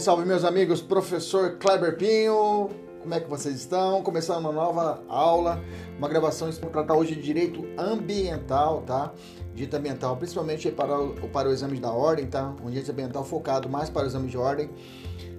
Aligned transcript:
Salve, 0.00 0.04
salve 0.04 0.24
meus 0.24 0.44
amigos, 0.44 0.80
professor 0.80 1.56
Kleber 1.58 1.96
Pinho. 1.96 2.68
Como 3.00 3.14
é 3.14 3.20
que 3.20 3.28
vocês 3.28 3.56
estão? 3.56 4.02
Começando 4.02 4.38
uma 4.38 4.52
nova 4.52 5.02
aula, 5.08 5.62
uma 5.96 6.08
gravação 6.08 6.50
para 6.52 6.70
tratar 6.70 6.94
hoje 6.94 7.14
de 7.14 7.22
direito 7.22 7.64
ambiental, 7.78 8.82
tá? 8.82 9.12
Direito 9.54 9.74
ambiental, 9.74 10.16
principalmente 10.16 10.70
para 10.70 10.98
o, 10.98 11.28
para 11.28 11.48
o 11.48 11.52
exame 11.52 11.78
da 11.78 11.90
ordem, 11.90 12.26
tá? 12.26 12.54
Um 12.62 12.68
direito 12.68 12.90
ambiental 12.90 13.24
focado 13.24 13.68
mais 13.68 13.88
para 13.88 14.04
o 14.04 14.06
exame 14.06 14.28
de 14.28 14.36
ordem. 14.36 14.70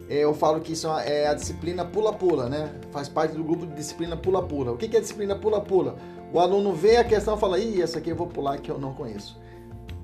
É, 0.10 0.24
eu 0.24 0.34
falo 0.34 0.60
que 0.62 0.74
isso 0.74 0.88
é 0.88 1.28
a 1.28 1.34
disciplina 1.34 1.86
pula-pula, 1.86 2.48
né? 2.50 2.74
Faz 2.92 3.08
parte 3.10 3.36
do 3.36 3.44
grupo 3.44 3.66
de 3.66 3.74
disciplina 3.74 4.16
pula-pula. 4.16 4.72
O 4.72 4.78
que 4.78 4.96
é 4.96 5.00
disciplina 5.00 5.36
pula-pula? 5.36 5.96
O 6.34 6.40
aluno 6.40 6.74
vê 6.74 6.98
a 6.98 7.04
questão 7.04 7.36
e 7.36 7.40
fala, 7.40 7.60
ih, 7.60 7.82
essa 7.82 8.00
aqui 8.00 8.10
eu 8.10 8.16
vou 8.16 8.28
pular 8.28 8.58
que 8.60 8.70
eu 8.70 8.78
não 8.78 8.94
conheço. 8.94 9.40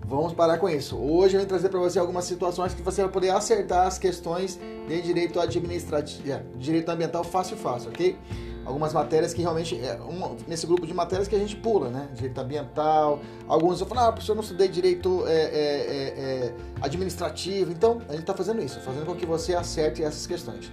Vamos 0.08 0.32
parar 0.32 0.58
com 0.58 0.70
isso. 0.70 0.96
Hoje 0.96 1.36
eu 1.36 1.42
vou 1.42 1.48
trazer 1.50 1.68
para 1.68 1.82
você 1.82 2.00
algumas 2.00 2.24
situações 2.24 2.74
que 2.74 2.82
você 2.82 3.02
vai 3.02 3.12
poder 3.12 3.30
acertar 3.30 3.86
as 3.86 4.00
questões 4.00 4.58
de 4.88 5.02
direito 5.02 5.38
administrativo, 5.38 6.32
é, 6.32 6.42
direito 6.56 6.88
ambiental 6.88 7.26
fácil 7.26 7.58
fácil, 7.58 7.90
ok? 7.90 8.18
Algumas 8.64 8.94
matérias 8.94 9.34
que 9.34 9.42
realmente 9.42 9.76
é 9.76 10.00
nesse 10.48 10.66
grupo 10.66 10.88
de 10.88 10.94
matérias 10.94 11.28
que 11.28 11.36
a 11.36 11.40
gente 11.40 11.58
pula, 11.58 11.90
né? 11.90 12.08
Direito 12.14 12.40
ambiental. 12.40 13.20
Alguns 13.50 13.82
eu 13.82 13.86
falo, 13.86 14.00
ah, 14.00 14.12
professor, 14.14 14.32
eu 14.32 14.36
não 14.38 14.44
estudei 14.44 14.70
direito 14.70 15.26
é, 15.28 15.34
é, 15.34 16.14
é 16.18 16.54
administrativo. 16.82 17.70
Então 17.74 18.02
a 18.08 18.14
gente 18.14 18.22
está 18.22 18.34
fazendo 18.34 18.64
isso, 18.64 18.80
fazendo 18.80 19.06
com 19.06 19.14
que 19.14 19.26
você 19.26 19.56
acerte 19.56 20.02
essas 20.02 20.26
questões. 20.26 20.72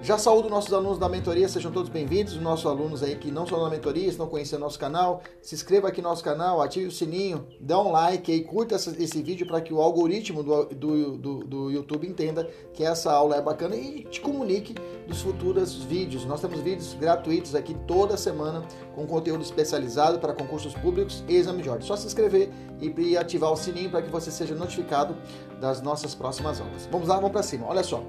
Já 0.00 0.16
saúdo 0.16 0.48
nossos 0.48 0.72
alunos 0.72 0.96
da 0.96 1.08
mentoria, 1.08 1.48
sejam 1.48 1.72
todos 1.72 1.90
bem-vindos. 1.90 2.34
Os 2.34 2.40
nossos 2.40 2.64
alunos 2.64 3.02
aí 3.02 3.16
que 3.16 3.32
não 3.32 3.46
são 3.46 3.62
da 3.62 3.68
mentoria, 3.68 4.06
estão 4.06 4.28
conhecendo 4.28 4.60
nosso 4.60 4.78
canal, 4.78 5.22
se 5.42 5.56
inscreva 5.56 5.88
aqui 5.88 6.00
no 6.00 6.08
nosso 6.08 6.22
canal, 6.22 6.62
ative 6.62 6.86
o 6.86 6.90
sininho, 6.90 7.46
dá 7.60 7.78
um 7.80 7.90
like 7.90 8.30
aí, 8.30 8.44
curta 8.44 8.76
esse 8.76 9.22
vídeo 9.22 9.46
para 9.46 9.60
que 9.60 9.74
o 9.74 9.82
algoritmo 9.82 10.42
do, 10.42 10.66
do, 10.66 11.16
do, 11.16 11.38
do, 11.44 11.70
YouTube 11.70 12.06
entenda 12.06 12.48
que 12.72 12.84
essa 12.84 13.12
aula 13.12 13.36
é 13.36 13.42
bacana 13.42 13.74
e 13.74 14.04
te 14.04 14.20
comunique 14.20 14.74
dos 15.06 15.20
futuros 15.20 15.74
vídeos. 15.82 16.24
Nós 16.24 16.40
temos 16.40 16.60
vídeos 16.60 16.94
gratuitos 16.94 17.56
aqui 17.56 17.74
toda 17.86 18.16
semana 18.16 18.64
com 18.98 19.06
conteúdo 19.06 19.42
especializado 19.42 20.18
para 20.18 20.32
concursos 20.32 20.74
públicos 20.74 21.22
e 21.28 21.36
exame 21.36 21.62
de 21.62 21.70
ordem. 21.70 21.86
Só 21.86 21.94
se 21.94 22.04
inscrever 22.04 22.50
e 22.80 23.16
ativar 23.16 23.52
o 23.52 23.56
sininho 23.56 23.88
para 23.90 24.02
que 24.02 24.10
você 24.10 24.28
seja 24.28 24.56
notificado 24.56 25.16
das 25.60 25.80
nossas 25.80 26.16
próximas 26.16 26.60
aulas. 26.60 26.88
Vamos 26.90 27.06
lá, 27.06 27.14
vamos 27.14 27.30
para 27.30 27.44
cima. 27.44 27.64
Olha 27.68 27.84
só. 27.84 28.02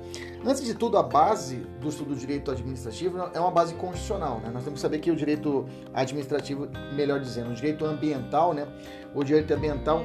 Antes 0.43 0.63
de 0.63 0.73
tudo, 0.73 0.97
a 0.97 1.03
base 1.03 1.57
do 1.79 1.89
estudo 1.89 2.15
do 2.15 2.15
direito 2.15 2.49
administrativo 2.49 3.19
é 3.31 3.39
uma 3.39 3.51
base 3.51 3.75
constitucional. 3.75 4.39
Né? 4.39 4.49
Nós 4.51 4.63
temos 4.63 4.79
que 4.79 4.81
saber 4.81 4.97
que 4.97 5.11
o 5.11 5.15
direito 5.15 5.67
administrativo, 5.93 6.67
melhor 6.95 7.19
dizendo, 7.19 7.51
o 7.51 7.53
direito 7.53 7.85
ambiental, 7.85 8.55
né? 8.55 8.67
o 9.13 9.23
direito 9.23 9.53
ambiental, 9.53 10.01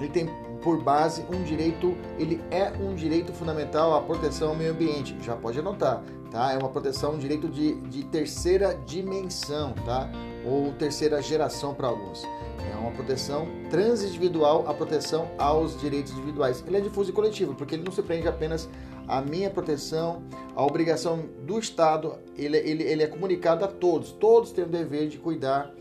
ele 0.00 0.08
tem 0.08 0.26
por 0.62 0.82
base 0.82 1.26
um 1.30 1.42
direito, 1.42 1.94
ele 2.18 2.42
é 2.50 2.72
um 2.80 2.94
direito 2.94 3.34
fundamental 3.34 3.94
à 3.94 4.00
proteção 4.00 4.48
ao 4.48 4.54
meio 4.54 4.72
ambiente. 4.72 5.14
Já 5.20 5.36
pode 5.36 5.58
anotar, 5.58 6.02
tá? 6.34 6.52
É 6.52 6.58
uma 6.58 6.68
proteção, 6.68 7.14
um 7.14 7.18
direito 7.18 7.48
de, 7.48 7.76
de 7.82 8.02
terceira 8.02 8.74
dimensão, 8.84 9.72
tá? 9.86 10.10
Ou 10.44 10.72
terceira 10.72 11.22
geração 11.22 11.72
para 11.72 11.86
alguns. 11.86 12.24
É 12.58 12.76
uma 12.76 12.90
proteção 12.90 13.46
transindividual, 13.70 14.68
a 14.68 14.74
proteção 14.74 15.30
aos 15.38 15.80
direitos 15.80 16.12
individuais. 16.12 16.62
Ele 16.66 16.78
é 16.78 16.80
difuso 16.80 17.10
e 17.10 17.12
coletivo, 17.12 17.54
porque 17.54 17.76
ele 17.76 17.84
não 17.84 17.92
se 17.92 18.02
prende 18.02 18.26
apenas 18.26 18.68
à 19.06 19.20
minha 19.20 19.48
proteção, 19.48 20.24
a 20.56 20.64
obrigação 20.64 21.24
do 21.46 21.58
Estado, 21.58 22.18
ele, 22.36 22.56
ele, 22.56 22.82
ele 22.82 23.02
é 23.04 23.06
comunicado 23.06 23.64
a 23.64 23.68
todos. 23.68 24.10
Todos 24.10 24.50
têm 24.50 24.64
o 24.64 24.68
dever 24.68 25.08
de 25.08 25.18
cuidar, 25.18 25.72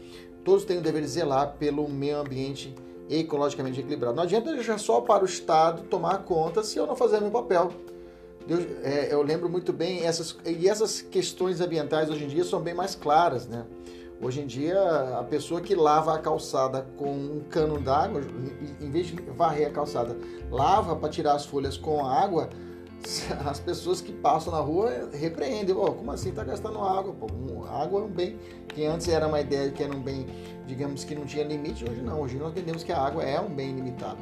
todos 0.44 0.66
têm 0.66 0.78
o 0.78 0.82
dever 0.82 1.02
de 1.02 1.08
zelar 1.08 1.56
pelo 1.58 1.90
meio 1.90 2.20
ambiente 2.20 2.76
ecologicamente 3.10 3.80
equilibrado. 3.80 4.16
Não 4.16 4.24
adianta 4.24 4.54
deixar 4.54 4.78
só 4.78 5.02
para 5.02 5.24
o 5.24 5.26
Estado 5.26 5.84
tomar 5.84 6.20
conta 6.20 6.62
se 6.62 6.78
eu 6.78 6.86
não 6.86 6.96
fazer 6.96 7.20
meu 7.20 7.32
papel. 7.32 7.72
Deus, 8.48 8.66
é, 8.84 9.08
eu 9.12 9.22
lembro 9.22 9.50
muito 9.50 9.72
bem 9.72 10.04
essas 10.06 10.38
e 10.46 10.68
essas 10.68 11.02
questões 11.02 11.62
ambientais 11.62 12.10
hoje 12.10 12.26
em 12.26 12.28
dia 12.28 12.44
são 12.44 12.62
bem 12.62 12.74
mais 12.74 12.96
claras, 12.96 13.48
né? 13.48 13.66
Hoje 14.22 14.40
em 14.40 14.48
dia, 14.48 14.80
a 15.20 15.24
pessoa 15.24 15.60
que 15.60 15.76
lava 15.76 16.14
a 16.14 16.18
calçada 16.18 16.88
com 16.96 17.12
um 17.12 17.42
cano 17.50 17.78
d'água, 17.80 18.22
em 18.80 18.90
vez 18.90 19.08
de 19.08 19.16
varrer 19.36 19.68
a 19.68 19.70
calçada, 19.70 20.16
lava 20.50 20.96
para 20.96 21.10
tirar 21.10 21.34
as 21.34 21.46
folhas 21.46 21.78
com 21.78 22.06
água, 22.06 22.50
as 23.46 23.60
pessoas 23.60 24.00
que 24.00 24.14
passam 24.14 24.54
na 24.54 24.60
rua 24.60 25.10
repreendem. 25.12 25.76
Oh, 25.76 25.92
como 25.92 26.12
assim 26.12 26.30
está 26.30 26.44
gastando 26.44 26.80
água? 26.80 27.14
Pô, 27.14 27.66
água 27.66 28.02
é 28.02 28.04
um 28.06 28.10
bem 28.10 28.40
que 28.70 28.86
antes 28.86 29.10
era 29.10 29.28
uma 29.28 29.42
ideia 29.42 29.70
que 29.72 29.84
era 29.84 29.94
um 29.94 30.02
bem, 30.02 30.26
digamos 30.68 31.04
que 31.04 31.16
não 31.16 31.26
tinha 31.26 31.44
limite, 31.44 31.84
hoje 31.84 32.02
não. 32.02 32.22
Hoje 32.22 32.38
nós 32.38 32.52
entendemos 32.52 32.84
que 32.84 32.92
a 32.92 33.00
água 33.00 33.24
é 33.24 33.40
um 33.40 33.50
bem 33.50 33.70
ilimitado. 33.72 34.18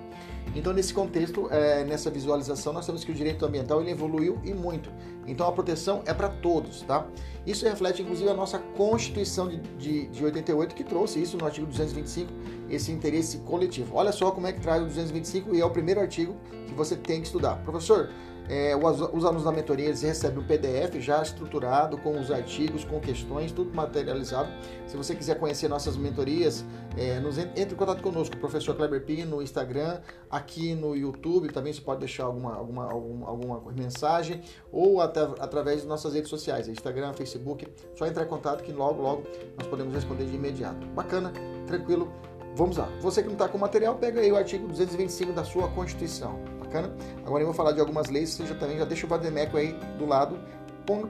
Então, 0.55 0.73
nesse 0.73 0.93
contexto, 0.93 1.47
é, 1.49 1.83
nessa 1.85 2.09
visualização, 2.09 2.73
nós 2.73 2.85
temos 2.85 3.03
que 3.03 3.11
o 3.11 3.13
direito 3.13 3.45
ambiental 3.45 3.81
ele 3.81 3.91
evoluiu 3.91 4.39
e 4.43 4.53
muito. 4.53 4.91
Então, 5.25 5.47
a 5.47 5.51
proteção 5.51 6.01
é 6.05 6.13
para 6.13 6.27
todos, 6.27 6.81
tá? 6.81 7.07
Isso 7.45 7.65
reflete, 7.65 8.01
inclusive, 8.01 8.29
a 8.29 8.33
nossa 8.33 8.59
Constituição 8.59 9.47
de, 9.47 9.57
de, 9.77 10.07
de 10.07 10.25
88, 10.25 10.75
que 10.75 10.83
trouxe 10.83 11.21
isso 11.21 11.37
no 11.37 11.45
artigo 11.45 11.67
225, 11.67 12.31
esse 12.69 12.91
interesse 12.91 13.37
coletivo. 13.39 13.95
Olha 13.95 14.11
só 14.11 14.31
como 14.31 14.47
é 14.47 14.51
que 14.51 14.59
traz 14.59 14.81
o 14.81 14.85
225 14.85 15.55
e 15.55 15.61
é 15.61 15.65
o 15.65 15.69
primeiro 15.69 16.01
artigo 16.01 16.35
que 16.67 16.73
você 16.73 16.95
tem 16.95 17.21
que 17.21 17.27
estudar. 17.27 17.55
Professor, 17.63 18.09
é, 18.49 18.75
os 18.75 19.25
alunos 19.25 19.43
da 19.43 19.51
mentoria 19.51 19.85
eles 19.85 20.01
recebem 20.01 20.39
um 20.39 20.45
PDF 20.45 20.99
já 20.99 21.21
estruturado, 21.21 21.97
com 21.97 22.19
os 22.19 22.29
artigos, 22.29 22.83
com 22.83 22.99
questões, 22.99 23.51
tudo 23.51 23.73
materializado. 23.73 24.49
Se 24.85 24.97
você 24.97 25.15
quiser 25.15 25.39
conhecer 25.39 25.67
nossas 25.67 25.95
mentorias, 25.95 26.65
é, 26.97 27.19
nos, 27.19 27.37
entre 27.37 27.73
em 27.73 27.75
contato 27.75 28.01
conosco, 28.01 28.35
professor 28.37 28.75
Kleber 28.75 29.05
Pino, 29.05 29.37
no 29.37 29.41
Instagram, 29.41 30.01
aqui 30.29 30.75
no 30.75 30.95
YouTube, 30.95 31.49
também 31.49 31.71
você 31.71 31.81
pode 31.81 32.01
deixar 32.01 32.25
alguma, 32.25 32.55
alguma, 32.55 32.91
alguma, 32.91 33.27
alguma 33.27 33.71
mensagem, 33.71 34.41
ou 34.71 34.99
até 35.01 35.21
através 35.39 35.81
de 35.81 35.87
nossas 35.87 36.13
redes 36.13 36.29
sociais, 36.29 36.67
Instagram, 36.67 37.13
Facebook. 37.13 37.67
Só 37.95 38.05
entrar 38.05 38.23
em 38.23 38.27
contato 38.27 38.63
que 38.63 38.71
logo, 38.71 39.01
logo 39.01 39.23
nós 39.57 39.67
podemos 39.67 39.93
responder 39.93 40.25
de 40.25 40.35
imediato. 40.35 40.85
Bacana, 40.87 41.31
tranquilo. 41.67 42.11
Vamos 42.55 42.75
lá. 42.75 42.89
Você 42.99 43.21
que 43.21 43.27
não 43.27 43.35
está 43.35 43.47
com 43.47 43.57
material, 43.57 43.95
pega 43.95 44.19
aí 44.19 44.29
o 44.29 44.35
artigo 44.35 44.67
225 44.67 45.31
da 45.31 45.45
sua 45.45 45.69
Constituição 45.69 46.60
Agora 47.25 47.43
eu 47.43 47.47
vou 47.47 47.53
falar 47.53 47.71
de 47.71 47.79
algumas 47.79 48.09
leis, 48.09 48.29
você 48.29 48.45
já 48.45 48.55
também 48.55 48.77
já 48.77 48.85
deixa 48.85 49.05
o 49.05 49.09
Vademeco 49.09 49.57
aí 49.57 49.73
do 49.97 50.05
lado, 50.05 50.39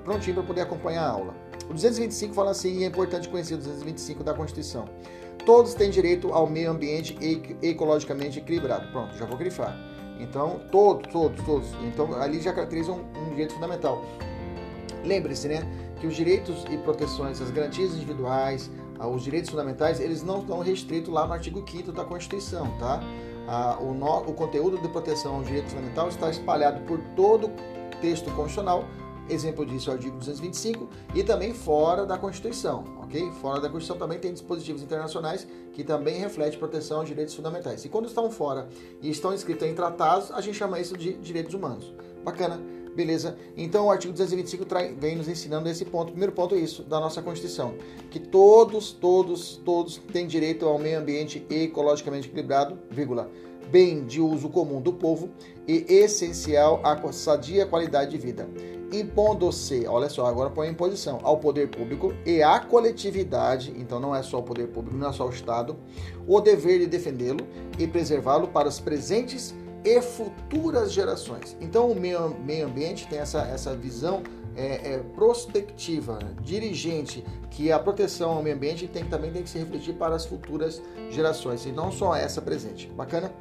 prontinho 0.04 0.36
para 0.36 0.44
poder 0.44 0.62
acompanhar 0.62 1.04
a 1.04 1.10
aula. 1.10 1.34
O 1.70 1.74
225 1.74 2.34
fala 2.34 2.52
assim, 2.52 2.80
e 2.80 2.84
é 2.84 2.88
importante 2.88 3.30
conhecer 3.30 3.54
o 3.54 3.58
225 3.58 4.24
da 4.24 4.34
Constituição. 4.34 4.86
Todos 5.46 5.74
têm 5.74 5.90
direito 5.90 6.34
ao 6.34 6.48
meio 6.48 6.70
ambiente 6.70 7.18
ecologicamente 7.62 8.40
equilibrado. 8.40 8.92
Pronto, 8.92 9.16
já 9.18 9.26
vou 9.26 9.38
grifar. 9.38 9.76
Então, 10.20 10.62
todos, 10.72 11.12
todos, 11.12 11.44
todos. 11.44 11.70
Então, 11.84 12.14
ali 12.22 12.40
já 12.42 12.54
caracteriza 12.54 12.92
um, 12.92 13.00
um 13.00 13.30
direito 13.32 13.54
fundamental. 13.54 14.04
Lembre-se, 15.04 15.48
né, 15.48 15.62
que 16.00 16.06
os 16.06 16.16
direitos 16.16 16.64
e 16.70 16.78
proteções, 16.78 17.42
as 17.42 17.50
garantias 17.50 17.96
individuais, 17.96 18.70
ah, 19.00 19.08
os 19.08 19.24
direitos 19.24 19.50
fundamentais, 19.50 20.00
eles 20.00 20.22
não 20.22 20.42
estão 20.42 20.60
restritos 20.60 21.12
lá 21.12 21.26
no 21.26 21.34
artigo 21.34 21.66
5 21.68 21.92
da 21.92 22.04
Constituição, 22.04 22.70
tá? 22.78 23.02
O, 23.82 23.94
no, 23.94 24.20
o 24.20 24.34
conteúdo 24.34 24.78
de 24.78 24.88
proteção 24.88 25.36
ao 25.36 25.44
direito 25.44 25.70
fundamental 25.70 26.10
está 26.10 26.30
espalhado 26.30 26.82
por 26.82 27.00
todo 27.16 27.48
o 27.48 28.02
texto 28.02 28.26
constitucional, 28.32 28.86
Exemplo 29.32 29.66
disso 29.66 29.90
é 29.90 29.94
o 29.94 29.96
artigo 29.96 30.18
225 30.18 30.90
e 31.16 31.24
também 31.24 31.54
fora 31.54 32.06
da 32.06 32.18
Constituição, 32.18 32.84
ok? 33.02 33.32
Fora 33.42 33.62
da 33.62 33.70
Constituição 33.70 33.98
também 33.98 34.20
tem 34.20 34.34
dispositivos 34.34 34.82
internacionais 34.82 35.48
que 35.72 35.86
também 35.86 36.20
refletem 36.20 36.60
proteção 36.60 37.00
aos 37.00 37.08
direitos 37.08 37.34
fundamentais. 37.34 37.86
E 37.86 37.90
quando 37.90 38.08
estão 38.08 38.30
fora 38.30 38.68
e 39.02 39.10
estão 39.10 39.34
inscritos 39.34 39.66
em 39.66 39.74
tratados, 39.74 40.32
a 40.32 40.42
gente 40.42 40.58
chama 40.58 40.80
isso 40.80 40.98
de 40.98 41.14
direitos 41.14 41.54
humanos. 41.54 41.94
Bacana, 42.26 42.60
beleza? 42.96 43.38
Então 43.56 43.86
o 43.86 43.92
artigo 43.92 44.14
225 44.14 44.66
vem 44.98 45.16
nos 45.16 45.28
ensinando 45.28 45.70
esse 45.70 45.86
ponto. 45.86 46.10
O 46.10 46.12
primeiro 46.12 46.32
ponto 46.32 46.56
é 46.56 46.60
isso, 46.60 46.84
da 46.84 47.00
nossa 47.00 47.22
Constituição, 47.22 47.76
que 48.10 48.20
todos, 48.20 48.92
todos, 48.92 49.58
todos 49.64 49.98
têm 50.12 50.28
direito 50.28 50.66
ao 50.66 50.78
meio 50.78 51.00
ambiente 51.00 51.46
ecologicamente 51.50 52.28
equilibrado, 52.28 52.78
vírgula, 52.90 53.30
bem 53.70 54.06
de 54.06 54.20
uso 54.20 54.50
comum 54.50 54.82
do 54.82 54.94
povo 54.94 55.30
e 55.68 55.86
essencial 55.88 56.82
à 56.84 57.12
sadia 57.12 57.66
qualidade 57.66 58.12
de 58.12 58.18
vida 58.18 58.48
impondo-se, 58.92 59.88
olha 59.88 60.10
só, 60.10 60.26
agora 60.26 60.50
põe 60.50 60.68
em 60.68 60.74
posição, 60.74 61.20
ao 61.24 61.38
poder 61.38 61.70
público 61.70 62.14
e 62.26 62.44
à 62.44 62.60
coletividade, 62.60 63.74
então 63.78 64.00
não 64.00 64.14
é 64.14 64.22
só 64.22 64.40
o 64.40 64.44
poder 64.44 64.68
público, 64.68 64.98
não 64.98 65.10
é 65.10 65.14
só 65.14 65.26
o 65.26 65.30
Estado, 65.30 65.78
o 66.28 66.42
dever 66.42 66.80
de 66.80 66.88
defendê-lo 66.88 67.48
e 67.80 67.88
preservá-lo 67.88 68.50
para 68.50 68.68
os 68.68 68.80
presentes 68.80 69.56
e 69.84 70.02
futuras 70.02 70.92
gerações. 70.92 71.56
Então 71.60 71.92
o 71.92 71.96
meio, 72.00 72.30
meio 72.46 72.68
ambiente 72.68 73.08
tem 73.08 73.20
essa, 73.20 73.42
essa 73.42 73.76
visão 73.76 74.24
é, 74.56 74.94
é, 74.94 74.98
prospectiva, 75.16 76.20
dirigente, 76.42 77.24
que 77.50 77.72
a 77.72 77.80
proteção 77.80 78.32
ao 78.32 78.44
meio 78.44 78.56
ambiente 78.56 78.88
tem, 78.88 79.04
também 79.06 79.32
tem 79.32 79.44
que 79.44 79.50
se 79.50 79.58
refletir 79.58 79.94
para 79.94 80.16
as 80.16 80.26
futuras 80.26 80.82
gerações, 81.10 81.66
e 81.66 81.72
não 81.72 81.92
só 81.92 82.16
essa 82.16 82.42
presente. 82.42 82.88
Bacana? 82.88 83.32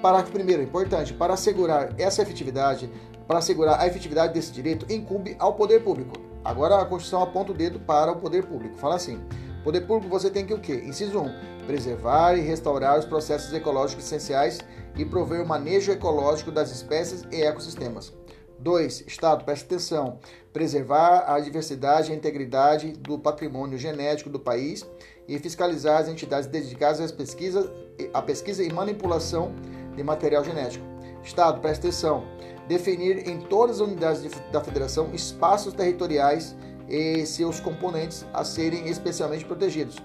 Parágrafo 0.00 0.32
primeiro, 0.32 0.62
importante, 0.62 1.12
para 1.12 1.34
assegurar 1.34 1.94
essa 1.98 2.22
efetividade, 2.22 2.90
para 3.26 3.38
assegurar 3.38 3.80
a 3.80 3.86
efetividade 3.86 4.32
desse 4.32 4.52
direito, 4.52 4.90
incumbe 4.92 5.36
ao 5.38 5.54
poder 5.54 5.82
público. 5.82 6.16
Agora 6.44 6.80
a 6.80 6.84
Constituição 6.84 7.22
aponta 7.22 7.52
o 7.52 7.54
dedo 7.54 7.78
para 7.80 8.12
o 8.12 8.16
poder 8.16 8.44
público. 8.44 8.76
Fala 8.78 8.96
assim: 8.96 9.20
poder 9.62 9.82
público 9.82 10.08
você 10.10 10.30
tem 10.30 10.46
que 10.46 10.54
o 10.54 10.58
quê? 10.58 10.82
Inciso 10.86 11.20
1. 11.20 11.66
Preservar 11.66 12.34
e 12.36 12.40
restaurar 12.40 12.98
os 12.98 13.04
processos 13.04 13.52
ecológicos 13.52 14.04
essenciais 14.04 14.58
e 14.96 15.04
prover 15.04 15.42
o 15.42 15.46
manejo 15.46 15.92
ecológico 15.92 16.50
das 16.50 16.70
espécies 16.70 17.24
e 17.30 17.42
ecossistemas. 17.42 18.12
2. 18.60 19.04
Estado, 19.06 19.44
preste 19.44 19.64
atenção. 19.64 20.18
Preservar 20.52 21.24
a 21.32 21.40
diversidade 21.40 22.10
e 22.10 22.14
a 22.14 22.16
integridade 22.16 22.92
do 22.92 23.18
patrimônio 23.18 23.78
genético 23.78 24.28
do 24.28 24.38
país 24.38 24.86
e 25.26 25.38
fiscalizar 25.38 26.00
as 26.00 26.08
entidades 26.08 26.48
dedicadas 26.48 27.00
às 27.00 27.12
pesquisas, 27.12 27.70
à 28.12 28.20
pesquisa 28.20 28.62
e 28.62 28.72
manipulação 28.72 29.52
de 29.96 30.02
material 30.02 30.44
genético. 30.44 30.84
Estado, 31.22 31.60
preste 31.60 31.80
atenção. 31.80 32.24
Definir 32.68 33.28
em 33.28 33.40
todas 33.40 33.80
as 33.80 33.86
unidades 33.86 34.22
de, 34.22 34.28
da 34.52 34.60
federação 34.60 35.10
espaços 35.14 35.72
territoriais 35.72 36.56
e 36.88 37.24
seus 37.24 37.60
componentes 37.60 38.26
a 38.32 38.44
serem 38.44 38.88
especialmente 38.88 39.44
protegidos, 39.44 39.96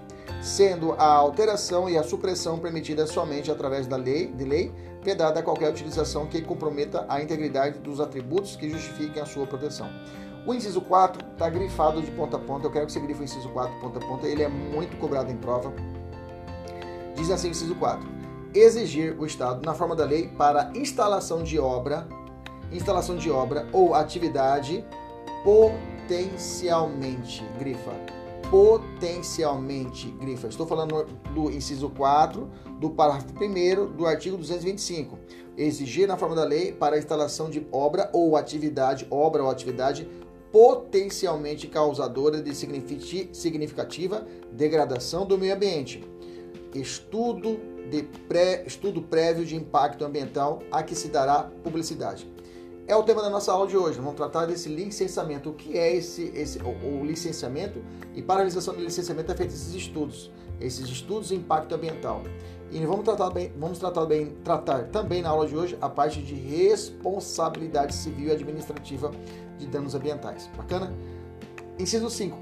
sendo 0.42 0.92
a 0.92 1.06
alteração 1.06 1.88
e 1.88 1.96
a 1.96 2.02
supressão 2.02 2.58
permitida 2.58 3.06
somente 3.06 3.50
através 3.50 3.86
da 3.86 3.96
lei, 3.96 4.28
de 4.28 4.44
lei, 4.44 4.72
vedada 5.02 5.42
qualquer 5.42 5.70
utilização 5.70 6.26
que 6.26 6.42
comprometa 6.42 7.06
a 7.08 7.22
integridade 7.22 7.78
dos 7.78 8.00
atributos 8.00 8.56
que 8.56 8.68
justifiquem 8.68 9.22
a 9.22 9.26
sua 9.26 9.46
proteção. 9.46 9.88
O 10.46 10.54
inciso 10.54 10.80
4 10.80 11.32
está 11.32 11.50
grifado 11.50 12.00
de 12.00 12.10
ponta 12.12 12.36
a 12.36 12.40
ponta. 12.40 12.66
Eu 12.66 12.70
quero 12.70 12.86
que 12.86 12.92
você 12.92 13.00
grife 13.00 13.20
o 13.20 13.24
inciso 13.24 13.48
4 13.48 13.80
ponta 13.80 13.98
a 13.98 14.06
ponta. 14.06 14.28
Ele 14.28 14.44
é 14.44 14.48
muito 14.48 14.96
cobrado 14.98 15.30
em 15.30 15.36
prova. 15.36 15.72
Diz 17.16 17.30
assim 17.30 17.48
o 17.48 17.50
inciso 17.50 17.74
4. 17.74 18.08
Exigir 18.54 19.16
o 19.18 19.26
Estado, 19.26 19.66
na 19.66 19.74
forma 19.74 19.96
da 19.96 20.04
lei, 20.04 20.28
para 20.28 20.70
instalação 20.74 21.42
de 21.42 21.58
obra, 21.58 22.06
instalação 22.70 23.16
de 23.16 23.30
obra 23.30 23.66
ou 23.72 23.94
atividade 23.94 24.84
potencialmente, 25.42 27.44
grifa, 27.58 27.92
potencialmente, 28.50 30.10
grifa. 30.12 30.48
Estou 30.48 30.66
falando 30.66 31.04
do 31.34 31.50
inciso 31.50 31.90
4, 31.90 32.48
do 32.80 32.90
parágrafo 32.90 33.34
1 33.42 33.96
do 33.96 34.06
artigo 34.06 34.36
225. 34.36 35.18
Exigir 35.56 36.06
na 36.06 36.16
forma 36.16 36.34
da 36.34 36.44
lei 36.44 36.72
para 36.72 36.96
a 36.96 36.98
instalação 36.98 37.50
de 37.50 37.66
obra 37.72 38.10
ou 38.12 38.36
atividade, 38.36 39.06
obra 39.10 39.42
ou 39.42 39.50
atividade 39.50 40.08
potencialmente 40.52 41.66
causadora 41.66 42.40
de 42.40 42.54
significativa 42.54 44.26
degradação 44.52 45.26
do 45.26 45.36
meio 45.36 45.54
ambiente. 45.54 46.04
Estudo, 46.74 47.58
de 47.90 48.02
pré, 48.28 48.64
estudo 48.66 49.02
prévio 49.02 49.44
de 49.44 49.56
impacto 49.56 50.04
ambiental 50.04 50.62
a 50.70 50.82
que 50.82 50.94
se 50.94 51.08
dará 51.08 51.50
publicidade. 51.62 52.30
É 52.88 52.94
o 52.94 53.02
tema 53.02 53.20
da 53.20 53.28
nossa 53.28 53.50
aula 53.50 53.66
de 53.66 53.76
hoje. 53.76 53.98
Vamos 53.98 54.14
tratar 54.14 54.46
desse 54.46 54.68
licenciamento. 54.68 55.50
O 55.50 55.54
que 55.54 55.76
é 55.76 55.96
esse, 55.96 56.30
esse 56.34 56.60
o, 56.60 57.00
o 57.00 57.04
licenciamento? 57.04 57.82
E 58.14 58.22
para 58.22 58.36
realização 58.36 58.74
do 58.74 58.80
licenciamento 58.80 59.32
é 59.32 59.34
feito 59.34 59.52
esses 59.52 59.74
estudos, 59.74 60.30
esses 60.60 60.88
estudos 60.88 61.28
de 61.28 61.34
impacto 61.34 61.74
ambiental. 61.74 62.22
E 62.70 62.78
vamos 62.86 63.04
tratar, 63.04 63.30
bem, 63.30 63.52
vamos 63.56 63.80
tratar, 63.80 64.06
bem, 64.06 64.36
tratar 64.44 64.84
também 64.84 65.20
na 65.20 65.30
aula 65.30 65.48
de 65.48 65.56
hoje 65.56 65.76
a 65.80 65.88
parte 65.88 66.22
de 66.22 66.34
responsabilidade 66.34 67.92
civil 67.92 68.28
e 68.28 68.32
administrativa 68.32 69.10
de 69.58 69.66
danos 69.66 69.96
ambientais. 69.96 70.48
Bacana? 70.56 70.94
Inciso 71.78 72.08
5, 72.08 72.38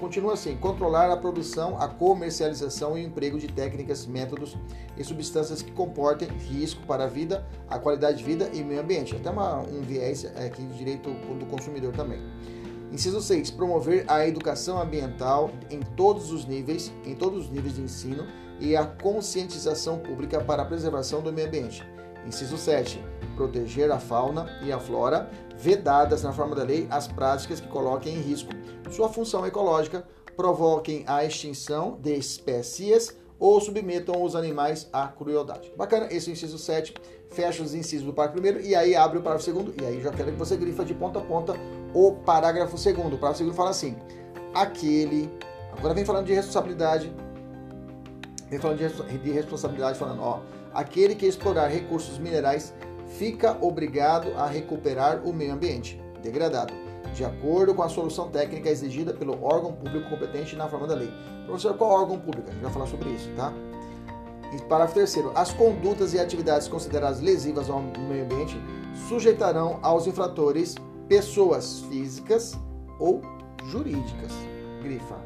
continua 0.00 0.32
assim: 0.32 0.56
controlar 0.56 1.10
a 1.10 1.16
produção, 1.16 1.78
a 1.78 1.86
comercialização 1.86 2.96
e 2.96 3.02
o 3.02 3.06
emprego 3.06 3.38
de 3.38 3.46
técnicas, 3.46 4.06
métodos 4.06 4.56
e 4.96 5.04
substâncias 5.04 5.60
que 5.60 5.70
comportem 5.72 6.28
risco 6.28 6.86
para 6.86 7.04
a 7.04 7.06
vida, 7.06 7.46
a 7.68 7.78
qualidade 7.78 8.18
de 8.18 8.24
vida 8.24 8.50
e 8.54 8.62
meio 8.62 8.80
ambiente. 8.80 9.14
Até 9.14 9.28
uma, 9.28 9.58
um 9.58 9.82
viés 9.82 10.24
aqui 10.24 10.62
de 10.62 10.78
direito 10.78 11.10
do 11.10 11.44
consumidor 11.46 11.92
também. 11.92 12.20
Inciso 12.90 13.20
6, 13.20 13.50
promover 13.50 14.06
a 14.08 14.26
educação 14.26 14.80
ambiental 14.80 15.50
em 15.70 15.80
todos 15.80 16.32
os 16.32 16.46
níveis, 16.46 16.90
em 17.04 17.14
todos 17.14 17.44
os 17.44 17.50
níveis 17.50 17.74
de 17.74 17.82
ensino 17.82 18.26
e 18.58 18.74
a 18.74 18.86
conscientização 18.86 19.98
pública 19.98 20.40
para 20.40 20.62
a 20.62 20.64
preservação 20.64 21.20
do 21.20 21.30
meio 21.30 21.48
ambiente. 21.48 21.86
Inciso 22.26 22.56
7, 22.56 22.98
proteger 23.36 23.90
a 23.90 23.98
fauna 23.98 24.46
e 24.62 24.72
a 24.72 24.78
flora, 24.78 25.30
vedadas 25.58 26.22
na 26.22 26.32
forma 26.32 26.54
da 26.54 26.62
lei 26.62 26.86
as 26.90 27.08
práticas 27.08 27.60
que 27.60 27.68
coloquem 27.68 28.14
em 28.14 28.20
risco 28.20 28.52
sua 28.90 29.08
função 29.08 29.46
ecológica, 29.46 30.04
provoquem 30.36 31.04
a 31.06 31.24
extinção 31.24 31.98
de 32.00 32.14
espécies 32.14 33.16
ou 33.38 33.60
submetam 33.60 34.22
os 34.22 34.34
animais 34.34 34.88
à 34.92 35.06
crueldade. 35.08 35.72
Bacana, 35.76 36.08
esse 36.10 36.28
é 36.28 36.30
o 36.30 36.32
inciso 36.32 36.58
7. 36.58 36.94
Fecha 37.30 37.62
os 37.62 37.74
incisos 37.74 38.06
do 38.06 38.12
parágrafo 38.12 38.40
primeiro 38.40 38.66
e 38.66 38.74
aí 38.74 38.96
abre 38.96 39.18
o 39.18 39.22
parágrafo 39.22 39.44
segundo. 39.44 39.74
E 39.80 39.84
aí 39.84 40.00
já 40.00 40.10
quero 40.10 40.32
que 40.32 40.38
você 40.38 40.56
grifa 40.56 40.84
de 40.84 40.94
ponta 40.94 41.18
a 41.18 41.22
ponta 41.22 41.54
o 41.94 42.12
parágrafo 42.12 42.76
segundo. 42.78 43.14
O 43.14 43.18
parágrafo 43.18 43.38
segundo 43.38 43.54
fala 43.54 43.70
assim: 43.70 43.96
aquele. 44.54 45.30
Agora 45.76 45.94
vem 45.94 46.04
falando 46.04 46.26
de 46.26 46.32
responsabilidade. 46.32 47.12
Vem 48.48 48.58
falando 48.58 48.78
de 48.78 49.30
responsabilidade, 49.30 49.98
falando, 49.98 50.22
ó, 50.22 50.40
aquele 50.72 51.14
que 51.14 51.26
explorar 51.26 51.68
recursos 51.68 52.18
minerais 52.18 52.72
fica 53.18 53.58
obrigado 53.60 54.32
a 54.36 54.46
recuperar 54.46 55.22
o 55.24 55.32
meio 55.32 55.52
ambiente 55.52 56.00
degradado, 56.22 56.72
de 57.12 57.24
acordo 57.24 57.74
com 57.74 57.82
a 57.82 57.88
solução 57.88 58.30
técnica 58.30 58.70
exigida 58.70 59.12
pelo 59.12 59.42
órgão 59.42 59.72
público 59.72 60.08
competente 60.08 60.54
na 60.54 60.68
forma 60.68 60.86
da 60.86 60.94
lei. 60.94 61.10
Professor, 61.44 61.76
qual 61.76 61.90
órgão 61.90 62.18
público? 62.18 62.48
A 62.48 62.52
gente 62.52 62.62
vai 62.62 62.72
falar 62.72 62.86
sobre 62.86 63.10
isso, 63.10 63.28
tá? 63.36 63.52
E 64.54 64.62
parágrafo 64.62 64.94
terceiro, 64.94 65.32
as 65.34 65.52
condutas 65.52 66.14
e 66.14 66.18
atividades 66.18 66.68
consideradas 66.68 67.20
lesivas 67.20 67.68
ao 67.68 67.82
meio 67.82 68.24
ambiente 68.24 68.56
sujeitarão 69.08 69.78
aos 69.82 70.06
infratores 70.06 70.76
pessoas 71.08 71.80
físicas 71.90 72.56
ou 72.98 73.20
jurídicas. 73.66 74.32
Grifa. 74.82 75.16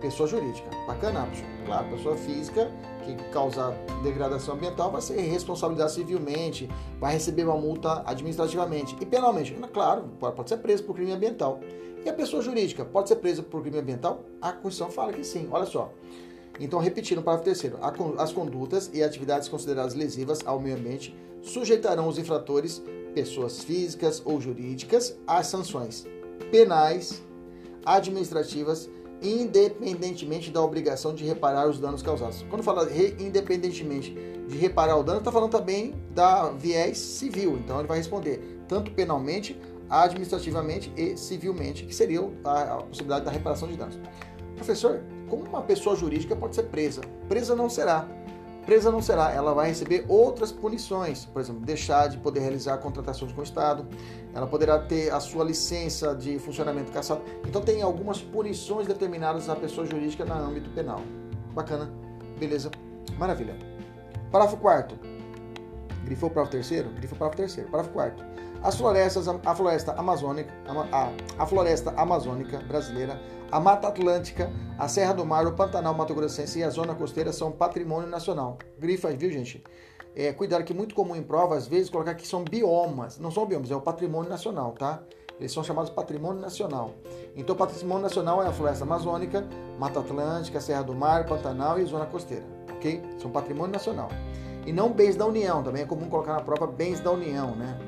Pessoa 0.00 0.28
jurídica. 0.28 0.70
Bacana, 0.86 1.28
claro, 1.66 1.88
pessoa 1.88 2.16
física 2.16 2.70
que 3.00 3.14
causar 3.30 3.72
degradação 4.02 4.54
ambiental 4.54 4.90
vai 4.90 5.00
ser 5.00 5.18
responsabilizado 5.20 5.90
civilmente, 5.90 6.68
vai 6.98 7.14
receber 7.14 7.44
uma 7.44 7.56
multa 7.56 8.02
administrativamente 8.06 8.96
e 9.00 9.06
penalmente. 9.06 9.52
Claro, 9.72 10.04
pode 10.18 10.48
ser 10.48 10.58
preso 10.58 10.84
por 10.84 10.94
crime 10.94 11.12
ambiental. 11.12 11.60
E 12.04 12.08
a 12.08 12.14
pessoa 12.14 12.42
jurídica 12.42 12.84
pode 12.84 13.08
ser 13.08 13.16
presa 13.16 13.42
por 13.42 13.62
crime 13.62 13.78
ambiental? 13.78 14.24
A 14.40 14.52
Constituição 14.52 14.90
fala 14.90 15.12
que 15.12 15.22
sim. 15.22 15.48
Olha 15.50 15.66
só. 15.66 15.92
Então, 16.58 16.78
repetindo 16.78 17.18
o 17.18 17.22
parágrafo 17.22 17.44
terceiro, 17.44 17.78
as 18.18 18.32
condutas 18.32 18.90
e 18.92 19.02
atividades 19.02 19.48
consideradas 19.48 19.94
lesivas 19.94 20.40
ao 20.44 20.58
meio 20.58 20.76
ambiente 20.76 21.14
sujeitarão 21.42 22.08
os 22.08 22.18
infratores, 22.18 22.82
pessoas 23.14 23.62
físicas 23.62 24.22
ou 24.24 24.40
jurídicas, 24.40 25.18
às 25.26 25.46
sanções 25.46 26.06
penais, 26.50 27.22
administrativas 27.84 28.90
independentemente 29.22 30.50
da 30.50 30.62
obrigação 30.62 31.14
de 31.14 31.24
reparar 31.24 31.68
os 31.68 31.78
danos 31.78 32.02
causados. 32.02 32.44
Quando 32.48 32.62
fala 32.62 32.88
re, 32.88 33.16
independentemente 33.18 34.16
de 34.48 34.56
reparar 34.56 34.96
o 34.96 35.02
dano, 35.02 35.18
está 35.18 35.30
falando 35.30 35.50
também 35.50 35.94
da 36.14 36.50
viés 36.50 36.98
civil. 36.98 37.58
Então 37.58 37.78
ele 37.78 37.88
vai 37.88 37.98
responder 37.98 38.60
tanto 38.66 38.90
penalmente, 38.92 39.60
administrativamente 39.88 40.92
e 40.96 41.16
civilmente, 41.16 41.84
que 41.84 41.94
seria 41.94 42.20
a, 42.44 42.62
a 42.62 42.76
possibilidade 42.82 43.24
da 43.24 43.30
reparação 43.30 43.68
de 43.68 43.76
danos. 43.76 43.98
Professor, 44.54 45.02
como 45.28 45.44
uma 45.44 45.62
pessoa 45.62 45.96
jurídica 45.96 46.34
pode 46.36 46.54
ser 46.54 46.64
presa? 46.64 47.00
Presa 47.28 47.54
não 47.54 47.70
será, 47.70 48.08
presa 48.66 48.90
não 48.90 49.02
será, 49.02 49.32
ela 49.32 49.52
vai 49.52 49.68
receber 49.68 50.04
outras 50.08 50.52
punições, 50.52 51.24
por 51.24 51.40
exemplo, 51.40 51.60
deixar 51.62 52.08
de 52.08 52.18
poder 52.18 52.40
realizar 52.40 52.78
contratações 52.78 53.32
com 53.32 53.40
o 53.40 53.44
Estado, 53.44 53.86
ela 54.34 54.46
poderá 54.46 54.78
ter 54.78 55.12
a 55.12 55.20
sua 55.20 55.44
licença 55.44 56.14
de 56.14 56.38
funcionamento 56.38 56.92
cassada. 56.92 57.20
Então 57.46 57.60
tem 57.62 57.82
algumas 57.82 58.20
punições 58.20 58.86
determinadas 58.86 59.48
à 59.48 59.56
pessoa 59.56 59.86
jurídica 59.86 60.24
no 60.24 60.34
âmbito 60.34 60.70
penal. 60.70 61.00
Bacana, 61.52 61.90
beleza, 62.38 62.70
maravilha. 63.18 63.56
Parágrafo 64.30 64.58
4 64.58 64.96
Grifou 66.04 66.28
o 66.28 66.32
parágrafo 66.32 66.52
terceiro? 66.52 66.90
Grifou 66.90 67.16
o 67.16 67.18
parágrafo 67.18 67.36
terceiro. 67.36 67.70
Parágrafo 67.70 67.94
4 67.94 68.29
As 68.62 68.76
florestas, 68.76 69.26
a 69.26 69.54
floresta 69.54 69.92
amazônica, 69.92 70.52
a, 70.92 71.42
a 71.42 71.46
floresta 71.46 71.94
amazônica 71.96 72.58
brasileira, 72.58 73.18
a 73.50 73.58
Mata 73.58 73.88
Atlântica, 73.88 74.52
a 74.78 74.86
Serra 74.86 75.14
do 75.14 75.24
Mar, 75.24 75.46
o 75.46 75.52
Pantanal 75.52 75.94
Mato 75.94 76.14
Grossense 76.14 76.58
e 76.58 76.62
a 76.62 76.68
Zona 76.68 76.94
Costeira 76.94 77.32
são 77.32 77.50
patrimônio 77.50 78.08
nacional. 78.08 78.58
Grifa, 78.78 79.08
viu, 79.12 79.30
gente? 79.30 79.64
É, 80.14 80.30
cuidado 80.34 80.62
que 80.62 80.74
é 80.74 80.76
muito 80.76 80.94
comum 80.94 81.16
em 81.16 81.22
prova, 81.22 81.56
às 81.56 81.66
vezes, 81.66 81.88
colocar 81.88 82.14
que 82.14 82.26
são 82.26 82.44
biomas. 82.44 83.18
Não 83.18 83.30
são 83.30 83.46
biomas, 83.46 83.70
é 83.70 83.76
o 83.76 83.80
patrimônio 83.80 84.28
nacional, 84.28 84.72
tá? 84.72 85.02
Eles 85.38 85.52
são 85.52 85.64
chamados 85.64 85.90
patrimônio 85.90 86.42
nacional. 86.42 86.92
Então, 87.34 87.56
patrimônio 87.56 88.02
nacional 88.02 88.42
é 88.42 88.48
a 88.48 88.52
floresta 88.52 88.84
amazônica, 88.84 89.42
Mata 89.78 90.00
Atlântica, 90.00 90.60
Serra 90.60 90.82
do 90.82 90.94
Mar, 90.94 91.24
Pantanal 91.24 91.78
e 91.78 91.84
Zona 91.86 92.04
Costeira, 92.04 92.44
ok? 92.76 93.02
São 93.18 93.30
patrimônio 93.30 93.72
nacional. 93.72 94.10
E 94.66 94.72
não 94.72 94.92
bens 94.92 95.16
da 95.16 95.26
União, 95.26 95.62
também 95.62 95.82
é 95.82 95.86
comum 95.86 96.08
colocar 96.08 96.34
na 96.34 96.40
prova 96.40 96.66
bens 96.66 97.00
da 97.00 97.10
União, 97.10 97.54
né? 97.56 97.78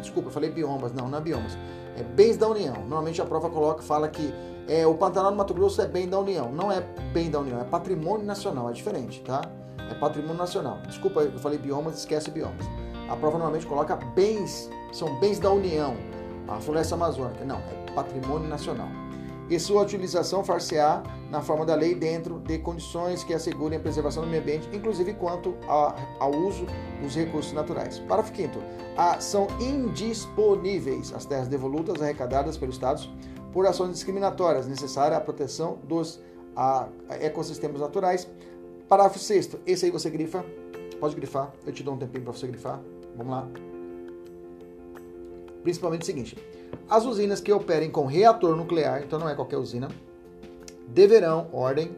Desculpa, 0.00 0.28
eu 0.28 0.32
falei 0.32 0.50
biomas, 0.50 0.92
não, 0.92 1.08
não 1.08 1.18
é 1.18 1.20
biomas. 1.20 1.56
É 1.96 2.02
bens 2.02 2.36
da 2.36 2.48
União. 2.48 2.74
Normalmente 2.74 3.20
a 3.20 3.24
prova 3.24 3.48
coloca, 3.48 3.82
fala 3.82 4.08
que 4.08 4.32
é, 4.68 4.86
o 4.86 4.94
Pantanal 4.94 5.30
do 5.30 5.36
Mato 5.36 5.54
Grosso 5.54 5.80
é 5.80 5.86
bem 5.86 6.08
da 6.08 6.18
União. 6.18 6.52
Não 6.52 6.70
é 6.70 6.80
bem 7.12 7.30
da 7.30 7.40
União, 7.40 7.60
é 7.60 7.64
patrimônio 7.64 8.24
nacional, 8.24 8.68
é 8.68 8.72
diferente, 8.72 9.20
tá? 9.22 9.42
É 9.90 9.94
patrimônio 9.94 10.36
nacional. 10.36 10.78
Desculpa, 10.86 11.20
eu 11.22 11.38
falei 11.38 11.58
biomas, 11.58 11.98
esquece 11.98 12.30
biomas. 12.30 12.66
A 13.08 13.16
prova 13.16 13.38
normalmente 13.38 13.66
coloca 13.66 13.96
bens, 14.14 14.70
são 14.92 15.18
bens 15.18 15.38
da 15.38 15.50
União. 15.50 15.96
A 16.46 16.60
floresta 16.60 16.94
amazônica, 16.94 17.44
não, 17.44 17.56
é 17.56 17.92
patrimônio 17.92 18.48
nacional 18.48 18.99
e 19.50 19.58
sua 19.58 19.82
utilização 19.82 20.44
far-se-á 20.44 21.02
na 21.28 21.42
forma 21.42 21.66
da 21.66 21.74
lei 21.74 21.94
dentro 21.94 22.38
de 22.38 22.58
condições 22.58 23.24
que 23.24 23.34
assegurem 23.34 23.78
a 23.78 23.82
preservação 23.82 24.22
do 24.22 24.28
meio 24.28 24.40
ambiente, 24.40 24.68
inclusive 24.72 25.12
quanto 25.14 25.56
a, 25.68 25.96
ao 26.20 26.30
uso 26.30 26.64
dos 27.02 27.16
recursos 27.16 27.52
naturais. 27.52 27.98
Parágrafo 27.98 28.34
5 28.36 28.58
são 29.18 29.48
indisponíveis 29.60 31.12
as 31.12 31.24
terras 31.24 31.48
devolutas 31.48 32.00
arrecadadas 32.00 32.56
pelos 32.56 32.76
Estados 32.76 33.10
por 33.52 33.66
ações 33.66 33.90
discriminatórias 33.90 34.68
necessárias 34.68 35.18
à 35.18 35.20
proteção 35.20 35.78
dos 35.82 36.20
a, 36.54 36.88
ecossistemas 37.20 37.80
naturais. 37.80 38.28
Parágrafo 38.88 39.18
6 39.18 39.56
esse 39.66 39.86
aí 39.86 39.90
você 39.90 40.10
grifa, 40.10 40.44
pode 41.00 41.16
grifar, 41.16 41.52
eu 41.66 41.72
te 41.72 41.82
dou 41.82 41.94
um 41.94 41.98
tempinho 41.98 42.22
para 42.22 42.32
você 42.32 42.46
grifar, 42.46 42.80
vamos 43.16 43.32
lá. 43.32 43.48
Principalmente 45.62 46.02
o 46.02 46.06
seguinte, 46.06 46.36
as 46.88 47.04
usinas 47.04 47.40
que 47.40 47.52
operem 47.52 47.90
com 47.90 48.06
reator 48.06 48.56
nuclear, 48.56 49.02
então 49.02 49.18
não 49.18 49.28
é 49.28 49.34
qualquer 49.34 49.56
usina, 49.56 49.88
deverão, 50.88 51.48
ordem, 51.52 51.96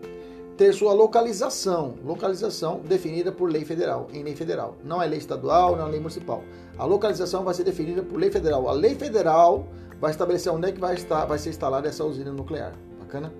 ter 0.56 0.72
sua 0.72 0.92
localização, 0.92 1.94
localização 2.04 2.80
definida 2.80 3.32
por 3.32 3.50
lei 3.50 3.64
federal, 3.64 4.08
em 4.12 4.22
lei 4.22 4.36
federal. 4.36 4.76
Não 4.84 5.02
é 5.02 5.06
lei 5.06 5.18
estadual, 5.18 5.76
não 5.76 5.86
é 5.86 5.90
lei 5.90 5.98
municipal. 5.98 6.42
A 6.78 6.84
localização 6.84 7.42
vai 7.42 7.54
ser 7.54 7.64
definida 7.64 8.02
por 8.02 8.18
lei 8.18 8.30
federal. 8.30 8.68
A 8.68 8.72
lei 8.72 8.94
federal 8.94 9.66
vai 10.00 10.10
estabelecer 10.10 10.52
onde 10.52 10.68
é 10.68 10.72
que 10.72 10.80
vai, 10.80 10.94
estar, 10.94 11.24
vai 11.24 11.38
ser 11.38 11.50
instalada 11.50 11.88
essa 11.88 12.04
usina 12.04 12.30
nuclear. 12.30 12.74
Bacana? 13.00 13.32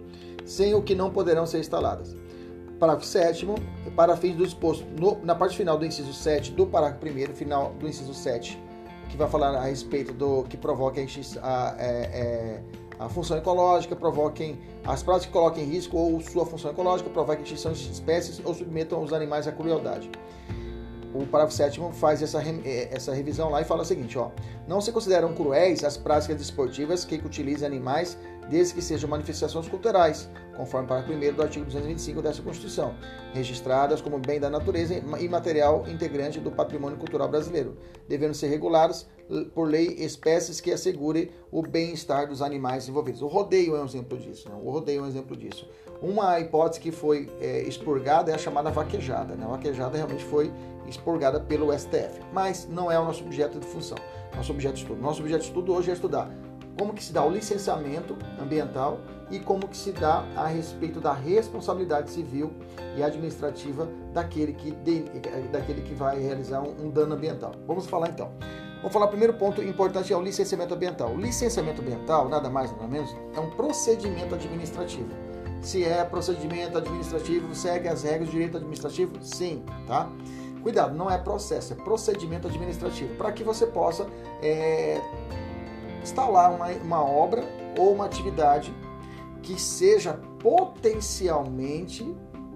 Sem 0.44 0.74
o 0.74 0.82
que 0.82 0.94
não 0.94 1.10
poderão 1.10 1.46
ser 1.46 1.58
instaladas. 1.58 2.16
Parágrafo 2.78 3.06
7 3.06 3.46
para 3.94 4.16
fins 4.16 4.34
do 4.34 4.44
exposto 4.44 4.84
no, 4.98 5.18
na 5.24 5.34
parte 5.34 5.56
final 5.56 5.78
do 5.78 5.86
inciso 5.86 6.12
7 6.12 6.50
do 6.52 6.66
parágrafo 6.66 7.06
1 7.06 7.34
final 7.34 7.72
do 7.78 7.86
inciso 7.86 8.12
7 8.12 8.60
que 9.12 9.18
vai 9.18 9.28
falar 9.28 9.54
a 9.54 9.64
respeito 9.64 10.12
do 10.12 10.42
que 10.44 10.56
provoca 10.56 10.98
a, 11.00 11.76
é, 11.78 11.84
é, 11.84 12.62
a 12.98 13.08
função 13.10 13.36
ecológica, 13.36 13.94
provoquem 13.94 14.58
as 14.84 15.02
práticas 15.02 15.26
que 15.26 15.32
coloquem 15.32 15.64
em 15.64 15.66
risco 15.66 15.96
ou 15.98 16.20
sua 16.22 16.46
função 16.46 16.70
ecológica, 16.70 17.10
provoquem 17.10 17.44
extinção 17.44 17.72
de 17.72 17.92
espécies 17.92 18.40
ou 18.42 18.54
submetam 18.54 19.02
os 19.02 19.12
animais 19.12 19.46
à 19.46 19.52
crueldade. 19.52 20.10
O 21.14 21.26
parágrafo 21.26 21.54
7 21.54 21.78
faz 21.92 22.22
essa, 22.22 22.42
é, 22.42 22.88
essa 22.90 23.12
revisão 23.12 23.50
lá 23.50 23.60
e 23.60 23.64
fala 23.64 23.82
o 23.82 23.84
seguinte: 23.84 24.18
ó, 24.18 24.30
não 24.66 24.80
se 24.80 24.90
consideram 24.90 25.34
cruéis 25.34 25.84
as 25.84 25.98
práticas 25.98 26.38
desportivas 26.38 27.04
que 27.04 27.16
utilizem 27.16 27.66
animais 27.66 28.16
desde 28.48 28.74
que 28.74 28.80
sejam 28.80 29.10
manifestações 29.10 29.68
culturais, 29.68 30.28
conforme 30.56 30.88
o 30.90 31.30
1 31.30 31.34
do 31.34 31.42
artigo 31.42 31.64
225 31.64 32.22
dessa 32.22 32.42
Constituição, 32.42 32.94
registradas 33.32 34.00
como 34.00 34.18
bem 34.18 34.38
da 34.38 34.50
natureza 34.50 34.94
e 34.94 35.28
material 35.28 35.84
integrante 35.88 36.40
do 36.40 36.50
patrimônio 36.50 36.98
cultural 36.98 37.28
brasileiro, 37.28 37.76
devendo 38.08 38.34
ser 38.34 38.48
reguladas 38.48 39.06
por 39.54 39.68
lei 39.68 39.86
espécies 39.98 40.60
que 40.60 40.70
assegurem 40.70 41.30
o 41.50 41.62
bem-estar 41.62 42.28
dos 42.28 42.42
animais 42.42 42.88
envolvidos. 42.88 43.22
O 43.22 43.26
rodeio 43.26 43.76
é 43.76 43.80
um 43.80 43.84
exemplo 43.84 44.18
disso. 44.18 44.48
Né? 44.48 44.54
O 44.62 44.70
rodeio 44.70 45.00
é 45.00 45.02
um 45.02 45.06
exemplo 45.06 45.36
disso. 45.36 45.66
Uma 46.02 46.38
hipótese 46.40 46.80
que 46.80 46.90
foi 46.90 47.30
é, 47.40 47.62
expurgada 47.62 48.30
é 48.30 48.34
a 48.34 48.38
chamada 48.38 48.70
vaquejada. 48.70 49.34
Né? 49.34 49.44
A 49.44 49.48
vaquejada 49.48 49.96
realmente 49.96 50.24
foi 50.24 50.52
expurgada 50.86 51.40
pelo 51.40 51.72
STF, 51.72 52.20
mas 52.32 52.68
não 52.68 52.90
é 52.90 52.98
o 52.98 53.04
nosso 53.04 53.24
objeto 53.24 53.58
de 53.58 53.66
função, 53.66 53.96
nosso 54.34 54.52
objeto 54.52 54.74
de 54.74 54.82
estudo. 54.82 55.00
Nosso 55.00 55.20
objeto 55.20 55.40
de 55.40 55.46
estudo 55.46 55.72
hoje 55.72 55.90
é 55.90 55.94
estudar 55.94 56.30
como 56.78 56.92
que 56.92 57.02
se 57.02 57.12
dá 57.12 57.24
o 57.24 57.30
licenciamento 57.30 58.16
ambiental 58.40 59.00
e 59.30 59.38
como 59.38 59.68
que 59.68 59.76
se 59.76 59.92
dá 59.92 60.24
a 60.36 60.46
respeito 60.46 61.00
da 61.00 61.12
responsabilidade 61.12 62.10
civil 62.10 62.52
e 62.96 63.02
administrativa 63.02 63.88
daquele 64.12 64.52
que, 64.52 64.70
de, 64.70 65.04
daquele 65.50 65.82
que 65.82 65.94
vai 65.94 66.20
realizar 66.20 66.60
um, 66.60 66.86
um 66.86 66.90
dano 66.90 67.14
ambiental. 67.14 67.52
Vamos 67.66 67.86
falar 67.86 68.10
então. 68.10 68.32
Vamos 68.76 68.92
falar, 68.92 69.06
primeiro 69.06 69.34
ponto 69.34 69.62
importante 69.62 70.12
é 70.12 70.16
o 70.16 70.20
licenciamento 70.20 70.74
ambiental. 70.74 71.10
O 71.12 71.16
licenciamento 71.16 71.80
ambiental, 71.80 72.28
nada 72.28 72.50
mais 72.50 72.72
nada 72.72 72.88
menos, 72.88 73.14
é 73.34 73.38
um 73.38 73.50
procedimento 73.50 74.34
administrativo. 74.34 75.08
Se 75.60 75.84
é 75.84 76.04
procedimento 76.04 76.76
administrativo, 76.76 77.54
segue 77.54 77.88
as 77.88 78.02
regras 78.02 78.28
do 78.28 78.32
direito 78.32 78.56
administrativo? 78.56 79.12
Sim, 79.22 79.64
tá? 79.86 80.10
Cuidado, 80.62 80.96
não 80.96 81.08
é 81.08 81.16
processo, 81.16 81.72
é 81.72 81.76
procedimento 81.76 82.48
administrativo, 82.48 83.14
para 83.14 83.30
que 83.30 83.44
você 83.44 83.66
possa 83.66 84.06
é, 84.42 85.00
instalar 86.02 86.54
uma, 86.54 86.68
uma 86.68 87.04
obra 87.04 87.42
ou 87.78 87.92
uma 87.92 88.06
atividade 88.06 88.74
que 89.42 89.60
seja 89.60 90.18
potencialmente 90.40 92.04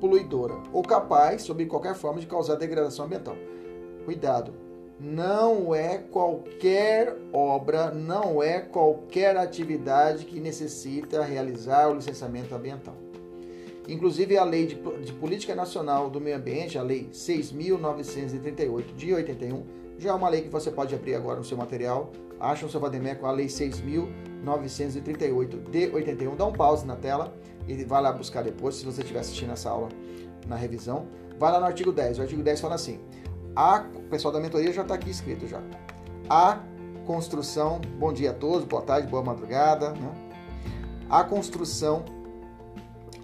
poluidora 0.01 0.55
ou 0.73 0.83
capaz, 0.83 1.43
sob 1.43 1.65
qualquer 1.67 1.95
forma, 1.95 2.21
de 2.21 2.27
causar 2.27 2.57
degradação 2.57 3.07
ambiental. 3.07 3.37
Cuidado, 4.05 4.53
não 4.99 5.75
é 5.75 5.99
qualquer 5.99 7.17
obra, 7.33 7.91
não 7.91 8.43
é 8.43 8.61
qualquer 8.61 9.37
atividade 9.37 10.25
que 10.25 10.41
necessita 10.41 11.23
realizar 11.23 11.89
o 11.89 11.95
licenciamento 11.95 12.55
ambiental. 12.55 12.95
Inclusive, 13.89 14.37
a 14.37 14.45
Lei 14.45 14.67
de, 14.67 14.75
de 14.75 15.13
Política 15.13 15.55
Nacional 15.55 16.11
do 16.11 16.21
Meio 16.21 16.37
Ambiente, 16.37 16.79
a 16.79 16.83
Lei 16.83 17.09
6.938 17.13 18.95
de 18.97 19.15
81, 19.15 19.65
já 19.99 20.11
é 20.11 20.13
uma 20.13 20.29
lei 20.29 20.43
que 20.43 20.49
você 20.49 20.71
pode 20.71 20.95
abrir 20.95 21.15
agora 21.15 21.39
no 21.39 21.45
seu 21.45 21.57
material 21.57 22.11
acha 22.41 22.65
no 22.65 22.71
seu 22.71 22.81
Vademeco 22.81 23.27
a 23.27 23.31
Lei 23.31 23.47
6.938 23.47 25.71
de 25.71 25.91
81. 25.91 26.35
Dá 26.37 26.47
um 26.47 26.53
pause 26.53 26.87
na 26.87 26.97
tela 26.97 27.35
e 27.67 27.83
vai 27.85 28.03
lá 28.03 28.13
buscar 28.13 28.43
depois, 28.43 28.77
se 28.77 28.85
você 28.85 29.01
estiver 29.01 29.21
assistindo 29.21 29.53
essa 29.53 29.71
aula 29.71 29.89
na 30.47 30.57
revisão. 30.57 31.07
Vai 31.39 31.53
lá 31.53 31.61
no 31.61 31.67
artigo 31.67 31.93
10. 31.93 32.19
O 32.19 32.23
artigo 32.23 32.43
10 32.43 32.61
fala 32.61 32.75
assim: 32.75 33.01
a, 33.55 33.85
o 33.95 34.03
pessoal 34.03 34.33
da 34.33 34.41
mentoria 34.41 34.73
já 34.73 34.83
está 34.83 34.95
aqui 34.95 35.11
escrito 35.11 35.47
já. 35.47 35.63
A 36.29 36.61
construção, 37.07 37.81
bom 37.99 38.13
dia 38.13 38.31
a 38.31 38.35
todos, 38.35 38.65
boa 38.65 38.83
tarde, 38.83 39.09
boa 39.09 39.23
madrugada. 39.23 39.91
Né? 39.91 40.13
A 41.09 41.23
construção, 41.25 42.05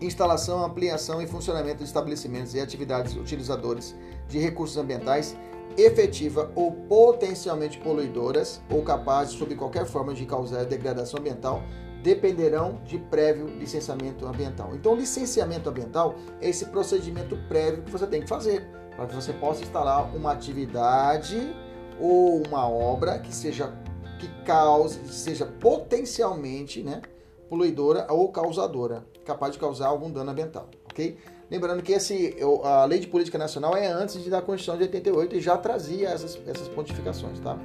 instalação, 0.00 0.64
ampliação 0.64 1.20
e 1.20 1.26
funcionamento 1.26 1.78
de 1.78 1.84
estabelecimentos 1.84 2.54
e 2.54 2.60
atividades 2.60 3.16
utilizadores 3.16 3.94
de 4.28 4.38
recursos 4.38 4.76
ambientais 4.76 5.36
efetiva 5.76 6.50
ou 6.54 6.72
potencialmente 6.72 7.78
poluidoras 7.78 8.60
ou 8.70 8.82
capazes, 8.82 9.34
sob 9.34 9.54
qualquer 9.54 9.86
forma, 9.86 10.14
de 10.14 10.26
causar 10.26 10.64
degradação 10.64 11.20
ambiental, 11.20 11.62
dependerão 12.02 12.80
de 12.84 12.98
prévio 12.98 13.46
licenciamento 13.46 14.26
ambiental. 14.26 14.70
Então, 14.74 14.94
licenciamento 14.94 15.68
ambiental 15.68 16.14
é 16.40 16.48
esse 16.48 16.66
procedimento 16.66 17.36
prévio 17.48 17.82
que 17.82 17.90
você 17.90 18.06
tem 18.06 18.22
que 18.22 18.28
fazer 18.28 18.66
para 18.96 19.06
que 19.06 19.14
você 19.14 19.32
possa 19.32 19.62
instalar 19.62 20.14
uma 20.14 20.32
atividade 20.32 21.54
ou 22.00 22.42
uma 22.46 22.68
obra 22.68 23.18
que 23.18 23.34
seja 23.34 23.72
que 24.18 24.28
cause, 24.44 25.00
seja 25.08 25.46
potencialmente, 25.46 26.82
né, 26.82 27.02
poluidora 27.48 28.06
ou 28.08 28.30
causadora, 28.30 29.04
capaz 29.24 29.52
de 29.52 29.58
causar 29.58 29.88
algum 29.88 30.10
dano 30.10 30.30
ambiental, 30.30 30.68
ok? 30.90 31.18
Lembrando 31.52 31.82
que 31.82 31.92
esse, 31.92 32.34
a 32.64 32.86
Lei 32.86 32.98
de 32.98 33.06
Política 33.06 33.36
Nacional 33.36 33.76
é 33.76 33.86
antes 33.86 34.26
da 34.26 34.40
Constituição 34.40 34.76
de 34.76 34.84
88 34.84 35.36
e 35.36 35.40
já 35.40 35.58
trazia 35.58 36.08
essas, 36.08 36.38
essas 36.46 36.66
pontificações, 36.68 37.38
tá? 37.40 37.58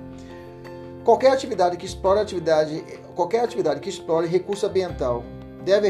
Qualquer 1.06 1.32
atividade 1.32 1.78
que 1.78 1.86
explore 1.86 2.20
atividade, 2.20 2.84
qualquer 3.16 3.46
atividade 3.46 3.80
que 3.80 3.88
explore 3.88 4.28
recurso 4.28 4.66
ambiental 4.66 5.24
deve, 5.64 5.90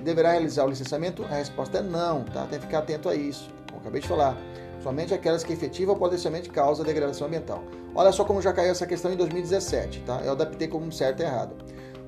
deverá 0.00 0.32
realizar 0.32 0.64
o 0.64 0.68
licenciamento? 0.68 1.24
A 1.26 1.36
resposta 1.36 1.78
é 1.78 1.82
não, 1.82 2.24
tá? 2.24 2.44
Tem 2.46 2.58
que 2.58 2.66
ficar 2.66 2.80
atento 2.80 3.08
a 3.08 3.14
isso. 3.14 3.48
Como 3.68 3.80
acabei 3.80 4.00
de 4.00 4.08
falar, 4.08 4.36
Somente 4.82 5.12
aquelas 5.12 5.42
que 5.42 5.52
efetiva 5.52 5.92
ou 5.92 5.98
potencialmente 5.98 6.48
causam 6.48 6.84
degradação 6.84 7.26
ambiental. 7.26 7.62
Olha 7.94 8.12
só 8.12 8.24
como 8.24 8.40
já 8.40 8.52
caiu 8.52 8.70
essa 8.70 8.86
questão 8.86 9.12
em 9.12 9.16
2017, 9.16 10.00
tá? 10.00 10.20
Eu 10.24 10.32
adaptei 10.32 10.68
como 10.68 10.90
certo 10.92 11.20
e 11.20 11.24
errado. 11.24 11.56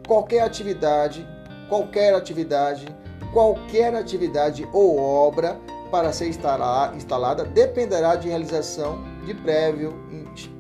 Qualquer 0.06 0.42
atividade, 0.42 1.26
qualquer 1.68 2.14
atividade, 2.14 2.86
qualquer 3.32 3.94
atividade 3.94 4.68
ou 4.72 4.98
obra 4.98 5.58
para 5.90 6.12
ser 6.12 6.28
instalada 6.28 7.44
dependerá 7.44 8.14
de 8.16 8.28
realização 8.28 8.98
de 9.24 9.34
prévio, 9.34 9.94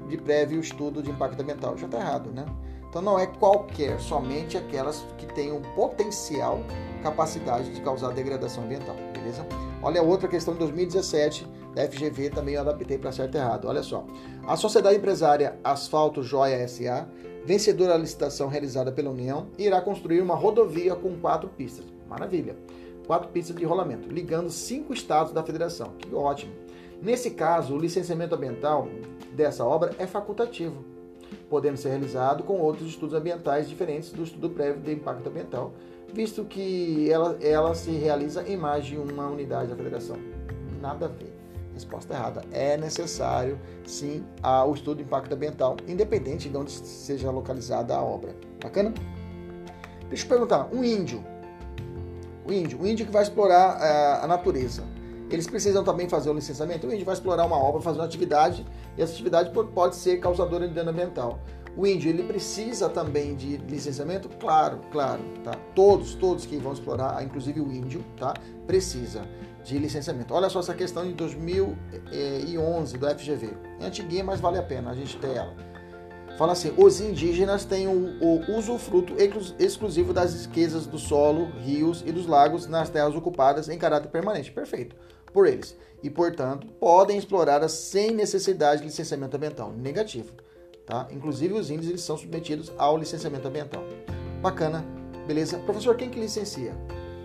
de 0.08 0.16
prévio 0.16 0.60
estudo 0.60 1.02
de 1.02 1.10
impacto 1.10 1.40
ambiental. 1.40 1.76
Já 1.76 1.86
está 1.86 1.98
errado, 1.98 2.30
né? 2.30 2.44
Então 2.88 3.00
não 3.00 3.18
é 3.18 3.26
qualquer, 3.26 4.00
somente 4.00 4.56
aquelas 4.56 5.06
que 5.16 5.26
tenham 5.26 5.62
potencial 5.76 6.60
capacidade 7.02 7.72
de 7.72 7.80
causar 7.80 8.12
degradação 8.12 8.64
ambiental, 8.64 8.96
beleza? 9.12 9.46
Olha 9.80 10.02
outra 10.02 10.28
questão 10.28 10.52
de 10.54 10.58
2017 10.60 11.46
da 11.74 11.86
FGV 11.88 12.30
também 12.30 12.56
eu 12.56 12.62
adaptei 12.62 12.98
para 12.98 13.12
certo 13.12 13.36
e 13.36 13.38
errado. 13.38 13.68
Olha 13.68 13.82
só. 13.82 14.04
A 14.46 14.56
sociedade 14.56 14.96
empresária 14.96 15.56
Asfalto 15.62 16.20
Joia 16.20 16.66
SA, 16.66 17.08
vencedora 17.44 17.92
da 17.92 17.98
licitação 17.98 18.48
realizada 18.48 18.90
pela 18.90 19.10
União, 19.10 19.46
irá 19.56 19.80
construir 19.80 20.20
uma 20.20 20.34
rodovia 20.34 20.96
com 20.96 21.16
quatro 21.20 21.48
pistas. 21.48 21.84
Maravilha. 22.10 22.56
Quatro 23.06 23.28
pistas 23.28 23.56
de 23.56 23.64
rolamento, 23.64 24.08
ligando 24.08 24.50
cinco 24.50 24.92
estados 24.92 25.32
da 25.32 25.42
federação. 25.42 25.92
Que 25.96 26.12
ótimo. 26.14 26.52
Nesse 27.00 27.30
caso, 27.30 27.74
o 27.74 27.78
licenciamento 27.78 28.34
ambiental 28.34 28.88
dessa 29.32 29.64
obra 29.64 29.94
é 29.98 30.06
facultativo, 30.06 30.84
podendo 31.48 31.76
ser 31.76 31.90
realizado 31.90 32.42
com 32.42 32.60
outros 32.60 32.88
estudos 32.88 33.14
ambientais 33.14 33.68
diferentes 33.68 34.10
do 34.12 34.24
estudo 34.24 34.50
prévio 34.50 34.82
de 34.82 34.92
impacto 34.92 35.26
ambiental, 35.28 35.72
visto 36.12 36.44
que 36.44 37.10
ela, 37.10 37.38
ela 37.40 37.74
se 37.74 37.90
realiza 37.92 38.46
em 38.46 38.56
mais 38.56 38.84
de 38.84 38.98
uma 38.98 39.28
unidade 39.28 39.70
da 39.70 39.76
federação. 39.76 40.16
Nada 40.80 41.06
a 41.06 41.08
ver. 41.08 41.32
Resposta 41.72 42.12
errada. 42.12 42.44
É 42.52 42.76
necessário, 42.76 43.58
sim, 43.86 44.22
o 44.66 44.74
estudo 44.74 44.98
de 44.98 45.04
impacto 45.04 45.32
ambiental, 45.32 45.76
independente 45.88 46.48
de 46.48 46.56
onde 46.56 46.70
seja 46.70 47.30
localizada 47.30 47.96
a 47.96 48.02
obra. 48.02 48.36
Bacana? 48.62 48.92
Deixa 50.08 50.24
eu 50.24 50.28
perguntar, 50.28 50.68
um 50.70 50.84
índio, 50.84 51.24
o 52.50 52.52
índio, 52.52 52.80
o 52.80 52.86
índio 52.86 53.06
que 53.06 53.12
vai 53.12 53.22
explorar 53.22 53.76
uh, 53.76 54.24
a 54.24 54.26
natureza, 54.26 54.82
eles 55.30 55.46
precisam 55.46 55.84
também 55.84 56.08
fazer 56.08 56.28
o 56.28 56.32
licenciamento? 56.32 56.86
O 56.86 56.92
índio 56.92 57.06
vai 57.06 57.14
explorar 57.14 57.46
uma 57.46 57.56
obra, 57.56 57.80
fazer 57.80 58.00
uma 58.00 58.04
atividade, 58.04 58.66
e 58.98 59.02
essa 59.02 59.12
atividade 59.12 59.50
pode 59.50 59.94
ser 59.94 60.18
causadora 60.18 60.66
de 60.66 60.74
dano 60.74 60.90
ambiental. 60.90 61.38
O 61.76 61.86
índio, 61.86 62.10
ele 62.10 62.24
precisa 62.24 62.88
também 62.88 63.36
de 63.36 63.56
licenciamento? 63.58 64.28
Claro, 64.40 64.80
claro, 64.90 65.22
tá? 65.44 65.52
Todos, 65.72 66.16
todos 66.16 66.44
que 66.44 66.56
vão 66.56 66.72
explorar, 66.72 67.22
inclusive 67.22 67.60
o 67.60 67.72
índio, 67.72 68.04
tá? 68.18 68.34
Precisa 68.66 69.22
de 69.62 69.78
licenciamento. 69.78 70.34
Olha 70.34 70.48
só 70.48 70.58
essa 70.58 70.74
questão 70.74 71.06
de 71.06 71.12
2011 71.12 72.98
do 72.98 73.08
FGV. 73.08 73.50
É 73.78 73.86
antiguinha, 73.86 74.24
mas 74.24 74.40
vale 74.40 74.58
a 74.58 74.62
pena 74.64 74.90
a 74.90 74.94
gente 74.94 75.16
ter 75.18 75.36
ela. 75.36 75.54
Fala 76.40 76.52
assim: 76.52 76.72
os 76.78 77.02
indígenas 77.02 77.66
têm 77.66 77.86
o, 77.86 78.16
o 78.18 78.56
usufruto 78.56 79.14
exclusivo 79.58 80.14
das 80.14 80.46
riquezas 80.46 80.86
do 80.86 80.98
solo, 80.98 81.50
rios 81.62 82.02
e 82.06 82.10
dos 82.10 82.26
lagos 82.26 82.66
nas 82.66 82.88
terras 82.88 83.14
ocupadas 83.14 83.68
em 83.68 83.76
caráter 83.76 84.08
permanente. 84.08 84.50
Perfeito. 84.50 84.96
Por 85.34 85.46
eles. 85.46 85.76
E, 86.02 86.08
portanto, 86.08 86.66
podem 86.80 87.18
explorá-las 87.18 87.72
sem 87.72 88.12
necessidade 88.12 88.80
de 88.80 88.86
licenciamento 88.86 89.36
ambiental. 89.36 89.70
Negativo. 89.70 90.32
Tá? 90.86 91.06
Inclusive, 91.10 91.52
os 91.52 91.70
índios 91.70 91.90
eles 91.90 92.00
são 92.00 92.16
submetidos 92.16 92.72
ao 92.78 92.96
licenciamento 92.96 93.46
ambiental. 93.46 93.84
Bacana. 94.40 94.82
Beleza? 95.26 95.58
Professor, 95.58 95.94
quem 95.94 96.08
que 96.08 96.18
licencia? 96.18 96.72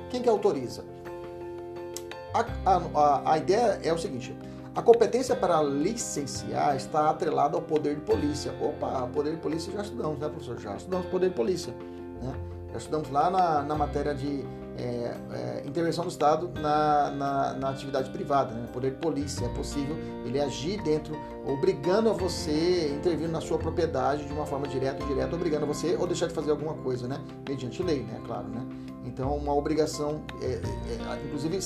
Quem 0.10 0.22
que 0.22 0.28
autoriza? 0.28 0.84
A, 2.34 2.46
a, 2.70 3.32
a 3.32 3.38
ideia 3.38 3.80
é 3.82 3.94
o 3.94 3.98
seguinte: 3.98 4.36
a 4.76 4.82
competência 4.82 5.36
para 5.36 5.62
licenciar 5.64 6.76
está 6.76 7.10
atrelada 7.10 7.56
ao 7.56 7.62
poder 7.62 7.96
de 7.96 8.02
polícia. 8.02 8.54
Opa, 8.62 9.08
poder 9.08 9.32
de 9.32 9.38
polícia 9.38 9.72
já 9.72 9.82
estudamos, 9.82 10.20
né, 10.20 10.28
professor? 10.28 10.60
Já 10.60 10.76
estudamos 10.76 11.06
poder 11.08 11.30
de 11.30 11.36
polícia. 11.36 11.74
Né? 12.22 12.34
Já 12.74 12.80
estudamos 12.80 13.10
lá 13.10 13.30
na, 13.30 13.62
na 13.64 13.74
matéria 13.74 14.14
de 14.14 14.44
é, 14.78 15.16
é, 15.32 15.64
intervenção 15.66 16.04
do 16.04 16.10
Estado 16.10 16.52
na, 16.60 17.10
na, 17.12 17.54
na 17.54 17.70
atividade 17.70 18.10
privada, 18.10 18.54
né? 18.54 18.68
poder 18.74 18.92
de 18.92 18.98
polícia. 18.98 19.46
É 19.46 19.50
possível 19.50 19.96
ele 20.26 20.42
agir 20.42 20.84
dentro, 20.84 21.16
obrigando 21.48 22.10
a 22.10 22.14
você, 22.14 22.94
intervindo 22.94 23.32
na 23.32 23.40
sua 23.40 23.58
propriedade 23.58 24.26
de 24.26 24.34
uma 24.34 24.46
forma 24.46 24.68
direta 24.68 25.02
ou 25.02 25.10
indireta, 25.10 25.34
obrigando 25.38 25.64
a 25.64 25.68
você 25.68 25.96
ou 25.96 26.06
deixar 26.06 26.28
de 26.28 26.34
fazer 26.34 26.52
alguma 26.52 26.74
coisa, 26.74 27.08
né? 27.08 27.18
Mediante 27.48 27.82
lei, 27.82 28.04
né? 28.04 28.22
Claro, 28.26 28.50
né? 28.50 28.66
Então, 29.16 29.34
uma 29.38 29.56
obrigação, 29.56 30.22
é, 30.42 30.46
é, 30.46 30.50
é 30.52 31.26
inclusive, 31.26 31.58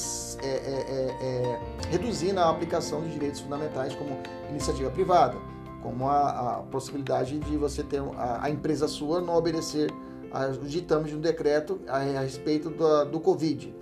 é, 0.43 0.47
é, 0.47 1.15
é, 1.19 1.59
reduzindo 1.89 2.39
a 2.39 2.47
aplicação 2.47 3.01
de 3.01 3.09
direitos 3.09 3.39
fundamentais 3.39 3.95
como 3.95 4.19
iniciativa 4.51 4.91
privada, 4.91 5.35
como 5.81 6.07
a, 6.07 6.57
a 6.57 6.61
possibilidade 6.61 7.39
de 7.39 7.57
você 7.57 7.81
ter 7.81 8.01
a, 8.17 8.45
a, 8.45 8.51
empresa 8.51 8.87
sua 8.87 9.19
não 9.19 9.35
obedecer 9.35 9.91
aos 10.31 10.59
ditames 10.69 11.09
de 11.09 11.17
um 11.17 11.19
decreto 11.19 11.81
a, 11.87 11.97
a 11.97 12.21
respeito 12.21 12.69
do, 12.69 13.05
do 13.05 13.19
Covid. 13.19 13.73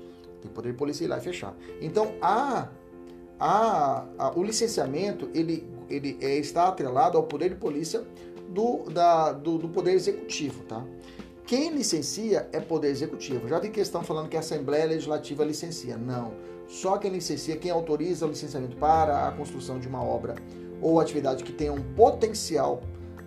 Tem 0.42 0.50
poder 0.50 0.74
policial 0.74 1.10
lá 1.10 1.18
e 1.18 1.22
fechar. 1.22 1.54
Então, 1.82 2.14
a, 2.22 2.70
o 4.34 4.44
licenciamento 4.44 5.30
ele, 5.34 5.68
ele 5.90 6.18
está 6.22 6.70
atrelado 6.70 7.18
ao 7.18 7.24
poder 7.24 7.50
de 7.50 7.56
polícia 7.56 8.02
do, 8.48 8.90
da, 8.90 9.34
do, 9.34 9.58
do 9.58 9.68
poder 9.68 9.92
executivo, 9.92 10.64
tá? 10.64 10.82
Quem 11.48 11.72
licencia 11.72 12.50
é 12.52 12.60
poder 12.60 12.90
executivo. 12.90 13.48
Já 13.48 13.58
vi 13.58 13.70
questão 13.70 14.04
falando 14.04 14.28
que 14.28 14.36
a 14.36 14.42
Assembleia 14.42 14.86
Legislativa 14.86 15.46
licencia. 15.46 15.98
Não. 15.98 16.34
Só 16.68 16.98
quem 16.98 17.10
licencia, 17.10 17.56
quem 17.56 17.72
autoriza 17.72 18.26
o 18.26 18.30
licenciamento 18.30 18.76
para 18.76 19.30
a 19.30 19.32
construção 19.32 19.80
de 19.80 19.88
uma 19.88 20.04
obra 20.04 20.36
ou 20.82 21.00
atividade 21.00 21.46
que 21.46 21.54
tenha 21.54 21.72
um 21.72 21.82
potencial, 21.94 22.82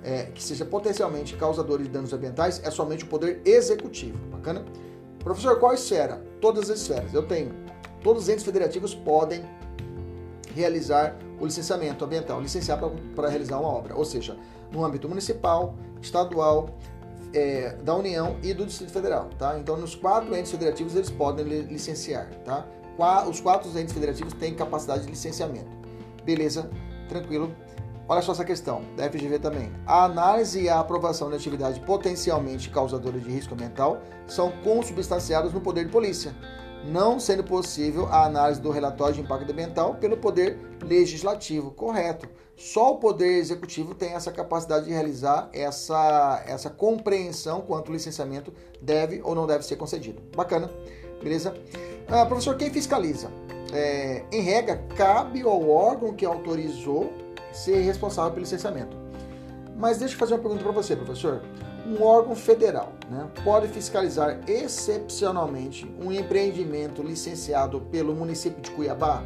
é, 0.05 0.25
que 0.25 0.43
seja 0.43 0.67
potencialmente 0.67 1.35
causador 1.35 1.83
de 1.83 1.89
danos 1.89 2.13
ambientais, 2.13 2.61
é 2.63 2.71
somente 2.71 3.05
o 3.05 3.07
poder 3.07 3.41
executivo. 3.43 4.19
Bacana? 4.31 4.67
Professor, 5.21 5.59
qual 5.59 5.73
esfera? 5.73 6.23
Todas 6.43 6.69
as 6.69 6.81
esferas. 6.81 7.15
Eu 7.15 7.27
tenho. 7.27 7.55
Todos 8.05 8.25
os 8.25 8.29
entes 8.29 8.45
federativos 8.45 8.95
podem 8.95 9.43
realizar 10.55 11.17
o 11.41 11.47
licenciamento 11.47 12.05
ambiental, 12.05 12.39
licenciar 12.39 12.79
para 13.17 13.31
realizar 13.31 13.59
uma 13.59 13.69
obra, 13.69 13.97
ou 13.97 14.05
seja, 14.05 14.37
no 14.71 14.85
âmbito 14.85 15.09
municipal, 15.09 15.75
estadual, 16.03 16.77
é, 17.33 17.77
da 17.83 17.95
União 17.95 18.37
e 18.43 18.53
do 18.53 18.67
Distrito 18.67 18.93
Federal, 18.93 19.31
tá? 19.39 19.59
Então, 19.59 19.77
nos 19.77 19.95
quatro 19.95 20.35
entes 20.35 20.51
federativos 20.51 20.95
eles 20.95 21.11
podem 21.11 21.45
licenciar, 21.45 22.29
tá? 22.45 22.67
Os 23.29 23.41
quatro 23.41 23.71
entes 23.79 23.95
federativos 23.95 24.35
têm 24.35 24.55
capacidade 24.55 25.05
de 25.05 25.11
licenciamento. 25.11 25.71
Beleza? 26.25 26.71
Tranquilo. 27.09 27.55
Olha 28.07 28.21
só 28.21 28.33
essa 28.33 28.45
questão, 28.45 28.83
da 28.97 29.09
FGV 29.09 29.39
também. 29.39 29.73
A 29.87 30.05
análise 30.05 30.63
e 30.63 30.69
a 30.69 30.81
aprovação 30.81 31.31
de 31.31 31.37
atividade 31.37 31.81
potencialmente 31.81 32.69
causadora 32.69 33.19
de 33.19 33.31
risco 33.31 33.55
ambiental 33.55 34.03
são 34.27 34.51
consubstanciadas 34.65 35.53
no 35.53 35.61
poder 35.61 35.87
de 35.87 35.93
polícia, 35.93 36.35
não 36.85 37.21
sendo 37.21 37.45
possível 37.45 38.07
a 38.09 38.25
análise 38.27 38.61
do 38.61 38.71
relatório 38.71 39.15
de 39.15 39.21
impacto 39.21 39.51
ambiental 39.51 39.95
pelo 39.95 40.17
poder 40.17 40.59
legislativo. 40.83 41.71
Correto. 41.71 42.29
Só 42.61 42.93
o 42.93 42.97
poder 42.99 43.39
executivo 43.39 43.95
tem 43.95 44.11
essa 44.13 44.31
capacidade 44.31 44.85
de 44.85 44.93
realizar 44.93 45.49
essa, 45.51 46.45
essa 46.47 46.69
compreensão 46.69 47.63
quanto 47.63 47.89
o 47.89 47.93
licenciamento 47.93 48.53
deve 48.83 49.23
ou 49.25 49.35
não 49.35 49.47
deve 49.47 49.65
ser 49.65 49.77
concedido. 49.77 50.21
Bacana, 50.37 50.71
beleza? 51.23 51.55
Ah, 52.07 52.27
professor, 52.27 52.55
quem 52.59 52.71
fiscaliza? 52.71 53.31
É, 53.73 54.25
em 54.31 54.43
regra, 54.43 54.77
cabe 54.95 55.41
ao 55.41 55.71
órgão 55.71 56.13
que 56.13 56.27
autorizou 56.27 57.11
ser 57.51 57.81
responsável 57.81 58.33
pelo 58.33 58.43
licenciamento. 58.43 58.95
Mas 59.75 59.97
deixa 59.97 60.15
eu 60.15 60.19
fazer 60.19 60.35
uma 60.35 60.41
pergunta 60.41 60.63
para 60.63 60.73
você, 60.73 60.95
professor. 60.95 61.41
Um 61.87 62.03
órgão 62.03 62.37
federal 62.37 62.93
né, 63.11 63.27
pode 63.43 63.69
fiscalizar 63.69 64.39
excepcionalmente 64.47 65.91
um 65.99 66.13
empreendimento 66.13 67.03
licenciado 67.03 67.81
pelo 67.91 68.15
município 68.15 68.61
de 68.61 68.71
Cuiabá? 68.73 69.25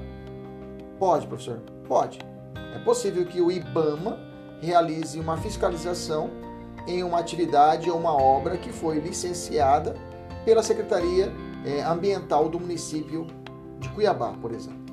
Pode, 1.01 1.27
professor? 1.27 1.61
Pode. 1.88 2.34
É 2.75 2.79
possível 2.79 3.25
que 3.25 3.40
o 3.40 3.51
IBAMA 3.51 4.19
realize 4.61 5.19
uma 5.19 5.37
fiscalização 5.37 6.31
em 6.87 7.03
uma 7.03 7.19
atividade 7.19 7.90
ou 7.90 7.99
uma 7.99 8.12
obra 8.12 8.57
que 8.57 8.73
foi 8.73 8.99
licenciada 8.99 9.95
pela 10.45 10.62
Secretaria 10.62 11.33
é, 11.64 11.83
Ambiental 11.83 12.49
do 12.49 12.61
município 12.61 13.27
de 13.79 13.88
Cuiabá, 13.90 14.33
por 14.40 14.53
exemplo. 14.53 14.85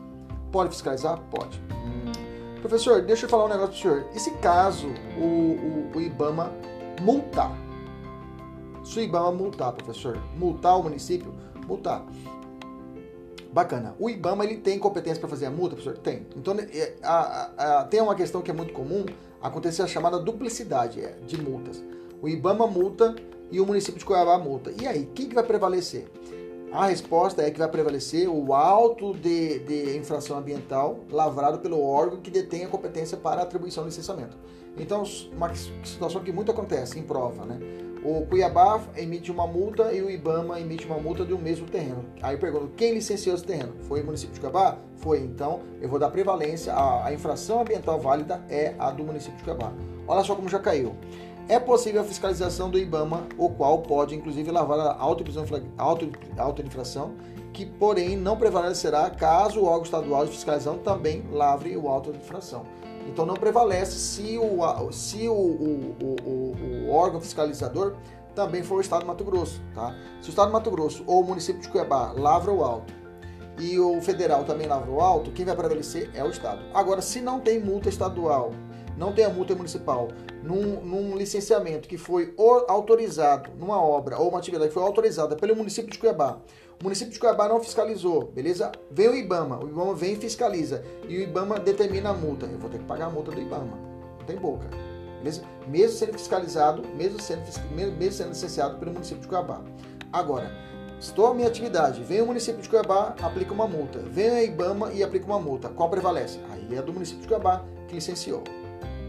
Pode 0.51 0.69
fiscalizar? 0.69 1.19
Pode. 1.29 1.61
Professor, 2.61 3.01
deixa 3.01 3.25
eu 3.25 3.29
falar 3.29 3.45
um 3.45 3.49
negócio 3.49 3.71
para 3.71 3.77
o 3.77 3.81
senhor. 3.81 4.09
E 4.15 4.19
se 4.19 4.31
caso 4.37 4.87
o, 5.17 5.23
o, 5.23 5.91
o 5.95 6.01
IBAMA 6.01 6.51
multar? 7.01 7.51
Se 8.83 8.99
o 8.99 9.01
IBAMA 9.01 9.31
multar, 9.31 9.73
professor, 9.73 10.17
multar 10.37 10.79
o 10.79 10.83
município, 10.83 11.33
multar. 11.67 12.05
Bacana. 13.51 13.95
O 13.99 14.09
IBAMA 14.09 14.45
ele 14.45 14.57
tem 14.57 14.79
competência 14.79 15.19
para 15.19 15.29
fazer 15.29 15.45
a 15.45 15.51
multa, 15.51 15.75
professor? 15.75 15.97
Tem. 15.97 16.25
Então, 16.35 16.55
é, 16.57 16.93
a, 17.03 17.15
a, 17.57 17.79
a, 17.79 17.83
tem 17.83 18.01
uma 18.01 18.15
questão 18.15 18.41
que 18.41 18.49
é 18.49 18.53
muito 18.53 18.73
comum, 18.73 19.05
acontecer 19.41 19.81
a 19.81 19.87
chamada 19.87 20.17
duplicidade 20.17 21.01
é, 21.01 21.15
de 21.25 21.41
multas. 21.41 21.83
O 22.21 22.29
IBAMA 22.29 22.65
multa 22.67 23.15
e 23.51 23.59
o 23.59 23.65
município 23.65 23.99
de 23.99 24.05
Cuiabá 24.05 24.37
multa. 24.37 24.71
E 24.79 24.87
aí, 24.87 25.09
quem 25.13 25.27
que 25.27 25.35
vai 25.35 25.43
prevalecer? 25.43 26.07
A 26.71 26.85
resposta 26.85 27.41
é 27.41 27.51
que 27.51 27.59
vai 27.59 27.67
prevalecer 27.67 28.29
o 28.29 28.53
auto 28.53 29.13
de, 29.13 29.59
de 29.59 29.97
infração 29.97 30.37
ambiental 30.37 30.99
lavrado 31.11 31.59
pelo 31.59 31.83
órgão 31.83 32.21
que 32.21 32.31
detém 32.31 32.63
a 32.63 32.69
competência 32.69 33.17
para 33.17 33.41
atribuição 33.41 33.83
do 33.83 33.87
licenciamento. 33.87 34.37
Então, 34.77 35.03
uma 35.33 35.53
situação 35.53 36.23
que 36.23 36.31
muito 36.31 36.49
acontece 36.49 36.97
em 36.97 37.03
prova, 37.03 37.45
né? 37.45 37.59
O 38.03 38.25
Cuiabá 38.25 38.81
emite 38.97 39.31
uma 39.31 39.45
multa 39.45 39.93
e 39.93 40.01
o 40.01 40.09
Ibama 40.09 40.59
emite 40.59 40.87
uma 40.87 40.97
multa 40.97 41.23
do 41.23 41.37
mesmo 41.37 41.67
terreno. 41.67 42.03
Aí 42.23 42.33
eu 42.33 42.39
pergunto, 42.39 42.71
quem 42.75 42.95
licenciou 42.95 43.35
esse 43.35 43.43
terreno? 43.43 43.73
Foi 43.81 44.01
o 44.01 44.05
município 44.05 44.33
de 44.33 44.39
Cuiabá? 44.39 44.79
Foi. 44.97 45.19
Então, 45.19 45.59
eu 45.79 45.87
vou 45.87 45.99
dar 45.99 46.09
prevalência, 46.09 46.73
a, 46.73 47.05
a 47.05 47.13
infração 47.13 47.61
ambiental 47.61 47.99
válida 47.99 48.41
é 48.49 48.73
a 48.79 48.89
do 48.89 49.03
município 49.03 49.37
de 49.37 49.43
Cuiabá. 49.43 49.71
Olha 50.07 50.23
só 50.23 50.35
como 50.35 50.49
já 50.49 50.57
caiu. 50.57 50.95
É 51.47 51.59
possível 51.59 52.01
a 52.01 52.03
fiscalização 52.03 52.71
do 52.71 52.79
IBAMA, 52.79 53.27
o 53.37 53.49
qual 53.49 53.79
pode, 53.79 54.15
inclusive, 54.15 54.49
lavar 54.49 54.79
a 54.79 54.97
auto-infração, 56.37 57.13
que, 57.53 57.65
porém, 57.65 58.15
não 58.15 58.35
prevalecerá 58.35 59.09
caso 59.11 59.59
o 59.59 59.65
órgão 59.65 59.83
estadual 59.83 60.25
de 60.25 60.31
fiscalização 60.31 60.79
também 60.79 61.23
lavre 61.31 61.77
o 61.77 61.87
auto-infração. 61.87 62.65
Então, 63.11 63.25
não 63.25 63.33
prevalece 63.33 63.99
se 63.99 64.37
o, 64.37 64.91
se 64.91 65.27
o, 65.27 65.33
o, 65.33 65.95
o, 66.01 66.87
o 66.87 66.91
órgão 66.91 67.19
fiscalizador 67.19 67.95
também 68.33 68.63
for 68.63 68.75
o 68.75 68.81
Estado 68.81 69.01
de 69.01 69.07
Mato 69.07 69.23
Grosso. 69.23 69.61
Tá? 69.75 69.95
Se 70.21 70.29
o 70.29 70.31
Estado 70.31 70.47
de 70.47 70.53
Mato 70.53 70.71
Grosso 70.71 71.03
ou 71.05 71.21
o 71.21 71.23
município 71.23 71.61
de 71.61 71.67
Cuiabá 71.67 72.13
lavra 72.13 72.51
o 72.51 72.63
auto 72.63 72.93
e 73.59 73.77
o 73.77 74.01
federal 74.01 74.45
também 74.45 74.67
lavra 74.67 74.89
o 74.89 75.01
alto, 75.01 75.31
quem 75.31 75.45
vai 75.45 75.55
prevalecer 75.55 76.09
é 76.13 76.23
o 76.23 76.29
Estado. 76.29 76.61
Agora, 76.73 77.01
se 77.01 77.19
não 77.19 77.39
tem 77.39 77.59
multa 77.59 77.89
estadual 77.89 78.51
não 78.97 79.13
tem 79.13 79.25
a 79.25 79.29
multa 79.29 79.55
municipal 79.55 80.09
num, 80.43 80.79
num, 80.81 81.17
licenciamento 81.17 81.87
que 81.87 81.97
foi 81.97 82.33
autorizado 82.67 83.49
numa 83.57 83.81
obra 83.81 84.17
ou 84.19 84.29
uma 84.29 84.37
atividade 84.37 84.69
que 84.69 84.73
foi 84.73 84.83
autorizada 84.83 85.35
pelo 85.35 85.55
município 85.55 85.91
de 85.91 85.97
Cuiabá, 85.97 86.39
o 86.81 86.83
município 86.83 87.13
de 87.13 87.19
Cuiabá 87.19 87.47
não 87.47 87.59
fiscalizou, 87.59 88.31
beleza? 88.33 88.71
Vem 88.89 89.07
o 89.07 89.15
IBAMA, 89.15 89.63
o 89.63 89.69
IBAMA 89.69 89.93
vem 89.93 90.13
e 90.13 90.15
fiscaliza 90.15 90.83
e 91.07 91.15
o 91.15 91.21
IBAMA 91.21 91.59
determina 91.59 92.09
a 92.09 92.13
multa. 92.13 92.47
Eu 92.47 92.57
vou 92.57 92.71
ter 92.71 92.79
que 92.79 92.85
pagar 92.85 93.05
a 93.05 93.09
multa 93.09 93.29
do 93.29 93.39
IBAMA, 93.39 93.77
não 94.17 94.25
tem 94.25 94.35
boca, 94.35 94.67
beleza? 95.19 95.43
Mesmo 95.67 95.95
sendo 95.95 96.13
fiscalizado, 96.13 96.81
mesmo 96.95 97.21
sendo, 97.21 97.43
mesmo 97.75 98.11
sendo 98.11 98.29
licenciado 98.29 98.79
pelo 98.79 98.93
município 98.93 99.21
de 99.21 99.27
Cuiabá. 99.27 99.61
Agora, 100.11 100.51
estou 100.99 101.27
a 101.27 101.35
minha 101.35 101.47
atividade, 101.47 102.03
vem 102.03 102.21
o 102.21 102.25
município 102.25 102.63
de 102.63 102.67
Cuiabá, 102.67 103.15
aplica 103.21 103.53
uma 103.53 103.67
multa, 103.67 103.99
vem 103.99 104.29
a 104.31 104.43
IBAMA 104.43 104.91
e 104.91 105.03
aplica 105.03 105.27
uma 105.27 105.39
multa. 105.39 105.69
Qual 105.69 105.87
prevalece? 105.87 106.39
Aí 106.51 106.75
é 106.75 106.81
do 106.81 106.91
município 106.91 107.21
de 107.21 107.27
Cuiabá 107.27 107.63
que 107.87 107.93
licenciou. 107.93 108.43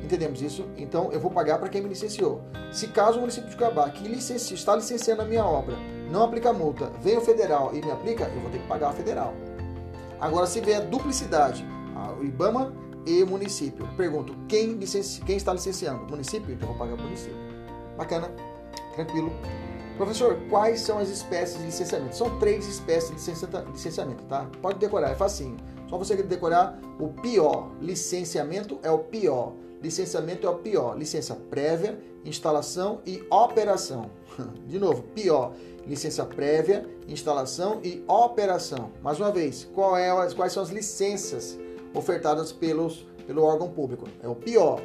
Entendemos 0.02 0.42
isso? 0.42 0.66
Então 0.76 1.12
eu 1.12 1.20
vou 1.20 1.30
pagar 1.30 1.58
para 1.58 1.68
quem 1.68 1.80
me 1.80 1.88
licenciou. 1.88 2.42
Se 2.72 2.88
caso 2.88 3.18
o 3.18 3.20
município 3.20 3.48
de 3.48 3.56
Cuiabá, 3.56 3.88
que 3.90 4.06
está 4.10 4.74
licenciando 4.74 5.22
a 5.22 5.24
minha 5.24 5.44
obra, 5.44 5.76
não 6.10 6.24
aplica 6.24 6.52
multa, 6.52 6.90
vem 7.00 7.16
o 7.16 7.20
federal 7.20 7.70
e 7.72 7.80
me 7.80 7.90
aplica, 7.90 8.24
eu 8.24 8.40
vou 8.40 8.50
ter 8.50 8.58
que 8.58 8.66
pagar 8.66 8.88
a 8.88 8.92
federal. 8.92 9.32
Agora, 10.20 10.46
se 10.46 10.60
vier 10.60 10.82
duplicidade, 10.82 11.64
o 12.20 12.24
IBAMA 12.24 12.72
e 13.06 13.22
o 13.22 13.26
município, 13.26 13.88
pergunto, 13.96 14.34
quem, 14.48 14.74
licenci... 14.74 15.20
quem 15.22 15.36
está 15.36 15.52
licenciando? 15.52 16.04
Município? 16.04 16.52
Então 16.52 16.68
eu 16.68 16.74
vou 16.74 16.86
pagar 16.86 17.00
o 17.00 17.02
município. 17.02 17.36
Bacana, 17.96 18.30
tranquilo. 18.94 19.32
Professor, 19.96 20.38
quais 20.48 20.80
são 20.80 20.98
as 20.98 21.08
espécies 21.08 21.58
de 21.58 21.64
licenciamento? 21.66 22.16
São 22.16 22.38
três 22.38 22.66
espécies 22.66 23.10
de 23.10 23.32
licenciamento, 23.70 24.24
tá? 24.24 24.46
Pode 24.60 24.78
decorar, 24.78 25.10
é 25.10 25.14
facinho. 25.14 25.56
Só 25.88 25.98
você 25.98 26.16
decorar 26.16 26.78
o 26.98 27.08
pior. 27.08 27.70
Licenciamento 27.80 28.78
é 28.82 28.90
o 28.90 28.98
pior. 28.98 29.52
Licenciamento 29.82 30.46
é 30.46 30.50
o 30.50 30.54
pior. 30.54 30.96
Licença 30.96 31.34
prévia, 31.34 31.98
instalação 32.24 33.00
e 33.04 33.22
operação. 33.28 34.10
De 34.66 34.78
novo, 34.78 35.02
pior. 35.14 35.52
Licença 35.84 36.24
prévia, 36.24 36.88
instalação 37.08 37.80
e 37.82 38.04
operação. 38.06 38.92
Mais 39.02 39.18
uma 39.18 39.32
vez, 39.32 39.68
é, 39.98 40.34
quais 40.34 40.52
são 40.52 40.62
as 40.62 40.70
licenças 40.70 41.58
ofertadas 41.92 42.52
pelos, 42.52 43.04
pelo 43.26 43.42
órgão 43.42 43.68
público? 43.68 44.06
É 44.22 44.28
o 44.28 44.36
pior. 44.36 44.80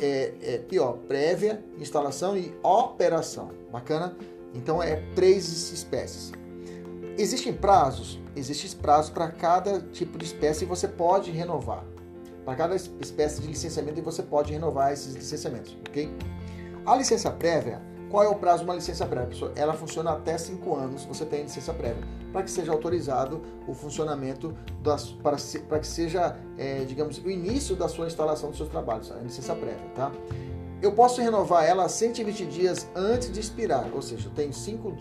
É, 0.00 0.34
é 0.42 0.58
pior, 0.58 0.96
prévia, 1.06 1.62
instalação 1.78 2.36
e 2.36 2.52
operação. 2.62 3.50
Bacana? 3.70 4.16
Então 4.54 4.82
é 4.82 4.96
três 5.14 5.70
espécies. 5.70 6.32
Existem 7.18 7.52
prazos? 7.52 8.18
Existem 8.34 8.70
prazos 8.80 9.10
para 9.10 9.28
cada 9.28 9.80
tipo 9.92 10.16
de 10.16 10.24
espécie 10.24 10.64
e 10.64 10.66
você 10.66 10.88
pode 10.88 11.30
renovar 11.30 11.91
para 12.44 12.54
cada 12.54 12.74
espécie 12.74 13.40
de 13.40 13.46
licenciamento 13.46 13.98
e 13.98 14.02
você 14.02 14.22
pode 14.22 14.52
renovar 14.52 14.92
esses 14.92 15.14
licenciamentos, 15.14 15.76
ok? 15.88 16.12
A 16.84 16.96
licença 16.96 17.30
prévia, 17.30 17.80
qual 18.10 18.24
é 18.24 18.28
o 18.28 18.34
prazo 18.34 18.58
de 18.58 18.64
uma 18.64 18.74
licença 18.74 19.06
prévia? 19.06 19.52
Ela 19.54 19.72
funciona 19.72 20.12
até 20.12 20.36
5 20.36 20.74
anos, 20.74 21.04
você 21.04 21.24
tem 21.24 21.42
licença 21.42 21.72
prévia, 21.72 22.02
para 22.32 22.42
que 22.42 22.50
seja 22.50 22.72
autorizado 22.72 23.40
o 23.66 23.74
funcionamento, 23.74 24.56
das, 24.82 25.06
para, 25.10 25.36
para 25.68 25.78
que 25.78 25.86
seja, 25.86 26.36
é, 26.58 26.84
digamos, 26.84 27.18
o 27.18 27.30
início 27.30 27.76
da 27.76 27.88
sua 27.88 28.06
instalação 28.06 28.48
dos 28.48 28.58
seus 28.58 28.68
trabalhos, 28.68 29.12
a 29.12 29.16
licença 29.16 29.54
prévia, 29.54 29.88
tá? 29.94 30.10
Eu 30.82 30.90
posso 30.90 31.20
renovar 31.20 31.64
ela 31.64 31.88
120 31.88 32.44
dias 32.46 32.88
antes 32.96 33.30
de 33.30 33.38
expirar, 33.38 33.88
ou 33.94 34.02
seja, 34.02 34.26
eu 34.26 34.32
tenho 34.32 34.52
5 34.52 34.92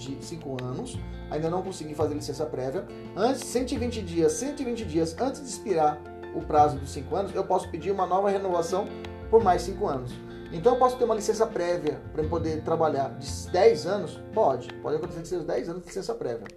anos, 0.64 1.00
ainda 1.32 1.50
não 1.50 1.64
consegui 1.64 1.96
fazer 1.96 2.14
licença 2.14 2.46
prévia, 2.46 2.86
antes 3.16 3.44
120 3.46 4.04
dias, 4.04 4.34
120 4.34 4.86
dias 4.86 5.16
antes 5.20 5.42
de 5.42 5.48
expirar 5.48 6.00
o 6.36 6.42
prazo 6.42 6.78
dos 6.78 6.92
5 6.92 7.16
anos, 7.16 7.36
eu 7.36 7.44
posso 7.44 7.70
pedir 7.70 7.92
uma 7.92 8.06
nova 8.06 8.30
renovação 8.30 8.88
por 9.30 9.44
mais 9.44 9.62
5 9.64 9.88
anos. 9.88 10.12
Então 10.52 10.74
eu 10.74 10.80
posso 10.80 10.98
ter 10.98 11.06
uma 11.06 11.16
licença 11.16 11.48
prévia 11.48 12.02
para 12.12 12.24
poder 12.26 12.62
trabalhar 12.64 13.18
de 13.18 13.50
10 13.50 13.86
anos? 13.88 14.20
Pode. 14.34 14.74
Pode 14.76 14.98
acontecer 14.98 15.22
que 15.22 15.28
seja 15.28 15.44
10 15.44 15.70
anos 15.70 15.82
de 15.82 15.88
licença 15.88 16.14
prévia. 16.14 16.48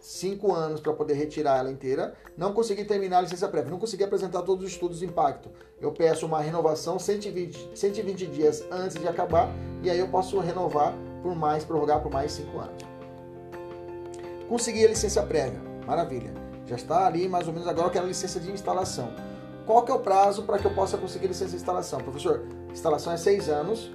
5 0.00 0.52
anos 0.52 0.80
para 0.80 0.92
poder 0.92 1.14
retirar 1.14 1.58
ela 1.58 1.70
inteira. 1.70 2.14
Não 2.36 2.52
consegui 2.52 2.84
terminar 2.84 3.18
a 3.18 3.22
licença 3.22 3.48
prévia. 3.48 3.70
Não 3.70 3.78
consegui 3.78 4.04
apresentar 4.04 4.42
todos 4.42 4.64
os 4.64 4.70
estudos 4.70 5.00
de 5.00 5.04
impacto. 5.04 5.50
Eu 5.80 5.92
peço 5.92 6.26
uma 6.26 6.40
renovação 6.40 6.98
120, 6.98 7.70
120 7.74 8.26
dias 8.26 8.64
antes 8.70 8.98
de 8.98 9.08
acabar. 9.08 9.50
E 9.82 9.90
aí 9.90 9.98
eu 9.98 10.08
posso 10.08 10.38
renovar 10.38 10.94
por 11.22 11.34
mais, 11.34 11.64
prorrogar 11.64 12.00
por 12.00 12.10
mais 12.10 12.32
5 12.32 12.58
anos. 12.58 12.82
Consegui 14.48 14.84
a 14.84 14.88
licença 14.88 15.22
prévia. 15.22 15.60
Maravilha. 15.86 16.49
Já 16.70 16.76
está 16.76 17.04
ali 17.04 17.28
mais 17.28 17.48
ou 17.48 17.52
menos 17.52 17.66
agora 17.66 17.88
eu 17.88 17.90
quero 17.90 18.06
licença 18.06 18.38
de 18.38 18.48
instalação. 18.52 19.12
Qual 19.66 19.82
que 19.82 19.90
é 19.90 19.94
o 19.94 19.98
prazo 19.98 20.44
para 20.44 20.56
que 20.56 20.64
eu 20.64 20.72
possa 20.72 20.96
conseguir 20.96 21.26
licença 21.26 21.50
de 21.50 21.56
instalação? 21.56 21.98
Professor, 21.98 22.44
instalação 22.70 23.12
é 23.12 23.16
seis 23.16 23.48
anos. 23.48 23.90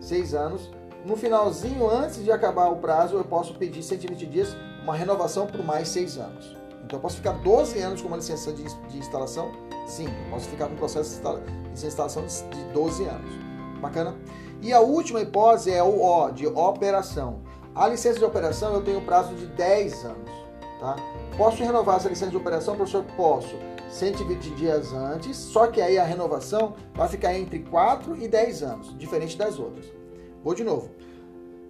Seis 0.00 0.34
anos. 0.34 0.68
No 1.04 1.16
finalzinho, 1.16 1.88
antes 1.88 2.24
de 2.24 2.32
acabar 2.32 2.68
o 2.68 2.76
prazo, 2.76 3.16
eu 3.16 3.24
posso 3.24 3.54
pedir 3.54 3.84
120 3.84 4.26
dias, 4.26 4.56
uma 4.82 4.96
renovação 4.96 5.46
por 5.46 5.64
mais 5.64 5.86
seis 5.86 6.18
anos. 6.18 6.56
Então 6.84 6.98
eu 6.98 7.00
posso 7.00 7.18
ficar 7.18 7.30
12 7.30 7.78
anos 7.78 8.02
com 8.02 8.08
uma 8.08 8.16
licença 8.16 8.52
de, 8.52 8.64
de 8.64 8.98
instalação? 8.98 9.52
Sim, 9.86 10.06
eu 10.06 10.30
posso 10.30 10.48
ficar 10.48 10.66
com 10.66 10.74
um 10.74 10.78
processo 10.78 11.20
de 11.74 11.86
instalação 11.86 12.24
de 12.26 12.64
12 12.72 13.04
anos. 13.04 13.30
Bacana? 13.80 14.16
E 14.60 14.72
a 14.72 14.80
última 14.80 15.20
hipótese 15.20 15.70
é 15.70 15.82
o 15.82 16.02
O, 16.02 16.30
de 16.32 16.48
operação. 16.48 17.40
A 17.72 17.86
licença 17.86 18.18
de 18.18 18.24
operação 18.24 18.74
eu 18.74 18.82
tenho 18.82 19.00
prazo 19.00 19.32
de 19.34 19.46
10 19.46 20.04
anos. 20.06 20.39
Tá? 20.80 20.96
Posso 21.36 21.62
renovar 21.62 21.96
essa 21.96 22.08
licença 22.08 22.30
de 22.30 22.36
operação, 22.38 22.74
professor? 22.74 23.04
Posso. 23.14 23.54
120 23.90 24.50
dias 24.54 24.92
antes, 24.92 25.36
só 25.36 25.66
que 25.66 25.80
aí 25.80 25.98
a 25.98 26.04
renovação 26.04 26.74
vai 26.94 27.08
ficar 27.08 27.36
entre 27.36 27.58
4 27.58 28.16
e 28.16 28.26
10 28.26 28.62
anos, 28.62 28.98
diferente 28.98 29.36
das 29.36 29.58
outras. 29.58 29.84
Vou 30.42 30.54
de 30.54 30.64
novo. 30.64 30.90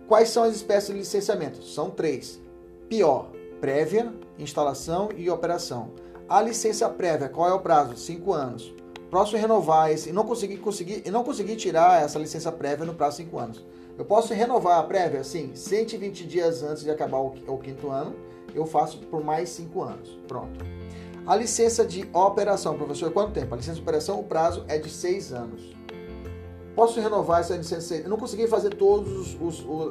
Quais 0.06 0.28
são 0.28 0.44
as 0.44 0.54
espécies 0.54 0.90
de 0.90 0.98
licenciamento? 0.98 1.62
São 1.64 1.90
três. 1.90 2.40
Pior, 2.88 3.30
prévia, 3.60 4.12
instalação 4.38 5.08
e 5.16 5.28
operação. 5.28 5.90
A 6.28 6.40
licença 6.40 6.88
prévia, 6.88 7.28
qual 7.28 7.48
é 7.48 7.52
o 7.52 7.60
prazo? 7.60 7.96
5 7.96 8.32
anos. 8.32 8.72
Posso 9.10 9.36
renovar 9.36 9.90
esse 9.90 10.10
e 10.10 10.12
não 10.12 10.24
conseguir, 10.24 10.58
conseguir, 10.58 11.02
e 11.04 11.10
não 11.10 11.24
conseguir 11.24 11.56
tirar 11.56 12.02
essa 12.02 12.18
licença 12.18 12.52
prévia 12.52 12.86
no 12.86 12.94
prazo 12.94 13.16
de 13.16 13.24
5 13.24 13.38
anos. 13.38 13.66
Eu 13.98 14.04
posso 14.04 14.32
renovar 14.32 14.78
a 14.78 14.82
prévia, 14.84 15.24
sim, 15.24 15.52
120 15.54 16.26
dias 16.26 16.62
antes 16.62 16.84
de 16.84 16.90
acabar 16.90 17.18
o, 17.18 17.34
o 17.48 17.58
quinto 17.58 17.90
ano 17.90 18.29
eu 18.54 18.66
faço 18.66 18.98
por 18.98 19.24
mais 19.24 19.48
cinco 19.48 19.82
anos. 19.82 20.18
Pronto. 20.26 20.64
A 21.26 21.36
licença 21.36 21.84
de 21.84 22.08
operação, 22.12 22.76
professor, 22.76 23.10
quanto 23.12 23.32
tempo? 23.32 23.54
A 23.54 23.56
licença 23.56 23.76
de 23.76 23.82
operação, 23.82 24.20
o 24.20 24.24
prazo 24.24 24.64
é 24.68 24.78
de 24.78 24.88
seis 24.88 25.32
anos. 25.32 25.74
Posso 26.74 27.00
renovar 27.00 27.40
essa 27.40 27.56
licença? 27.56 27.94
Eu 27.96 28.08
não 28.08 28.16
consegui 28.16 28.46
fazer 28.46 28.70
todas 28.70 29.36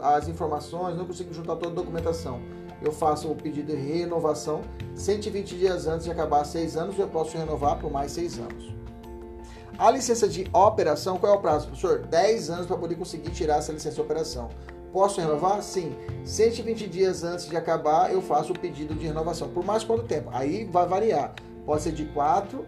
as 0.02 0.28
informações, 0.28 0.98
não 0.98 1.06
consegui 1.06 1.34
juntar 1.34 1.56
toda 1.56 1.72
a 1.72 1.76
documentação. 1.76 2.42
Eu 2.82 2.92
faço 2.92 3.30
o 3.30 3.36
pedido 3.36 3.68
de 3.68 3.76
renovação 3.76 4.62
120 4.96 5.58
dias 5.58 5.88
antes 5.88 6.06
de 6.06 6.12
acabar 6.12 6.44
seis 6.46 6.76
anos, 6.76 6.98
eu 6.98 7.08
posso 7.08 7.38
renovar 7.38 7.78
por 7.80 7.92
mais 7.92 8.12
seis 8.12 8.38
anos. 8.40 8.74
A 9.78 9.90
licença 9.92 10.28
de 10.28 10.46
operação, 10.52 11.18
qual 11.18 11.34
é 11.34 11.36
o 11.38 11.40
prazo, 11.40 11.68
professor? 11.68 12.00
10 12.00 12.50
anos 12.50 12.66
para 12.68 12.76
poder 12.76 12.96
conseguir 12.96 13.32
tirar 13.32 13.60
essa 13.60 13.72
licença 13.72 13.96
de 13.96 14.02
operação. 14.02 14.50
Posso 14.92 15.22
renovar? 15.22 15.62
Sim. 15.62 15.96
120 16.26 16.88
dias 16.88 17.24
antes 17.24 17.48
de 17.48 17.56
acabar, 17.56 18.12
eu 18.12 18.22
faço 18.22 18.54
o 18.54 18.60
pedido 18.60 18.94
de 18.96 19.06
renovação. 19.06 19.50
Por 19.50 19.64
mais 19.64 19.84
quanto 19.84 20.04
tempo? 20.04 20.30
Aí 20.34 20.66
vai 20.66 20.88
variar. 20.88 21.34
Pode 21.66 21.82
ser 21.84 21.92
de 21.92 22.06
4 22.06 22.66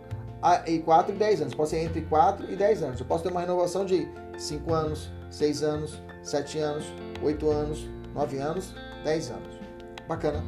e 0.67 0.79
4 0.79 1.13
e 1.13 1.17
10 1.17 1.41
anos. 1.41 1.53
Pode 1.55 1.69
ser 1.69 1.79
entre 1.79 2.01
4 2.01 2.51
e 2.51 2.55
10 2.55 2.83
anos. 2.83 2.99
Eu 2.99 3.05
posso 3.05 3.23
ter 3.23 3.29
uma 3.29 3.41
renovação 3.41 3.85
de 3.85 4.07
5 4.37 4.73
anos, 4.73 5.11
6 5.29 5.63
anos, 5.63 6.01
7 6.23 6.59
anos, 6.59 6.85
8 7.23 7.49
anos, 7.49 7.87
9 8.13 8.37
anos, 8.37 8.73
10 9.03 9.31
anos. 9.31 9.59
Bacana. 10.07 10.43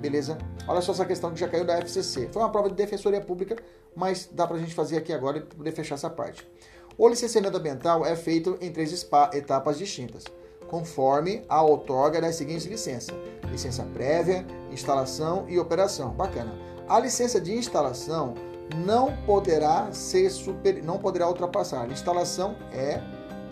beleza? 0.00 0.38
Olha 0.66 0.80
só 0.80 0.92
essa 0.92 1.04
questão 1.04 1.32
que 1.32 1.38
já 1.38 1.48
caiu 1.48 1.64
da 1.64 1.76
FCC. 1.78 2.28
Foi 2.32 2.42
uma 2.42 2.50
prova 2.50 2.68
de 2.68 2.74
defensoria 2.74 3.20
pública, 3.20 3.56
mas 3.94 4.28
dá 4.32 4.46
pra 4.46 4.58
gente 4.58 4.74
fazer 4.74 4.96
aqui 4.96 5.12
agora 5.12 5.38
e 5.38 5.40
poder 5.42 5.72
fechar 5.72 5.94
essa 5.94 6.10
parte. 6.10 6.48
O 6.96 7.08
licenciamento 7.08 7.56
ambiental 7.56 8.04
é 8.04 8.14
feito 8.14 8.58
em 8.60 8.70
três 8.70 8.92
etapas 9.32 9.78
distintas, 9.78 10.24
conforme 10.72 11.44
a 11.50 11.60
outorga 11.60 12.18
das 12.18 12.34
seguintes 12.34 12.64
licenças: 12.64 13.14
licença 13.50 13.86
prévia, 13.92 14.46
instalação 14.70 15.44
e 15.46 15.58
operação. 15.58 16.12
Bacana. 16.12 16.54
A 16.88 16.98
licença 16.98 17.38
de 17.38 17.54
instalação 17.54 18.34
não 18.74 19.14
poderá 19.26 19.92
ser 19.92 20.30
super, 20.30 20.82
não 20.82 20.98
poderá 20.98 21.28
ultrapassar. 21.28 21.82
A 21.82 21.88
instalação 21.88 22.56
é 22.72 23.02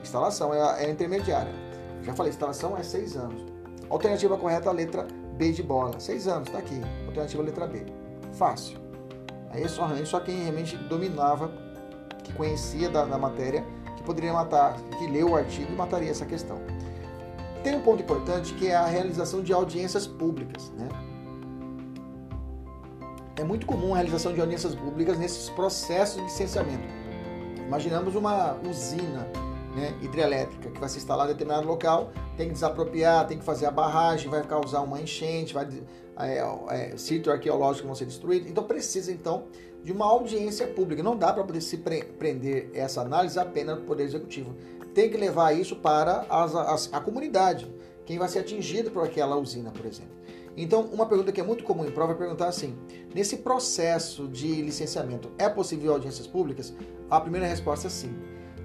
instalação 0.02 0.54
é, 0.54 0.86
é 0.86 0.90
intermediária. 0.90 1.52
Já 2.02 2.14
falei, 2.14 2.30
instalação 2.30 2.76
é 2.76 2.82
seis 2.82 3.14
anos. 3.14 3.44
Alternativa 3.90 4.38
correta, 4.38 4.72
letra 4.72 5.06
B 5.36 5.52
de 5.52 5.62
bola. 5.62 6.00
Seis 6.00 6.26
anos, 6.26 6.48
tá 6.48 6.56
aqui. 6.56 6.80
Alternativa 7.06 7.42
letra 7.42 7.66
B. 7.66 7.84
Fácil. 8.32 8.78
Aí 9.50 9.62
é 9.62 9.68
só, 9.68 9.86
só 10.06 10.20
quem 10.20 10.44
realmente 10.44 10.74
dominava, 10.76 11.52
que 12.24 12.32
conhecia 12.32 12.88
da, 12.88 13.04
da 13.04 13.18
matéria, 13.18 13.62
que 13.96 14.02
poderia 14.04 14.32
matar, 14.32 14.76
que 14.98 15.06
leu 15.08 15.30
o 15.30 15.36
artigo 15.36 15.70
e 15.70 15.76
mataria 15.76 16.10
essa 16.10 16.24
questão. 16.24 16.56
Tem 17.62 17.76
um 17.76 17.80
ponto 17.80 18.02
importante 18.02 18.54
que 18.54 18.68
é 18.68 18.74
a 18.74 18.86
realização 18.86 19.42
de 19.42 19.52
audiências 19.52 20.06
públicas. 20.06 20.70
Né? 20.76 20.88
É 23.36 23.44
muito 23.44 23.66
comum 23.66 23.92
a 23.92 23.96
realização 23.96 24.32
de 24.32 24.40
audiências 24.40 24.74
públicas 24.74 25.18
nesses 25.18 25.50
processos 25.50 26.16
de 26.16 26.22
licenciamento. 26.22 26.84
Imaginamos 27.66 28.14
uma 28.14 28.56
usina 28.68 29.26
né, 29.74 29.94
hidrelétrica 30.02 30.70
que 30.70 30.80
vai 30.80 30.88
se 30.88 30.98
instalar 30.98 31.26
em 31.26 31.32
determinado 31.32 31.66
local, 31.66 32.10
tem 32.36 32.48
que 32.48 32.54
desapropriar, 32.54 33.26
tem 33.26 33.38
que 33.38 33.44
fazer 33.44 33.66
a 33.66 33.70
barragem, 33.70 34.28
vai 34.28 34.42
causar 34.42 34.80
uma 34.80 35.00
enchente, 35.00 35.54
vai 35.54 35.68
é, 36.18 36.42
é, 36.70 36.96
sítio 36.96 37.32
arqueológico 37.32 37.86
vão 37.86 37.94
ser 37.94 38.04
destruídos. 38.04 38.50
Então 38.50 38.64
precisa 38.64 39.12
então 39.12 39.44
de 39.82 39.92
uma 39.92 40.06
audiência 40.06 40.66
pública. 40.66 41.02
Não 41.02 41.16
dá 41.16 41.32
para 41.32 41.44
poder 41.44 41.60
se 41.60 41.78
pre 41.78 42.04
prender 42.04 42.70
essa 42.74 43.00
análise 43.00 43.38
apenas 43.38 43.78
no 43.78 43.84
Poder 43.84 44.04
Executivo. 44.04 44.54
Tem 44.94 45.10
que 45.10 45.16
levar 45.16 45.52
isso 45.52 45.76
para 45.76 46.26
as, 46.28 46.54
as, 46.54 46.92
a 46.92 47.00
comunidade, 47.00 47.72
quem 48.04 48.18
vai 48.18 48.28
ser 48.28 48.40
atingido 48.40 48.90
por 48.90 49.04
aquela 49.04 49.36
usina, 49.36 49.70
por 49.70 49.86
exemplo. 49.86 50.20
Então, 50.56 50.82
uma 50.92 51.06
pergunta 51.06 51.30
que 51.30 51.40
é 51.40 51.44
muito 51.44 51.64
comum 51.64 51.84
em 51.84 51.90
prova 51.90 52.12
é 52.12 52.16
perguntar 52.16 52.48
assim: 52.48 52.76
nesse 53.14 53.38
processo 53.38 54.26
de 54.28 54.60
licenciamento, 54.62 55.30
é 55.38 55.48
possível 55.48 55.92
audiências 55.92 56.26
públicas? 56.26 56.74
A 57.08 57.20
primeira 57.20 57.46
resposta 57.46 57.86
é 57.86 57.90
sim. 57.90 58.14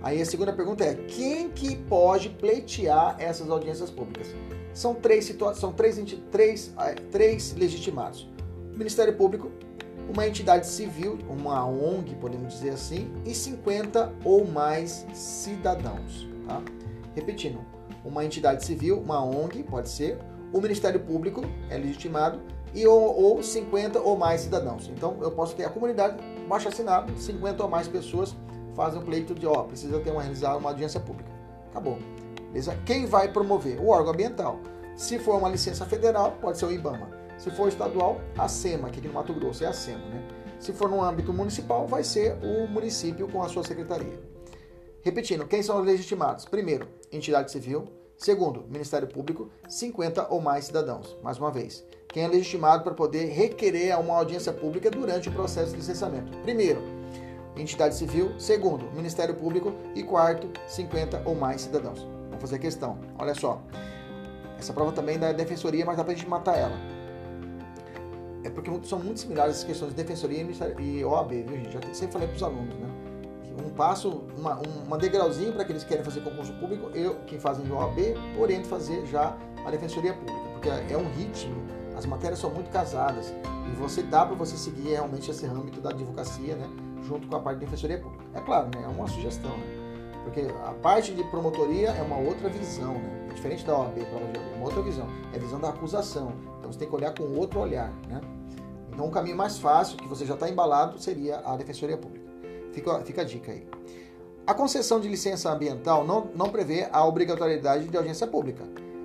Aí 0.01 0.21
a 0.21 0.25
segunda 0.25 0.51
pergunta 0.51 0.83
é: 0.83 0.95
quem 0.95 1.49
que 1.49 1.75
pode 1.75 2.29
pleitear 2.29 3.15
essas 3.19 3.49
audiências 3.49 3.89
públicas? 3.89 4.27
São 4.73 4.93
três 4.93 5.25
situações, 5.25 5.59
são 5.59 5.71
três, 5.71 5.97
três, 6.31 6.73
é, 6.79 6.93
três 6.93 7.53
legitimados: 7.53 8.27
Ministério 8.75 9.15
Público, 9.15 9.51
uma 10.09 10.27
entidade 10.27 10.67
civil, 10.67 11.19
uma 11.29 11.65
ONG, 11.65 12.15
podemos 12.15 12.53
dizer 12.53 12.71
assim, 12.71 13.11
e 13.25 13.33
50 13.33 14.13
ou 14.23 14.45
mais 14.45 15.05
cidadãos. 15.13 16.27
Tá? 16.47 16.61
Repetindo, 17.15 17.59
uma 18.03 18.23
entidade 18.23 18.63
civil, 18.63 18.99
uma 18.99 19.23
ONG, 19.23 19.63
pode 19.63 19.89
ser, 19.89 20.19
o 20.53 20.61
Ministério 20.61 20.99
Público 20.99 21.41
é 21.69 21.77
legitimado 21.77 22.39
e 22.73 22.85
ou, 22.85 23.21
ou 23.21 23.41
50 23.41 23.99
ou 23.99 24.17
mais 24.17 24.41
cidadãos. 24.41 24.89
Então 24.89 25.17
eu 25.21 25.31
posso 25.31 25.55
ter 25.55 25.65
a 25.65 25.69
comunidade 25.69 26.17
baixo 26.47 26.67
assinado, 26.67 27.17
50 27.17 27.63
ou 27.63 27.69
mais 27.69 27.87
pessoas 27.87 28.35
fazem 28.75 28.99
um 28.99 29.03
pleito 29.03 29.33
de, 29.33 29.47
ó, 29.47 29.63
precisa 29.63 29.99
ter 29.99 30.11
uma, 30.11 30.21
realizar 30.21 30.55
uma 30.57 30.69
audiência 30.69 30.99
pública. 30.99 31.31
Acabou. 31.71 31.97
Beleza? 32.47 32.77
Quem 32.85 33.05
vai 33.05 33.31
promover? 33.31 33.79
O 33.79 33.87
órgão 33.87 34.13
ambiental. 34.13 34.59
Se 34.95 35.17
for 35.17 35.37
uma 35.37 35.49
licença 35.49 35.85
federal, 35.85 36.33
pode 36.41 36.57
ser 36.57 36.65
o 36.65 36.71
IBAMA. 36.71 37.09
Se 37.37 37.51
for 37.51 37.67
estadual, 37.67 38.21
a 38.37 38.47
SEMA, 38.47 38.89
que 38.89 38.99
aqui 38.99 39.07
no 39.07 39.13
Mato 39.13 39.33
Grosso 39.33 39.63
é 39.63 39.67
a 39.67 39.73
SEMA, 39.73 40.05
né? 40.05 40.23
Se 40.59 40.73
for 40.73 40.89
no 40.89 41.03
âmbito 41.03 41.33
municipal, 41.33 41.85
vai 41.85 42.03
ser 42.03 42.37
o 42.41 42.67
município 42.67 43.27
com 43.27 43.43
a 43.43 43.49
sua 43.49 43.63
secretaria. 43.63 44.19
Repetindo, 45.01 45.45
quem 45.45 45.61
são 45.61 45.79
os 45.79 45.85
legitimados? 45.85 46.45
Primeiro, 46.45 46.87
entidade 47.11 47.51
civil. 47.51 47.85
Segundo, 48.17 48.65
Ministério 48.69 49.07
Público, 49.07 49.49
50 49.67 50.33
ou 50.33 50.41
mais 50.41 50.65
cidadãos. 50.65 51.17
Mais 51.21 51.37
uma 51.37 51.51
vez, 51.51 51.85
quem 52.07 52.23
é 52.23 52.27
legitimado 52.27 52.83
para 52.83 52.93
poder 52.93 53.25
requerer 53.25 53.99
uma 53.99 54.15
audiência 54.15 54.53
pública 54.53 54.89
durante 54.89 55.27
o 55.27 55.31
processo 55.33 55.71
de 55.71 55.77
licenciamento? 55.77 56.35
Primeiro, 56.39 56.81
entidade 57.57 57.93
civil, 57.93 58.33
segundo, 58.39 58.89
Ministério 58.93 59.35
Público 59.35 59.73
e 59.93 60.01
quarto, 60.01 60.49
50 60.65 61.23
ou 61.25 61.35
mais 61.35 61.61
cidadãos. 61.61 61.99
Vamos 62.29 62.39
fazer 62.39 62.55
a 62.55 62.59
questão. 62.59 62.97
Olha 63.19 63.35
só. 63.35 63.61
Essa 64.57 64.73
prova 64.73 64.93
também 64.93 65.19
da 65.19 65.33
defensoria, 65.33 65.85
mas 65.85 65.97
dá 65.97 66.03
pra 66.03 66.13
gente 66.13 66.27
matar 66.27 66.57
ela. 66.57 66.94
É 68.45 68.49
porque 68.51 68.69
são 68.83 68.99
muito 68.99 69.19
similares 69.19 69.57
as 69.57 69.63
questões 69.63 69.89
de 69.89 69.97
defensoria 69.97 70.45
e 70.79 71.03
OAB, 71.03 71.31
viu, 71.31 71.57
gente? 71.57 71.71
Já 71.71 71.81
sempre 71.93 72.13
falei 72.13 72.27
para 72.27 72.35
os 72.35 72.43
alunos, 72.43 72.75
né? 72.75 72.87
Um 73.65 73.69
passo, 73.71 74.23
uma, 74.37 74.61
um 74.61 74.97
degrauzinho 74.97 75.51
para 75.51 75.63
aqueles 75.63 75.83
que 75.83 75.89
querem 75.89 76.03
fazer 76.03 76.21
concurso 76.21 76.53
público, 76.53 76.89
eu, 76.93 77.15
quem 77.25 77.39
fazem 77.39 77.69
OAB, 77.71 77.97
oriento 78.39 78.67
fazer 78.67 79.03
já 79.07 79.35
a 79.65 79.71
defensoria 79.71 80.13
pública, 80.13 80.39
porque 80.53 80.69
é 80.69 80.97
um 80.97 81.09
ritmo, 81.13 81.55
as 81.97 82.05
matérias 82.05 82.37
são 82.37 82.51
muito 82.51 82.69
casadas 82.69 83.33
e 83.71 83.75
você 83.77 84.03
dá 84.03 84.25
para 84.25 84.35
você 84.35 84.55
seguir 84.57 84.89
realmente 84.89 85.31
esse 85.31 85.45
âmbito 85.45 85.81
da 85.81 85.89
advocacia, 85.89 86.55
né? 86.55 86.69
junto 87.07 87.27
com 87.27 87.35
a 87.35 87.39
parte 87.39 87.59
de 87.59 87.65
defensoria 87.65 87.99
pública. 87.99 88.23
É 88.33 88.41
claro, 88.41 88.67
né? 88.67 88.83
É 88.83 88.87
uma 88.87 89.07
sugestão, 89.07 89.51
né? 89.57 89.85
Porque 90.23 90.41
a 90.65 90.73
parte 90.73 91.13
de 91.13 91.23
promotoria 91.25 91.89
é 91.89 92.01
uma 92.01 92.17
outra 92.17 92.49
visão, 92.49 92.93
né? 92.95 93.27
É 93.29 93.33
diferente 93.33 93.65
da 93.65 93.77
OAB, 93.77 93.93
prova 93.93 94.25
de 94.25 94.39
OAB, 94.39 94.51
é 94.53 94.55
uma 94.57 94.65
outra 94.65 94.81
visão. 94.81 95.07
É 95.33 95.37
a 95.37 95.39
visão 95.39 95.59
da 95.59 95.69
acusação. 95.69 96.33
Então 96.65 96.73
você 96.73 96.79
tem 96.79 96.89
que 96.89 96.95
olhar 96.95 97.13
com 97.13 97.23
outro 97.37 97.59
olhar, 97.59 97.93
né? 98.09 98.19
Então 98.91 99.05
um 99.05 99.11
caminho 99.11 99.37
mais 99.37 99.59
fácil, 99.59 99.97
que 99.97 100.07
você 100.07 100.25
já 100.25 100.33
está 100.33 100.49
embalado, 100.49 100.99
seria 100.99 101.37
a 101.45 101.55
defensoria 101.55 101.95
pública. 101.95 102.25
Fica, 102.71 102.99
fica 103.01 103.21
a 103.21 103.23
dica 103.23 103.51
aí. 103.51 103.67
A 104.47 104.53
concessão 104.53 104.99
de 104.99 105.07
licença 105.07 105.51
ambiental 105.51 106.03
não, 106.03 106.31
não 106.33 106.49
prevê 106.49 106.87
a 106.91 107.05
obrigatoriedade 107.05 107.87
de 107.87 107.95
audiência 107.95 108.25
pública, 108.25 108.63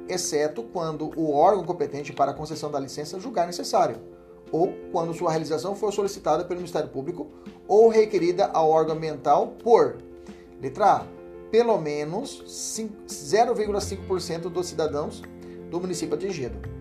exceto 0.09 0.62
quando 0.62 1.11
o 1.20 1.35
órgão 1.35 1.62
competente 1.62 2.14
para 2.14 2.31
a 2.31 2.35
concessão 2.35 2.70
da 2.70 2.81
licença 2.81 3.20
julgar 3.20 3.46
necessário 3.46 3.96
ou 4.51 4.73
quando 4.90 5.12
sua 5.12 5.31
realização 5.31 5.77
for 5.77 5.92
solicitada 5.92 6.44
pelo 6.44 6.61
Ministério 6.61 6.88
Público 6.88 7.27
ou 7.68 7.90
requerida 7.90 8.46
ao 8.46 8.70
órgão 8.70 8.96
ambiental 8.96 9.49
por 9.62 9.99
letra 10.61 10.92
A, 10.92 11.07
pelo 11.51 11.79
menos 11.79 12.42
0,5% 13.07 14.49
dos 14.49 14.66
cidadãos 14.66 15.23
do 15.70 15.79
município 15.79 16.14
atingido. 16.14 16.79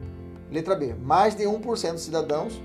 Letra 0.52 0.76
B, 0.76 0.94
mais 0.94 1.36
de 1.36 1.44
1% 1.44 1.94
dos 1.94 2.02
cidadãos 2.02 2.62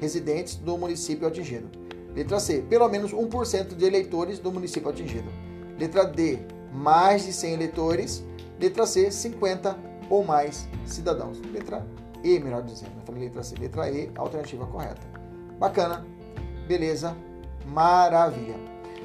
residentes 0.00 0.56
do 0.56 0.78
município 0.78 1.26
atingido. 1.26 1.68
Letra 2.14 2.40
C, 2.40 2.62
pelo 2.62 2.88
menos 2.88 3.12
1% 3.12 3.74
de 3.74 3.84
eleitores 3.84 4.38
do 4.38 4.50
município 4.50 4.88
atingido. 4.88 5.30
Letra 5.78 6.04
D, 6.04 6.38
mais 6.72 7.24
de 7.24 7.32
100 7.32 7.54
eleitores. 7.54 8.24
Letra 8.58 8.86
C, 8.86 9.10
50 9.10 9.78
ou 10.10 10.24
mais 10.24 10.68
cidadãos. 10.86 11.40
Letra 11.52 11.86
e, 12.22 12.38
melhor 12.38 12.62
dizendo. 12.62 12.92
Eu 12.96 13.02
falei 13.06 13.24
letra 13.24 13.42
C. 13.42 13.54
Letra 13.56 13.90
E, 13.90 14.10
alternativa 14.16 14.66
correta. 14.66 15.00
Bacana. 15.58 16.06
Beleza. 16.66 17.16
Maravilha. 17.66 18.56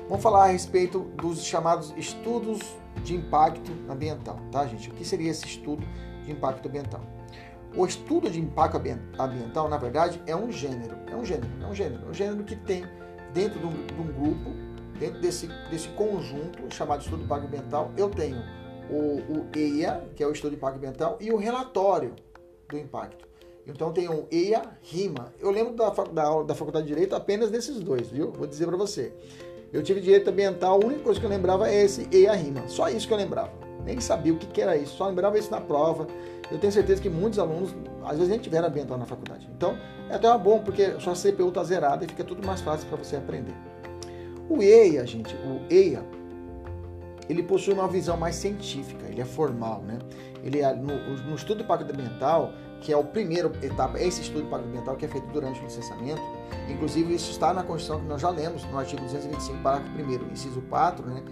Vamos 0.07 0.23
falar 0.23 0.45
a 0.45 0.47
respeito 0.47 0.99
dos 1.15 1.43
chamados 1.43 1.93
estudos 1.97 2.59
de 3.03 3.15
impacto 3.15 3.71
ambiental, 3.89 4.37
tá, 4.51 4.65
gente? 4.65 4.89
O 4.89 4.93
que 4.93 5.05
seria 5.05 5.31
esse 5.31 5.45
estudo 5.45 5.83
de 6.25 6.31
impacto 6.31 6.67
ambiental? 6.67 7.01
O 7.75 7.85
estudo 7.85 8.29
de 8.29 8.39
impacto 8.39 8.77
ambiental, 8.77 9.67
na 9.67 9.77
verdade, 9.77 10.21
é 10.27 10.35
um 10.35 10.51
gênero. 10.51 10.95
É 11.11 11.15
um 11.15 11.25
gênero, 11.25 11.49
é 11.61 11.65
um 11.65 11.73
gênero. 11.73 12.05
É 12.05 12.09
um 12.09 12.13
gênero 12.13 12.43
que 12.43 12.55
tem 12.55 12.85
dentro 13.33 13.59
de 13.59 13.65
um, 13.65 13.71
de 13.71 13.99
um 13.99 14.13
grupo, 14.13 14.51
dentro 14.99 15.19
desse, 15.19 15.47
desse 15.69 15.87
conjunto 15.89 16.73
chamado 16.73 17.01
estudo 17.01 17.17
de 17.17 17.25
impacto 17.25 17.47
ambiental, 17.47 17.91
eu 17.97 18.09
tenho 18.09 18.37
o, 18.89 19.39
o 19.39 19.47
EIA, 19.55 20.07
que 20.15 20.23
é 20.23 20.27
o 20.27 20.31
estudo 20.31 20.51
de 20.51 20.57
impacto 20.57 20.77
ambiental, 20.77 21.17
e 21.19 21.31
o 21.31 21.37
relatório, 21.37 22.13
do 22.69 22.77
impacto. 22.77 23.27
Então 23.65 23.91
tem 23.91 24.09
um 24.09 24.25
EIA, 24.31 24.61
RIMA. 24.81 25.33
Eu 25.39 25.49
lembro 25.49 25.73
da, 25.73 25.89
da, 25.89 26.43
da 26.43 26.55
Faculdade 26.55 26.85
de 26.85 26.93
Direito 26.93 27.15
apenas 27.15 27.49
desses 27.49 27.79
dois, 27.79 28.09
viu? 28.09 28.31
Vou 28.31 28.45
dizer 28.45 28.67
para 28.67 28.77
você. 28.77 29.13
Eu 29.71 29.81
tive 29.81 30.01
direito 30.01 30.29
ambiental, 30.29 30.81
a 30.81 30.85
única 30.85 31.01
coisa 31.01 31.19
que 31.19 31.25
eu 31.25 31.29
lembrava 31.29 31.69
é 31.69 31.83
esse 31.83 32.07
EIA, 32.11 32.33
RIMA. 32.33 32.67
Só 32.67 32.89
isso 32.89 33.07
que 33.07 33.13
eu 33.13 33.17
lembrava. 33.17 33.62
Nem 33.85 33.99
sabia 33.99 34.33
o 34.33 34.37
que, 34.37 34.61
era 34.61 34.77
isso, 34.77 34.95
só 34.95 35.07
lembrava 35.07 35.37
isso 35.37 35.51
na 35.51 35.59
prova. 35.59 36.07
Eu 36.51 36.59
tenho 36.59 36.71
certeza 36.71 37.01
que 37.01 37.09
muitos 37.09 37.39
alunos, 37.39 37.75
às 38.03 38.13
vezes, 38.17 38.29
nem 38.29 38.39
tiveram 38.39 38.67
ambiental 38.67 38.97
na 38.97 39.05
faculdade. 39.05 39.49
Então, 39.55 39.77
é 40.09 40.15
até 40.15 40.37
bom, 40.37 40.59
porque 40.59 40.99
sua 40.99 41.13
CPU 41.13 41.49
está 41.49 41.63
zerada 41.63 42.05
e 42.05 42.07
fica 42.07 42.23
tudo 42.23 42.45
mais 42.45 42.61
fácil 42.61 42.87
para 42.87 42.97
você 42.97 43.15
aprender. 43.15 43.55
O 44.49 44.61
EIA, 44.61 45.05
gente, 45.05 45.35
o 45.35 45.61
EIA, 45.69 46.03
ele 47.29 47.43
possui 47.43 47.73
uma 47.73 47.87
visão 47.87 48.17
mais 48.17 48.35
científica, 48.35 49.07
ele 49.07 49.21
é 49.21 49.25
formal, 49.25 49.81
né? 49.81 49.99
Ele 50.43 50.59
é, 50.59 50.73
no, 50.73 50.93
no 51.23 51.35
estudo 51.35 51.63
do 51.63 51.73
ambiental, 51.73 52.51
que 52.81 52.91
é 52.91 52.97
o 52.97 53.03
primeiro 53.03 53.51
etapa, 53.61 53.97
esse 53.97 54.21
estudo 54.21 54.41
impacto 54.41 54.65
ambiental 54.65 54.95
que 54.97 55.05
é 55.05 55.07
feito 55.07 55.25
durante 55.27 55.59
o 55.61 55.63
licenciamento. 55.63 56.21
Inclusive, 56.69 57.15
isso 57.15 57.31
está 57.31 57.53
na 57.53 57.63
Constituição 57.63 58.01
que 58.01 58.07
nós 58.07 58.21
já 58.21 58.29
lemos, 58.29 58.63
no 58.65 58.77
artigo 58.77 59.01
225, 59.01 59.63
parágrafo 59.63 59.91
1 59.97 60.31
inciso 60.33 60.61
4, 60.63 61.05
né? 61.05 61.23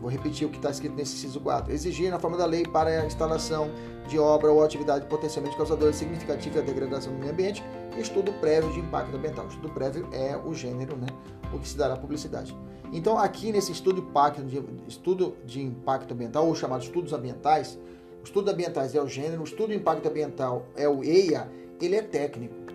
Vou 0.00 0.10
repetir 0.10 0.46
o 0.46 0.50
que 0.50 0.56
está 0.56 0.70
escrito 0.70 0.94
nesse 0.94 1.16
inciso 1.16 1.40
4. 1.40 1.72
Exigir, 1.72 2.10
na 2.10 2.18
forma 2.18 2.36
da 2.36 2.44
lei, 2.44 2.64
para 2.64 2.90
a 3.02 3.06
instalação 3.06 3.70
de 4.06 4.18
obra 4.18 4.52
ou 4.52 4.62
atividade 4.62 5.06
potencialmente 5.06 5.56
causadora 5.56 5.92
significativa 5.92 6.60
da 6.60 6.66
degradação 6.66 7.12
do 7.12 7.18
meio 7.18 7.32
ambiente, 7.32 7.64
estudo 7.96 8.32
prévio 8.34 8.72
de 8.72 8.80
impacto 8.80 9.16
ambiental. 9.16 9.46
Estudo 9.48 9.70
prévio 9.70 10.08
é 10.12 10.36
o 10.36 10.52
gênero, 10.52 10.96
né? 10.96 11.08
O 11.52 11.58
que 11.58 11.68
se 11.68 11.76
dará 11.76 11.96
publicidade. 11.96 12.56
Então, 12.92 13.18
aqui 13.18 13.50
nesse 13.50 13.72
estudo, 13.72 14.00
impacto 14.00 14.42
de, 14.42 14.62
estudo 14.86 15.36
de 15.44 15.62
impacto 15.62 16.12
ambiental, 16.12 16.46
ou 16.46 16.54
chamado 16.54 16.82
estudos 16.82 17.12
ambientais, 17.12 17.78
estudo 18.22 18.50
ambientais 18.50 18.94
é 18.94 19.02
o 19.02 19.08
gênero, 19.08 19.40
o 19.40 19.44
estudo 19.44 19.70
de 19.70 19.76
impacto 19.76 20.06
ambiental 20.08 20.66
é 20.76 20.88
o 20.88 21.02
EIA, 21.02 21.50
ele 21.80 21.96
é 21.96 22.02
técnico 22.02 22.65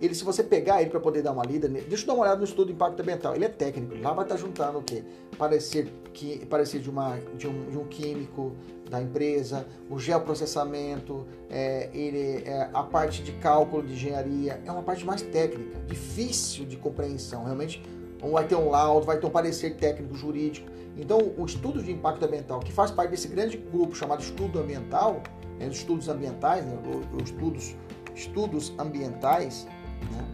ele, 0.00 0.14
se 0.14 0.24
você 0.24 0.42
pegar 0.42 0.80
ele 0.80 0.90
para 0.90 1.00
poder 1.00 1.22
dar 1.22 1.32
uma 1.32 1.44
lida, 1.44 1.68
deixa 1.68 2.02
eu 2.02 2.06
dar 2.06 2.14
uma 2.14 2.22
olhada 2.22 2.38
no 2.38 2.44
estudo 2.44 2.66
de 2.66 2.72
impacto 2.72 3.00
ambiental. 3.00 3.34
Ele 3.34 3.44
é 3.44 3.48
técnico, 3.48 3.94
lá 4.00 4.12
vai 4.12 4.24
estar 4.24 4.36
juntando 4.36 4.78
o 4.78 4.82
quê? 4.82 5.02
Parecer, 5.38 5.90
que, 6.12 6.44
parecer 6.46 6.80
de, 6.80 6.90
uma, 6.90 7.18
de, 7.36 7.48
um, 7.48 7.70
de 7.70 7.78
um 7.78 7.84
químico 7.84 8.54
da 8.90 9.00
empresa, 9.00 9.66
o 9.90 9.98
geoprocessamento, 9.98 11.26
é, 11.50 11.88
ele, 11.92 12.42
é, 12.44 12.68
a 12.72 12.82
parte 12.82 13.22
de 13.22 13.32
cálculo 13.32 13.82
de 13.82 13.94
engenharia, 13.94 14.60
é 14.64 14.70
uma 14.70 14.82
parte 14.82 15.04
mais 15.04 15.22
técnica, 15.22 15.80
difícil 15.86 16.66
de 16.66 16.76
compreensão. 16.76 17.44
Realmente 17.44 17.82
vai 18.30 18.46
ter 18.46 18.54
um 18.54 18.70
laudo, 18.70 19.06
vai 19.06 19.18
ter 19.18 19.26
um 19.26 19.30
parecer 19.30 19.76
técnico 19.76 20.14
jurídico. 20.14 20.68
Então, 20.96 21.18
o 21.36 21.44
estudo 21.44 21.82
de 21.82 21.92
impacto 21.92 22.24
ambiental, 22.24 22.60
que 22.60 22.72
faz 22.72 22.90
parte 22.90 23.10
desse 23.10 23.28
grande 23.28 23.56
grupo 23.56 23.94
chamado 23.94 24.22
estudo 24.22 24.58
ambiental, 24.58 25.22
os 25.60 25.76
estudos 25.78 26.08
ambientais, 26.08 26.64
né, 26.64 26.78
os 27.12 27.30
estudos, 27.30 27.74
estudos 28.14 28.72
ambientais, 28.78 29.66
né? 30.10 30.26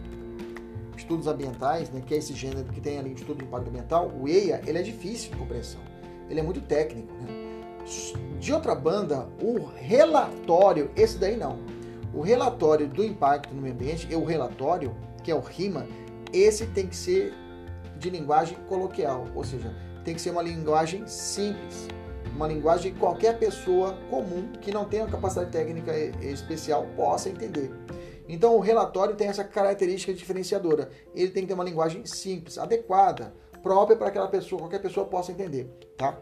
estudos 0.97 1.27
ambientais, 1.27 1.89
né, 1.89 2.01
que 2.05 2.13
é 2.13 2.17
esse 2.17 2.33
gênero 2.33 2.65
que 2.65 2.79
tem 2.79 2.99
ali 2.99 3.11
o 3.11 3.13
estudo 3.13 3.39
de 3.39 3.45
impacto 3.45 3.67
ambiental, 3.67 4.11
o 4.19 4.27
EIA, 4.27 4.61
ele 4.65 4.77
é 4.77 4.81
difícil 4.81 5.31
de 5.31 5.37
compreensão. 5.37 5.81
Ele 6.29 6.39
é 6.39 6.43
muito 6.43 6.61
técnico. 6.61 7.13
Né? 7.13 7.43
De 8.39 8.53
outra 8.53 8.73
banda, 8.73 9.27
o 9.41 9.65
relatório, 9.75 10.89
esse 10.95 11.17
daí 11.17 11.35
não. 11.35 11.59
O 12.13 12.21
relatório 12.21 12.87
do 12.87 13.03
impacto 13.03 13.53
no 13.53 13.61
meio 13.61 13.73
ambiente, 13.73 14.07
e 14.09 14.15
o 14.15 14.23
relatório, 14.23 14.95
que 15.23 15.31
é 15.31 15.35
o 15.35 15.39
RIMA, 15.39 15.87
esse 16.31 16.65
tem 16.67 16.87
que 16.87 16.95
ser 16.95 17.33
de 17.97 18.09
linguagem 18.09 18.57
coloquial, 18.67 19.27
ou 19.35 19.43
seja, 19.43 19.73
tem 20.03 20.13
que 20.13 20.21
ser 20.21 20.31
uma 20.31 20.41
linguagem 20.41 21.07
simples, 21.07 21.87
uma 22.35 22.47
linguagem 22.47 22.93
que 22.93 22.99
qualquer 22.99 23.37
pessoa 23.37 23.97
comum 24.09 24.51
que 24.59 24.71
não 24.71 24.85
tenha 24.85 25.05
capacidade 25.07 25.51
técnica 25.51 25.95
especial 26.21 26.85
possa 26.95 27.29
entender. 27.29 27.71
Então 28.27 28.55
o 28.55 28.59
relatório 28.59 29.15
tem 29.15 29.27
essa 29.27 29.43
característica 29.43 30.13
diferenciadora. 30.13 30.89
Ele 31.13 31.29
tem 31.29 31.43
que 31.43 31.47
ter 31.47 31.53
uma 31.53 31.63
linguagem 31.63 32.05
simples, 32.05 32.57
adequada, 32.57 33.33
própria 33.61 33.95
para 33.95 34.07
aquela 34.07 34.27
pessoa, 34.27 34.59
qualquer 34.59 34.81
pessoa 34.81 35.05
possa 35.05 35.31
entender, 35.31 35.69
tá? 35.97 36.17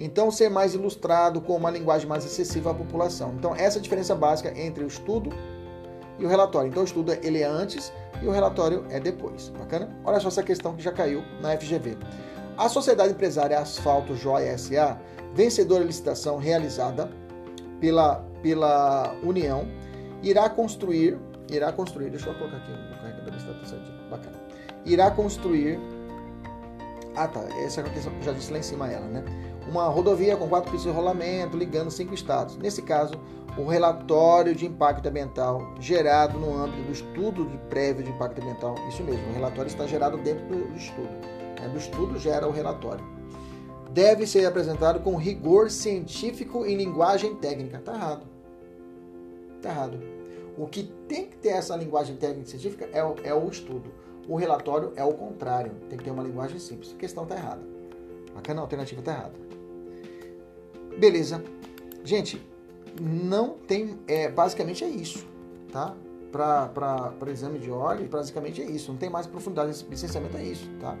Então 0.00 0.30
ser 0.30 0.48
mais 0.48 0.74
ilustrado 0.74 1.40
com 1.40 1.54
uma 1.54 1.70
linguagem 1.70 2.08
mais 2.08 2.24
acessível 2.24 2.70
à 2.70 2.74
população. 2.74 3.34
Então 3.38 3.54
essa 3.54 3.78
é 3.78 3.80
a 3.80 3.82
diferença 3.82 4.14
básica 4.14 4.58
entre 4.58 4.82
o 4.82 4.86
estudo 4.86 5.30
e 6.18 6.24
o 6.24 6.28
relatório. 6.28 6.68
Então 6.68 6.82
o 6.82 6.86
estudo 6.86 7.12
ele 7.22 7.42
é 7.42 7.46
antes 7.46 7.92
e 8.22 8.26
o 8.26 8.30
relatório 8.30 8.86
é 8.90 8.98
depois. 8.98 9.50
Bacana? 9.50 9.94
Olha 10.04 10.18
só 10.18 10.28
essa 10.28 10.42
questão 10.42 10.74
que 10.74 10.82
já 10.82 10.90
caiu 10.90 11.22
na 11.40 11.56
FGV. 11.56 11.98
A 12.56 12.70
Sociedade 12.70 13.12
Empresária 13.12 13.58
Asfalto 13.58 14.16
Joia 14.16 14.56
SA, 14.56 14.98
vencedora 15.34 15.80
da 15.80 15.86
licitação 15.86 16.38
realizada 16.38 17.10
pela, 17.78 18.24
pela 18.42 19.14
União, 19.22 19.68
irá 20.22 20.48
construir 20.48 21.18
irá 21.50 21.72
construir, 21.72 22.10
deixa 22.10 22.28
eu 22.28 22.34
colocar 22.34 22.56
aqui 22.56 22.70
no 22.70 22.96
carregador 22.96 23.32
se 23.32 23.50
está 23.50 23.66
certinho, 23.66 24.10
bacana. 24.10 24.36
Irá 24.84 25.10
construir, 25.10 25.78
ah 27.14 27.28
tá, 27.28 27.40
essa 27.64 27.80
é 27.80 27.84
a 27.84 27.88
questão 27.88 28.12
que 28.14 28.24
já 28.24 28.32
disse 28.32 28.52
lá 28.52 28.58
em 28.58 28.62
cima 28.62 28.90
ela, 28.90 29.06
né? 29.06 29.24
Uma 29.68 29.88
rodovia 29.88 30.36
com 30.36 30.48
quatro 30.48 30.70
pistas 30.70 30.90
de 30.90 30.96
rolamento 30.96 31.56
ligando 31.56 31.90
cinco 31.90 32.14
estados. 32.14 32.56
Nesse 32.56 32.82
caso, 32.82 33.14
o 33.58 33.66
relatório 33.66 34.54
de 34.54 34.66
impacto 34.66 35.08
ambiental 35.08 35.74
gerado 35.80 36.38
no 36.38 36.56
âmbito 36.56 36.82
do 36.82 36.92
estudo 36.92 37.46
de 37.46 37.58
prévio 37.68 38.04
de 38.04 38.10
impacto 38.10 38.40
ambiental, 38.40 38.76
isso 38.88 39.02
mesmo, 39.02 39.28
o 39.28 39.32
relatório 39.32 39.68
está 39.68 39.86
gerado 39.86 40.18
dentro 40.18 40.46
do 40.46 40.76
estudo. 40.76 41.08
Né? 41.60 41.68
Do 41.68 41.78
estudo 41.78 42.18
gera 42.18 42.46
o 42.46 42.52
relatório. 42.52 43.04
Deve 43.90 44.26
ser 44.26 44.44
apresentado 44.44 45.00
com 45.00 45.16
rigor 45.16 45.70
científico 45.70 46.66
em 46.66 46.76
linguagem 46.76 47.34
técnica. 47.36 47.78
Tá 47.78 47.94
errado. 47.94 48.26
Tá 49.62 49.70
errado. 49.70 50.15
O 50.56 50.66
que 50.66 50.84
tem 51.06 51.26
que 51.26 51.36
ter 51.36 51.50
essa 51.50 51.76
linguagem 51.76 52.16
técnica 52.16 52.48
científica 52.48 52.88
é 52.92 53.04
o, 53.04 53.14
é 53.22 53.34
o 53.34 53.48
estudo. 53.48 53.92
O 54.28 54.36
relatório 54.36 54.92
é 54.96 55.04
o 55.04 55.12
contrário. 55.12 55.72
Tem 55.88 55.98
que 55.98 56.04
ter 56.04 56.10
uma 56.10 56.22
linguagem 56.22 56.58
simples. 56.58 56.92
A 56.94 56.98
questão 56.98 57.24
está 57.24 57.36
errada. 57.36 57.62
Bacana, 58.34 58.60
a 58.60 58.62
alternativa 58.62 59.00
está 59.00 59.12
errada. 59.12 59.34
Beleza. 60.98 61.44
Gente, 62.02 62.40
não 63.00 63.50
tem. 63.50 63.98
É, 64.06 64.28
basicamente 64.28 64.82
é 64.82 64.88
isso. 64.88 65.26
Tá? 65.70 65.94
Para 66.32 67.12
exame 67.30 67.58
de 67.58 67.70
óleo, 67.70 68.08
basicamente 68.08 68.62
é 68.62 68.64
isso. 68.64 68.90
Não 68.90 68.98
tem 68.98 69.10
mais 69.10 69.26
profundidade. 69.26 69.84
Licenciamento 69.88 70.36
é 70.36 70.44
isso. 70.44 70.68
Tá? 70.80 70.96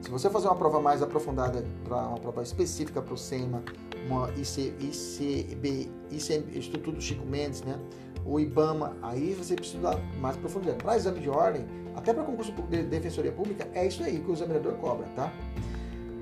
Se 0.00 0.10
você 0.10 0.30
fazer 0.30 0.46
uma 0.48 0.56
prova 0.56 0.80
mais 0.80 1.02
aprofundada, 1.02 1.64
para 1.84 1.96
uma 1.96 2.18
prova 2.18 2.42
específica 2.42 3.02
para 3.02 3.12
o 3.12 3.18
SEMA, 3.18 3.62
uma 4.06 4.30
IC, 4.30 4.74
ICB, 4.80 5.90
ICB, 6.10 6.58
Instituto 6.58 7.00
Chico 7.00 7.26
Mendes, 7.26 7.62
né? 7.62 7.78
O 8.24 8.38
IBAMA, 8.38 8.96
aí 9.02 9.34
você 9.34 9.54
precisa 9.54 9.82
dar 9.82 9.98
mais 10.20 10.36
profundidade. 10.36 10.78
Para 10.78 10.96
exame 10.96 11.20
de 11.20 11.28
ordem, 11.28 11.66
até 11.94 12.12
para 12.12 12.22
concurso 12.24 12.52
de 12.52 12.82
defensoria 12.84 13.32
pública, 13.32 13.68
é 13.74 13.86
isso 13.86 14.02
aí 14.02 14.20
que 14.20 14.30
o 14.30 14.32
examinador 14.32 14.74
cobra, 14.74 15.06
tá? 15.16 15.32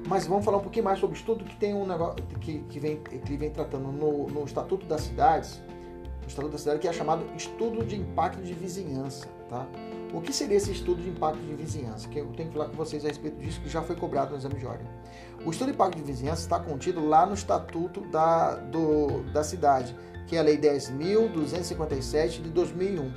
Mas 0.09 0.27
vamos 0.27 0.45
falar 0.45 0.59
um 0.59 0.63
pouquinho 0.63 0.85
mais 0.85 0.99
sobre 0.99 1.17
estudo 1.17 1.45
que 1.45 1.57
tem 1.57 1.75
um 1.75 1.87
negócio 1.87 2.17
que, 2.41 2.61
que, 2.61 2.81
vem, 2.81 2.97
que 2.97 3.37
vem 3.37 3.51
tratando 3.51 3.93
no, 3.93 4.27
no 4.29 4.45
Estatuto 4.45 4.87
das 4.87 5.03
Cidades, 5.03 5.63
o 6.25 6.29
Estatuto 6.29 6.53
da 6.53 6.59
Cidade, 6.59 6.79
que 6.81 6.89
é 6.89 6.93
chamado 6.93 7.25
Estudo 7.37 7.85
de 7.85 7.97
Impacto 7.97 8.43
de 8.43 8.55
Vizinhança, 8.55 9.29
tá? 9.49 9.67
O 10.13 10.23
que 10.23 10.33
seria 10.33 10.57
esse 10.57 10.73
estudo 10.73 11.03
de 11.03 11.11
impacto 11.11 11.41
de 11.41 11.55
vizinhança? 11.55 12.09
Que 12.09 12.21
eu 12.21 12.27
tenho 12.29 12.49
que 12.49 12.57
falar 12.57 12.71
com 12.71 12.77
vocês 12.77 13.05
a 13.05 13.09
respeito 13.09 13.39
disso, 13.39 13.61
que 13.61 13.69
já 13.69 13.83
foi 13.83 13.95
cobrado 13.95 14.31
no 14.31 14.39
exame 14.39 14.55
de 14.55 14.65
ordem. 14.65 14.87
O 15.45 15.51
estudo 15.51 15.69
de 15.69 15.75
impacto 15.75 15.97
de 15.97 16.03
vizinhança 16.03 16.43
está 16.43 16.59
contido 16.59 17.07
lá 17.07 17.27
no 17.27 17.35
Estatuto 17.35 18.01
da, 18.09 18.55
do, 18.55 19.23
da 19.33 19.45
cidade, 19.45 19.95
que 20.29 20.37
é 20.37 20.39
a 20.39 20.43
Lei 20.43 20.59
10.257 20.59 22.43
de 22.43 22.51
2001, 22.51 23.13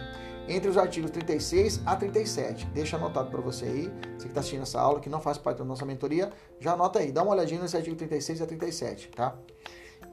entre 0.48 0.70
os 0.70 0.78
artigos 0.78 1.12
36 1.12 1.82
a 1.86 1.96
37. 1.96 2.66
Deixa 2.68 2.96
anotado 2.96 3.30
para 3.30 3.42
você 3.42 3.66
aí, 3.66 3.94
você 4.18 4.24
que 4.24 4.28
está 4.28 4.40
assistindo 4.40 4.64
essa 4.64 4.80
aula, 4.80 5.02
que 5.02 5.10
não 5.10 5.20
faz 5.20 5.38
parte 5.38 5.58
da 5.58 5.66
nossa 5.66 5.86
mentoria, 5.86 6.32
já 6.60 6.72
anota 6.72 7.00
aí, 7.00 7.12
dá 7.12 7.22
uma 7.22 7.34
olhadinha 7.34 7.62
nesse 7.62 7.76
artigo 7.76 7.96
36 7.98 8.42
a 8.42 8.46
37, 8.46 9.10
tá? 9.10 9.36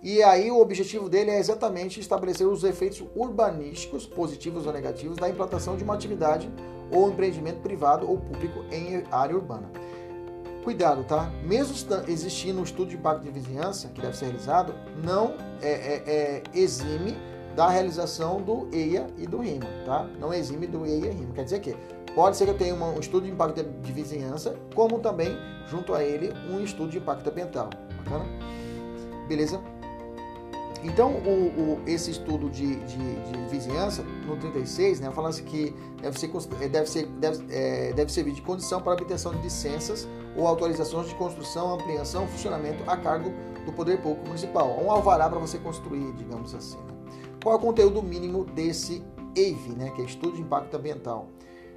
E 0.03 0.23
aí 0.23 0.51
o 0.51 0.61
objetivo 0.61 1.09
dele 1.09 1.31
é 1.31 1.39
exatamente 1.39 1.99
estabelecer 1.99 2.47
os 2.47 2.63
efeitos 2.63 3.03
urbanísticos, 3.17 4.05
positivos 4.07 4.67
ou 4.67 4.73
negativos, 4.73 5.17
da 5.17 5.29
implantação 5.29 5.77
de 5.77 5.85
uma 5.85 5.95
atividade 5.95 6.51
ou 6.91 7.11
empreendimento 7.11 7.61
privado 7.61 8.09
ou 8.09 8.19
público 8.19 8.65
em 8.71 9.05
área 9.11 9.37
urbana. 9.37 9.71
Cuidado, 10.69 11.03
tá? 11.05 11.31
Mesmo 11.43 11.75
existindo 12.07 12.61
um 12.61 12.63
estudo 12.63 12.91
de 12.91 12.97
impacto 12.97 13.23
de 13.23 13.31
vizinhança 13.31 13.89
que 13.89 14.03
deve 14.03 14.15
ser 14.15 14.27
realizado, 14.27 14.75
não 15.03 15.33
é, 15.63 15.71
é, 15.71 16.03
é, 16.07 16.43
exime 16.53 17.17
da 17.57 17.71
realização 17.71 18.43
do 18.43 18.69
EIA 18.71 19.07
e 19.17 19.27
do 19.27 19.39
RIMA, 19.39 19.65
tá? 19.87 20.07
Não 20.21 20.31
exime 20.31 20.67
do 20.67 20.85
EIA 20.85 21.07
e 21.07 21.15
RIMA. 21.15 21.33
Quer 21.33 21.45
dizer 21.45 21.61
que 21.61 21.75
pode 22.15 22.37
ser 22.37 22.45
que 22.45 22.51
eu 22.51 22.59
tenha 22.59 22.75
uma, 22.75 22.89
um 22.89 23.01
estudo 23.01 23.25
de 23.25 23.33
impacto 23.33 23.65
de 23.65 23.93
vizinhança, 23.93 24.57
como 24.75 24.99
também, 24.99 25.35
junto 25.71 25.95
a 25.95 26.05
ele, 26.05 26.35
um 26.53 26.61
estudo 26.63 26.91
de 26.91 26.99
impacto 26.99 27.27
ambiental. 27.31 27.71
Bacana? 28.05 28.27
Beleza? 29.27 29.59
Então, 30.85 31.13
o, 31.13 31.79
o, 31.79 31.81
esse 31.87 32.11
estudo 32.11 32.51
de, 32.51 32.77
de, 32.77 32.99
de, 32.99 33.49
vizinhança, 33.51 34.03
no 34.27 34.37
36, 34.37 35.01
né, 35.01 35.11
fala-se 35.13 35.43
que 35.45 35.75
deve, 36.03 36.19
ser, 36.21 36.29
deve, 36.69 36.87
ser, 36.87 37.07
deve, 37.07 37.47
é, 37.51 37.95
deve 37.95 38.13
servir 38.13 38.33
de 38.33 38.43
condição 38.43 38.83
para 38.83 38.93
a 38.93 38.97
obtenção 38.97 39.33
de 39.33 39.41
licenças 39.41 40.07
ou 40.39 40.47
autorizações 40.47 41.09
de 41.09 41.15
construção, 41.17 41.75
ampliação, 41.75 42.27
funcionamento 42.29 42.83
a 42.87 42.97
cargo 42.97 43.33
do 43.67 43.73
Poder 43.73 44.01
Público 44.01 44.27
Municipal. 44.27 44.79
Um 44.81 44.91
alvará 44.91 45.29
para 45.29 45.39
você 45.39 45.59
construir, 45.59 46.13
digamos 46.13 46.55
assim. 46.55 46.79
Né? 46.79 46.95
Qual 47.43 47.55
é 47.55 47.59
o 47.59 47.61
conteúdo 47.61 48.03
mínimo 48.03 48.45
desse 48.45 49.05
EIV, 49.35 49.71
né, 49.71 49.91
que 49.91 50.01
é 50.01 50.05
Estudo 50.05 50.37
de 50.37 50.43
Impacto 50.43 50.75
Ambiental? 50.77 51.29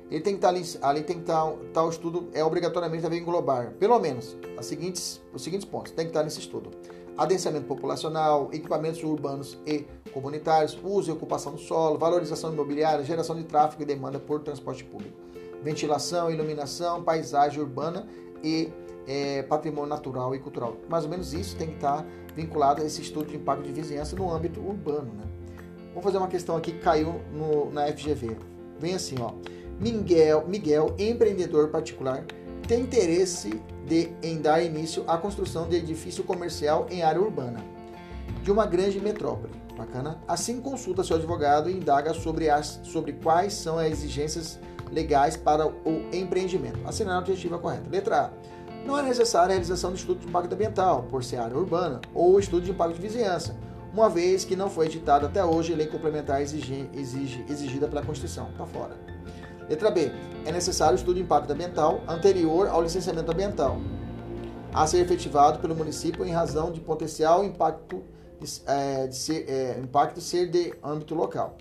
Ele 0.10 0.22
tem 0.22 0.34
que 0.34 0.38
estar 0.38 0.50
ali, 0.50 0.62
ali 0.82 1.04
tem 1.04 1.16
que 1.18 1.24
estar, 1.24 1.52
estar 1.68 1.84
o 1.84 1.90
estudo, 1.90 2.30
é 2.34 2.44
obrigatoriamente 2.44 3.02
deve 3.02 3.18
englobar, 3.18 3.72
pelo 3.80 3.98
menos, 3.98 4.38
as 4.58 4.66
seguintes, 4.66 5.22
os 5.34 5.42
seguintes 5.42 5.66
pontos, 5.66 5.92
tem 5.94 6.06
que 6.06 6.12
estar 6.12 6.24
nesse 6.24 6.40
estudo 6.40 6.70
adensamento 7.18 7.66
populacional, 7.68 8.50
equipamentos 8.52 9.04
urbanos 9.04 9.58
e 9.66 9.86
comunitários, 10.12 10.78
uso 10.84 11.12
e 11.12 11.14
ocupação 11.14 11.54
do 11.54 11.60
solo, 11.60 11.98
valorização 11.98 12.52
imobiliária, 12.52 13.04
geração 13.06 13.36
de 13.36 13.44
tráfego 13.44 13.84
e 13.84 13.86
demanda 13.86 14.20
por 14.20 14.40
transporte 14.42 14.84
público, 14.84 15.18
ventilação, 15.62 16.32
iluminação, 16.32 17.04
paisagem 17.04 17.60
urbana 17.60 18.08
e 18.44 18.72
é, 19.08 19.44
patrimônio 19.44 19.90
natural 19.90 20.36
e 20.36 20.40
cultural. 20.40 20.78
Mais 20.90 21.04
ou 21.04 21.10
menos 21.10 21.34
isso 21.34 21.56
tem 21.56 21.68
que 21.68 21.76
estar 21.76 22.06
vinculado 22.36 22.82
a 22.82 22.86
esse 22.86 23.02
estudo 23.02 23.28
de 23.28 23.36
impacto 23.36 23.64
de 23.64 23.72
vizinhança 23.72 24.16
no 24.16 24.32
âmbito 24.32 24.60
urbano. 24.60 25.14
Né? 25.14 25.24
Vamos 25.90 26.04
fazer 26.04 26.18
uma 26.18 26.28
questão 26.28 26.56
aqui 26.56 26.72
que 26.72 26.80
caiu 26.80 27.22
no, 27.34 27.72
na 27.72 27.88
FGV. 27.88 28.38
Vem 28.80 28.94
assim, 28.94 29.16
ó. 29.20 29.34
Miguel, 29.80 30.46
Miguel, 30.48 30.96
empreendedor 30.98 31.70
particular, 31.70 32.24
tem 32.68 32.82
interesse 32.82 33.60
de, 33.86 34.10
em 34.22 34.40
dar 34.40 34.62
início 34.62 35.04
à 35.08 35.18
construção 35.18 35.68
de 35.68 35.76
edifício 35.76 36.24
comercial 36.24 36.86
em 36.90 37.02
área 37.02 37.20
urbana 37.20 37.62
de 38.44 38.52
uma 38.52 38.66
grande 38.66 39.00
metrópole. 39.00 39.54
Bacana? 39.76 40.22
Assim, 40.28 40.62
consulta 40.62 41.04
seu 41.04 41.16
advogado 41.16 41.70
e 41.70 41.74
indaga 41.74 42.14
sobre, 42.14 42.50
as, 42.50 42.80
sobre 42.84 43.14
quais 43.14 43.54
são 43.54 43.80
as 43.80 43.88
exigências 43.92 44.60
legais 44.92 45.38
para 45.38 45.68
o 45.68 46.10
empreendimento. 46.14 46.80
Assinar 46.86 47.14
a 47.14 47.18
alternativa 47.18 47.58
correta. 47.58 47.90
Letra 47.90 48.22
A. 48.26 48.30
Não 48.86 48.98
é 48.98 49.04
necessária 49.04 49.48
a 49.48 49.52
realização 49.52 49.92
de 49.92 50.00
estudo 50.00 50.20
de 50.20 50.28
impacto 50.28 50.54
ambiental, 50.54 51.04
por 51.04 51.24
ser 51.24 51.38
área 51.38 51.56
urbana, 51.56 52.02
ou 52.14 52.40
estudo 52.40 52.64
de 52.64 52.72
impacto 52.72 52.96
de 52.96 53.02
vizinhança, 53.02 53.56
uma 53.94 54.10
vez 54.10 54.46
que 54.46 54.56
não 54.56 54.70
foi 54.70 54.86
editada 54.86 55.28
até 55.28 55.44
hoje 55.44 55.74
a 55.74 55.76
lei 55.76 55.86
complementar 55.86 56.42
exige, 56.42 56.90
exige, 56.94 57.46
exigida 57.50 57.88
pela 57.88 58.02
Constituição. 58.02 58.50
Está 58.50 58.66
fora. 58.66 58.98
Letra 59.70 59.92
B. 59.92 60.12
É 60.46 60.52
necessário 60.52 60.94
o 60.94 60.96
estudo 60.96 61.16
de 61.16 61.22
impacto 61.22 61.52
ambiental 61.52 62.02
anterior 62.08 62.68
ao 62.70 62.82
licenciamento 62.82 63.32
ambiental, 63.32 63.78
a 64.74 64.88
ser 64.88 65.00
efetivado 65.00 65.60
pelo 65.60 65.76
município 65.76 66.26
em 66.26 66.32
razão 66.32 66.72
de 66.72 66.80
potencial 66.80 67.44
impacto, 67.44 68.02
é, 68.66 69.08
de 69.08 69.16
ser, 69.16 69.46
é, 69.50 69.80
impacto 69.80 70.22
ser 70.22 70.50
de 70.50 70.74
âmbito 70.82 71.14
local. 71.14 71.58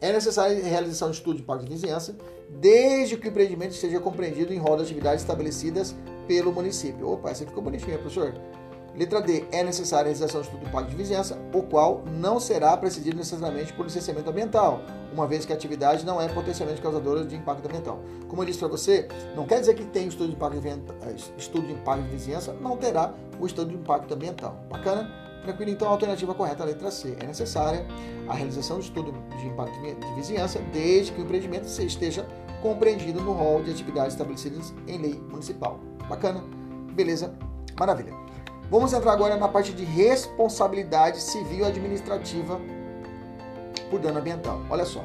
É 0.00 0.12
necessária 0.12 0.58
a 0.58 0.68
realização 0.68 1.10
de 1.10 1.16
estudo 1.16 1.36
de 1.36 1.42
impacto 1.42 1.64
de 1.64 1.70
vizinhança, 1.70 2.16
desde 2.50 3.16
que 3.16 3.26
o 3.26 3.30
empreendimento 3.30 3.74
seja 3.74 3.98
compreendido 3.98 4.52
em 4.52 4.58
rol 4.58 4.76
de 4.76 4.82
atividades 4.82 5.22
estabelecidas 5.22 5.94
pelo 6.28 6.52
município. 6.52 7.08
Opa, 7.08 7.30
essa 7.30 7.46
ficou 7.46 7.62
bonitinha, 7.62 7.98
professor. 7.98 8.34
Letra 8.96 9.20
D. 9.20 9.44
É 9.52 9.62
necessária 9.62 10.04
a 10.04 10.04
realização 10.04 10.40
de 10.40 10.46
estudo 10.46 10.62
de 10.62 10.68
impacto 10.68 10.88
de 10.88 10.96
vizinhança, 10.96 11.38
o 11.52 11.62
qual 11.62 12.02
não 12.06 12.40
será 12.40 12.74
precedido 12.76 13.16
necessariamente 13.16 13.72
por 13.74 13.84
licenciamento 13.84 14.30
ambiental, 14.30 14.80
uma 15.12 15.26
vez 15.26 15.44
que 15.44 15.52
a 15.52 15.56
atividade 15.56 16.04
não 16.04 16.20
é 16.20 16.28
potencialmente 16.28 16.80
causadora 16.80 17.24
de 17.24 17.36
impacto 17.36 17.66
ambiental. 17.66 18.00
Como 18.26 18.40
eu 18.40 18.46
disse 18.46 18.58
para 18.58 18.68
você, 18.68 19.06
não 19.34 19.46
quer 19.46 19.60
dizer 19.60 19.74
que 19.74 19.84
tem 19.84 20.08
estudo 20.08 20.28
de 20.28 20.34
impacto 20.34 20.60
de, 20.60 20.68
eh, 20.68 21.14
estudo 21.36 21.66
de 21.66 21.74
impacto 21.74 22.04
de 22.04 22.10
vizinhança, 22.10 22.54
não 22.54 22.76
terá 22.76 23.12
o 23.38 23.44
estudo 23.44 23.68
de 23.68 23.76
impacto 23.76 24.14
ambiental. 24.14 24.58
Bacana? 24.70 25.25
Tranquilo? 25.46 25.70
Então, 25.70 25.86
a 25.86 25.92
alternativa 25.92 26.34
correta, 26.34 26.64
a 26.64 26.66
letra 26.66 26.90
C. 26.90 27.16
É 27.20 27.26
necessária 27.26 27.86
a 28.28 28.34
realização 28.34 28.80
de 28.80 28.86
estudo 28.86 29.14
de 29.38 29.46
impacto 29.46 29.80
de 29.80 30.14
vizinhança, 30.16 30.58
desde 30.72 31.12
que 31.12 31.20
o 31.20 31.24
empreendimento 31.24 31.66
esteja 31.66 32.26
compreendido 32.60 33.20
no 33.20 33.32
rol 33.32 33.62
de 33.62 33.70
atividades 33.70 34.14
estabelecidas 34.14 34.74
em 34.88 34.98
lei 34.98 35.14
municipal. 35.30 35.78
Bacana? 36.08 36.42
Beleza? 36.94 37.32
Maravilha. 37.78 38.12
Vamos 38.68 38.92
entrar 38.92 39.12
agora 39.12 39.36
na 39.36 39.46
parte 39.46 39.72
de 39.72 39.84
responsabilidade 39.84 41.20
civil 41.20 41.64
administrativa 41.64 42.60
por 43.88 44.00
dano 44.00 44.18
ambiental. 44.18 44.60
Olha 44.68 44.84
só. 44.84 45.04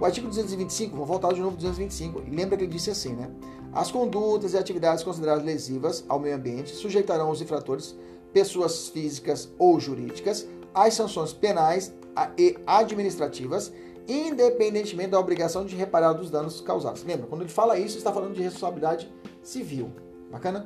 O 0.00 0.04
artigo 0.04 0.26
225, 0.26 0.96
vou 0.96 1.06
voltar 1.06 1.32
de 1.32 1.40
novo 1.40 1.56
225, 1.56 2.24
lembra 2.28 2.56
que 2.56 2.64
ele 2.64 2.72
disse 2.72 2.90
assim, 2.90 3.14
né? 3.14 3.30
As 3.72 3.90
condutas 3.90 4.52
e 4.52 4.58
atividades 4.58 5.04
consideradas 5.04 5.44
lesivas 5.44 6.04
ao 6.08 6.18
meio 6.18 6.34
ambiente 6.34 6.74
sujeitarão 6.74 7.30
os 7.30 7.40
infratores, 7.40 7.96
pessoas 8.32 8.88
físicas 8.88 9.52
ou 9.58 9.78
jurídicas, 9.80 10.46
às 10.74 10.94
sanções 10.94 11.32
penais 11.32 11.94
e 12.36 12.56
administrativas, 12.66 13.72
independentemente 14.08 15.10
da 15.10 15.18
obrigação 15.18 15.64
de 15.64 15.74
reparar 15.74 16.12
dos 16.12 16.30
danos 16.30 16.60
causados. 16.60 17.02
Lembra, 17.02 17.26
quando 17.26 17.42
ele 17.42 17.50
fala 17.50 17.78
isso, 17.78 17.98
está 17.98 18.12
falando 18.12 18.34
de 18.34 18.42
responsabilidade 18.42 19.12
civil. 19.42 19.90
Bacana? 20.30 20.64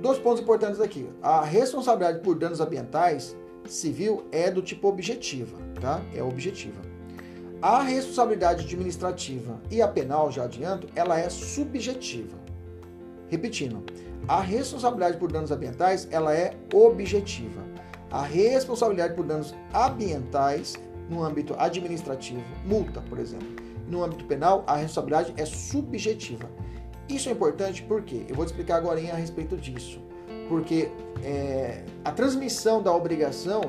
Dois 0.00 0.18
pontos 0.18 0.40
importantes 0.40 0.80
aqui. 0.80 1.06
A 1.22 1.42
responsabilidade 1.42 2.20
por 2.20 2.34
danos 2.34 2.60
ambientais 2.60 3.36
civil 3.66 4.24
é 4.32 4.50
do 4.50 4.62
tipo 4.62 4.88
objetiva, 4.88 5.56
tá? 5.80 6.00
É 6.14 6.22
objetiva. 6.22 6.80
A 7.60 7.80
responsabilidade 7.82 8.64
administrativa 8.64 9.60
e 9.70 9.80
a 9.80 9.86
penal, 9.86 10.32
já 10.32 10.44
adianto, 10.44 10.88
ela 10.96 11.18
é 11.18 11.28
subjetiva. 11.28 12.36
Repetindo, 13.28 13.84
a 14.28 14.40
responsabilidade 14.40 15.16
por 15.16 15.30
danos 15.30 15.50
ambientais, 15.50 16.06
ela 16.10 16.34
é 16.34 16.56
objetiva. 16.72 17.62
A 18.10 18.22
responsabilidade 18.22 19.14
por 19.14 19.24
danos 19.24 19.54
ambientais 19.74 20.76
no 21.08 21.24
âmbito 21.24 21.54
administrativo, 21.58 22.42
multa, 22.64 23.00
por 23.08 23.18
exemplo. 23.18 23.48
No 23.88 24.04
âmbito 24.04 24.24
penal, 24.24 24.64
a 24.66 24.76
responsabilidade 24.76 25.34
é 25.36 25.44
subjetiva. 25.44 26.48
Isso 27.08 27.28
é 27.28 27.32
importante 27.32 27.82
porque 27.82 28.24
eu 28.28 28.34
vou 28.34 28.44
te 28.44 28.48
explicar 28.48 28.76
agora 28.76 29.00
a 29.00 29.16
respeito 29.16 29.56
disso. 29.56 30.00
Porque 30.48 30.90
é, 31.22 31.84
a 32.04 32.12
transmissão 32.12 32.82
da 32.82 32.94
obrigação 32.94 33.62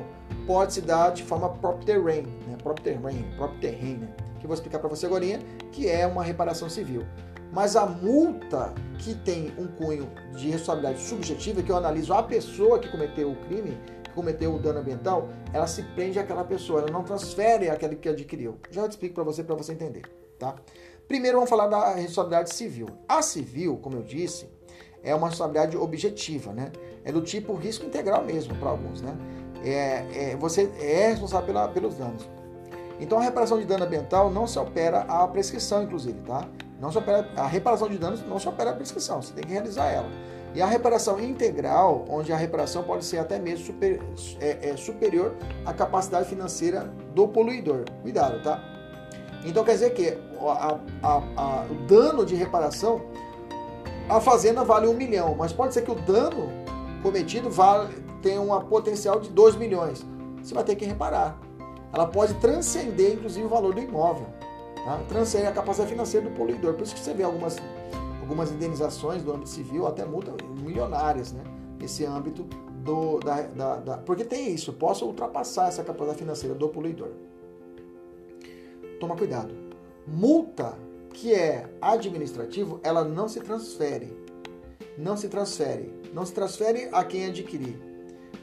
pode 0.46 0.74
se 0.74 0.80
dar 0.80 1.10
de 1.10 1.22
forma 1.22 1.48
próprio 1.48 1.86
terreno, 1.86 2.28
né? 2.46 2.56
próprio 2.62 2.84
terreno, 2.84 3.36
próprio 3.36 3.60
terreno, 3.60 4.00
né? 4.00 4.08
que 4.38 4.44
eu 4.44 4.48
vou 4.48 4.54
explicar 4.54 4.78
para 4.78 4.88
você 4.88 5.06
agora, 5.06 5.24
que 5.72 5.88
é 5.88 6.06
uma 6.06 6.22
reparação 6.22 6.68
civil. 6.68 7.04
Mas 7.54 7.76
a 7.76 7.86
multa 7.86 8.74
que 8.98 9.14
tem 9.14 9.54
um 9.56 9.68
cunho 9.68 10.10
de 10.36 10.50
responsabilidade 10.50 11.00
subjetiva, 11.00 11.62
que 11.62 11.70
eu 11.70 11.76
analiso 11.76 12.12
a 12.12 12.20
pessoa 12.20 12.80
que 12.80 12.88
cometeu 12.88 13.30
o 13.30 13.36
crime, 13.46 13.78
que 14.02 14.10
cometeu 14.10 14.52
o 14.52 14.58
dano 14.58 14.80
ambiental, 14.80 15.28
ela 15.52 15.68
se 15.68 15.84
prende 15.94 16.18
àquela 16.18 16.42
pessoa, 16.42 16.80
ela 16.80 16.90
não 16.90 17.04
transfere 17.04 17.70
àquele 17.70 17.94
que 17.94 18.08
adquiriu. 18.08 18.58
Já 18.72 18.88
te 18.88 18.92
explico 18.92 19.14
para 19.14 19.22
você, 19.22 19.44
para 19.44 19.54
você 19.54 19.72
entender, 19.72 20.02
tá? 20.36 20.56
Primeiro 21.06 21.36
vamos 21.36 21.48
falar 21.48 21.68
da 21.68 21.94
responsabilidade 21.94 22.52
civil. 22.52 22.88
A 23.08 23.22
civil, 23.22 23.76
como 23.76 23.98
eu 23.98 24.02
disse, 24.02 24.48
é 25.00 25.14
uma 25.14 25.28
responsabilidade 25.28 25.76
objetiva, 25.76 26.52
né? 26.52 26.72
É 27.04 27.12
do 27.12 27.22
tipo 27.22 27.54
risco 27.54 27.86
integral 27.86 28.24
mesmo 28.24 28.56
para 28.56 28.70
alguns, 28.70 29.00
né? 29.00 29.16
É, 29.64 30.32
é, 30.32 30.36
você 30.36 30.72
é 30.80 31.10
responsável 31.10 31.46
pela, 31.46 31.68
pelos 31.68 31.94
danos. 31.94 32.28
Então 32.98 33.18
a 33.18 33.22
reparação 33.22 33.60
de 33.60 33.64
dano 33.64 33.84
ambiental 33.84 34.28
não 34.28 34.44
se 34.44 34.58
opera 34.58 35.02
a 35.02 35.28
prescrição, 35.28 35.84
inclusive, 35.84 36.20
tá? 36.22 36.48
Não 36.80 36.90
se 36.90 36.98
opera, 36.98 37.28
a 37.36 37.46
reparação 37.46 37.88
de 37.88 37.98
danos 37.98 38.26
não 38.26 38.38
se 38.38 38.48
opera 38.48 38.70
a 38.70 38.74
prescrição, 38.74 39.22
você 39.22 39.32
tem 39.32 39.44
que 39.44 39.52
realizar 39.52 39.86
ela. 39.86 40.08
E 40.54 40.62
a 40.62 40.66
reparação 40.66 41.18
integral, 41.18 42.04
onde 42.08 42.32
a 42.32 42.36
reparação 42.36 42.84
pode 42.84 43.04
ser 43.04 43.18
até 43.18 43.38
mesmo 43.38 43.66
super, 43.66 44.00
é, 44.40 44.70
é 44.70 44.76
superior 44.76 45.34
à 45.66 45.72
capacidade 45.72 46.28
financeira 46.28 46.92
do 47.12 47.26
poluidor. 47.26 47.84
Cuidado, 48.02 48.40
tá? 48.42 48.62
Então 49.44 49.64
quer 49.64 49.72
dizer 49.72 49.94
que 49.94 50.16
a, 50.40 50.78
a, 51.02 51.22
a, 51.36 51.66
o 51.68 51.74
dano 51.86 52.24
de 52.24 52.34
reparação, 52.36 53.02
a 54.08 54.20
fazenda 54.20 54.62
vale 54.64 54.86
um 54.86 54.94
milhão, 54.94 55.34
mas 55.36 55.52
pode 55.52 55.74
ser 55.74 55.82
que 55.82 55.90
o 55.90 55.96
dano 55.96 56.50
cometido 57.02 57.50
vale, 57.50 57.94
tenha 58.22 58.40
um 58.40 58.58
potencial 58.60 59.20
de 59.20 59.30
2 59.30 59.56
milhões. 59.56 60.04
Você 60.42 60.54
vai 60.54 60.64
ter 60.64 60.76
que 60.76 60.84
reparar. 60.86 61.38
Ela 61.92 62.06
pode 62.06 62.34
transcender, 62.34 63.12
inclusive, 63.12 63.44
o 63.44 63.48
valor 63.48 63.74
do 63.74 63.80
imóvel. 63.80 64.26
Tá? 64.84 64.98
Transcende 65.08 65.46
a 65.46 65.52
capacidade 65.52 65.90
financeira 65.90 66.28
do 66.28 66.34
poluidor. 66.34 66.74
Por 66.74 66.82
isso 66.82 66.94
que 66.94 67.00
você 67.00 67.14
vê 67.14 67.22
algumas, 67.22 67.56
algumas 68.20 68.50
indenizações 68.50 69.22
do 69.22 69.32
âmbito 69.32 69.48
civil, 69.48 69.86
até 69.86 70.04
multas 70.04 70.34
milionárias, 70.62 71.32
né? 71.32 71.42
Nesse 71.80 72.04
âmbito 72.04 72.44
do, 72.82 73.18
da, 73.20 73.42
da, 73.42 73.76
da, 73.76 73.96
Porque 73.98 74.24
tem 74.24 74.52
isso, 74.52 74.72
posso 74.72 75.06
ultrapassar 75.06 75.68
essa 75.68 75.82
capacidade 75.82 76.18
financeira 76.18 76.54
do 76.54 76.68
poluidor 76.68 77.10
toma 79.04 79.16
cuidado. 79.16 79.54
Multa 80.06 80.74
que 81.12 81.32
é 81.32 81.68
administrativo, 81.80 82.80
ela 82.82 83.04
não 83.04 83.28
se 83.28 83.40
transfere. 83.40 84.12
Não 84.96 85.16
se 85.16 85.28
transfere. 85.28 85.92
Não 86.12 86.24
se 86.24 86.32
transfere 86.32 86.88
a 86.92 87.04
quem 87.04 87.26
adquirir. 87.26 87.76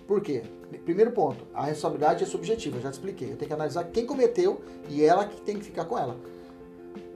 Por 0.08 0.22
quê? 0.22 0.44
Primeiro 0.86 1.12
ponto, 1.12 1.46
a 1.54 1.66
responsabilidade 1.66 2.24
é 2.24 2.28
subjetiva, 2.28 2.80
já 2.80 2.90
te 2.90 2.94
expliquei. 2.94 3.32
Eu 3.32 3.38
tenho 3.38 3.48
que 3.48 3.54
analisar 3.54 3.86
quem 3.86 4.06
cometeu 4.06 4.62
e 4.90 5.04
ela 5.04 5.26
que 5.26 5.42
tem 5.42 5.58
que 5.58 5.66
ficar 5.66 5.86
com 5.86 5.98
ela. 5.98 6.18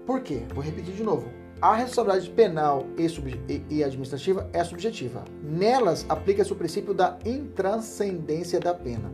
Por 0.06 0.22
quê? 0.22 0.44
Vou 0.54 0.64
repetir 0.64 0.94
de 0.94 1.04
novo. 1.04 1.30
A 1.62 1.76
responsabilidade 1.76 2.30
penal 2.32 2.86
e, 2.98 3.84
administrativa 3.84 4.50
é 4.54 4.64
subjetiva. 4.64 5.24
Nelas 5.42 6.06
aplica-se 6.08 6.52
o 6.52 6.56
princípio 6.56 6.94
da 6.94 7.18
intranscendência 7.26 8.60
da 8.60 8.74
pena 8.74 9.10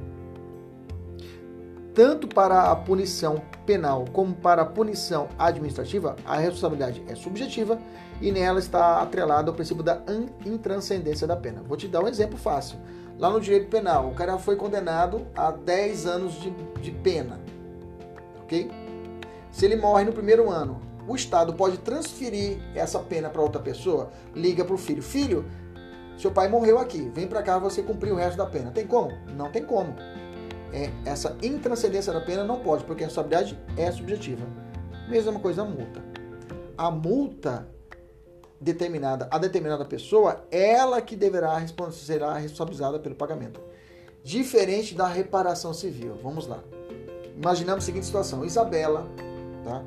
tanto 1.94 2.28
para 2.28 2.72
a 2.72 2.76
punição 2.76 3.42
penal 3.66 4.06
como 4.14 4.34
para 4.34 4.62
a 4.62 4.66
punição 4.66 5.28
administrativa, 5.38 6.16
a 6.26 6.38
responsabilidade 6.38 7.04
é 7.08 7.16
subjetiva 7.16 7.80
e 8.22 8.32
nela 8.32 8.60
está 8.60 9.02
atrelado 9.02 9.52
ao 9.52 9.56
princípio 9.56 9.84
da 9.84 10.02
intranscendência 10.46 11.28
da 11.28 11.36
pena. 11.36 11.62
Vou 11.68 11.78
te 11.78 11.88
dar 11.88 12.04
um 12.04 12.08
exemplo 12.08 12.38
fácil. 12.38 12.78
Lá 13.18 13.30
no 13.30 13.40
direito 13.40 13.68
penal, 13.68 14.08
o 14.08 14.16
cara 14.16 14.38
foi 14.38 14.56
condenado 14.56 15.28
a 15.36 15.52
10 15.52 16.06
anos 16.06 16.34
de, 16.42 16.50
de 16.82 16.92
pena, 16.92 17.40
ok? 18.42 18.70
Se 19.52 19.66
ele 19.66 19.76
morre 19.76 20.04
no 20.04 20.14
primeiro 20.14 20.50
ano, 20.50 20.82
o 21.08 21.16
Estado 21.16 21.54
pode 21.54 21.78
transferir 21.80 22.58
essa 22.74 23.00
pena 23.00 23.30
para 23.30 23.42
outra 23.42 23.62
pessoa, 23.62 24.12
liga 24.34 24.64
para 24.64 24.76
o 24.76 24.78
filho: 24.78 25.04
Filho, 25.04 25.46
seu 26.18 26.32
pai 26.32 26.48
morreu 26.48 26.80
aqui, 26.80 27.12
vem 27.14 27.28
para 27.28 27.44
cá 27.44 27.60
você 27.60 27.82
cumprir 27.82 28.12
o 28.12 28.16
resto 28.16 28.38
da 28.38 28.46
pena. 28.46 28.72
Tem 28.72 28.88
como? 28.88 29.12
Não 29.36 29.52
tem 29.52 29.64
como 29.64 29.94
é, 30.74 30.90
essa 31.06 31.36
intranscendência 31.42 32.14
da 32.14 32.22
pena 32.22 32.44
não 32.44 32.60
pode, 32.60 32.84
porque 32.84 33.04
a 33.04 33.08
responsabilidade 33.08 33.60
é 33.78 33.92
subjetiva. 33.92 34.46
Mesma 35.10 35.40
coisa 35.40 35.62
a 35.62 35.66
multa. 35.66 36.02
A 36.78 36.90
multa 36.90 37.68
determinada 38.60 39.28
a 39.32 39.38
determinada 39.38 39.84
pessoa, 39.84 40.46
ela 40.52 41.02
que 41.02 41.16
deverá 41.16 41.62
será 41.92 42.38
responsabilizada 42.38 43.00
pelo 43.00 43.16
pagamento. 43.16 43.60
Diferente 44.24 44.96
da 44.96 45.08
reparação 45.08 45.74
civil. 45.74 46.16
Vamos 46.22 46.48
lá. 46.48 46.64
Imaginamos 47.36 47.84
a 47.84 47.86
seguinte 47.86 48.06
situação: 48.06 48.46
Isabela, 48.46 49.08
tá? 49.64 49.82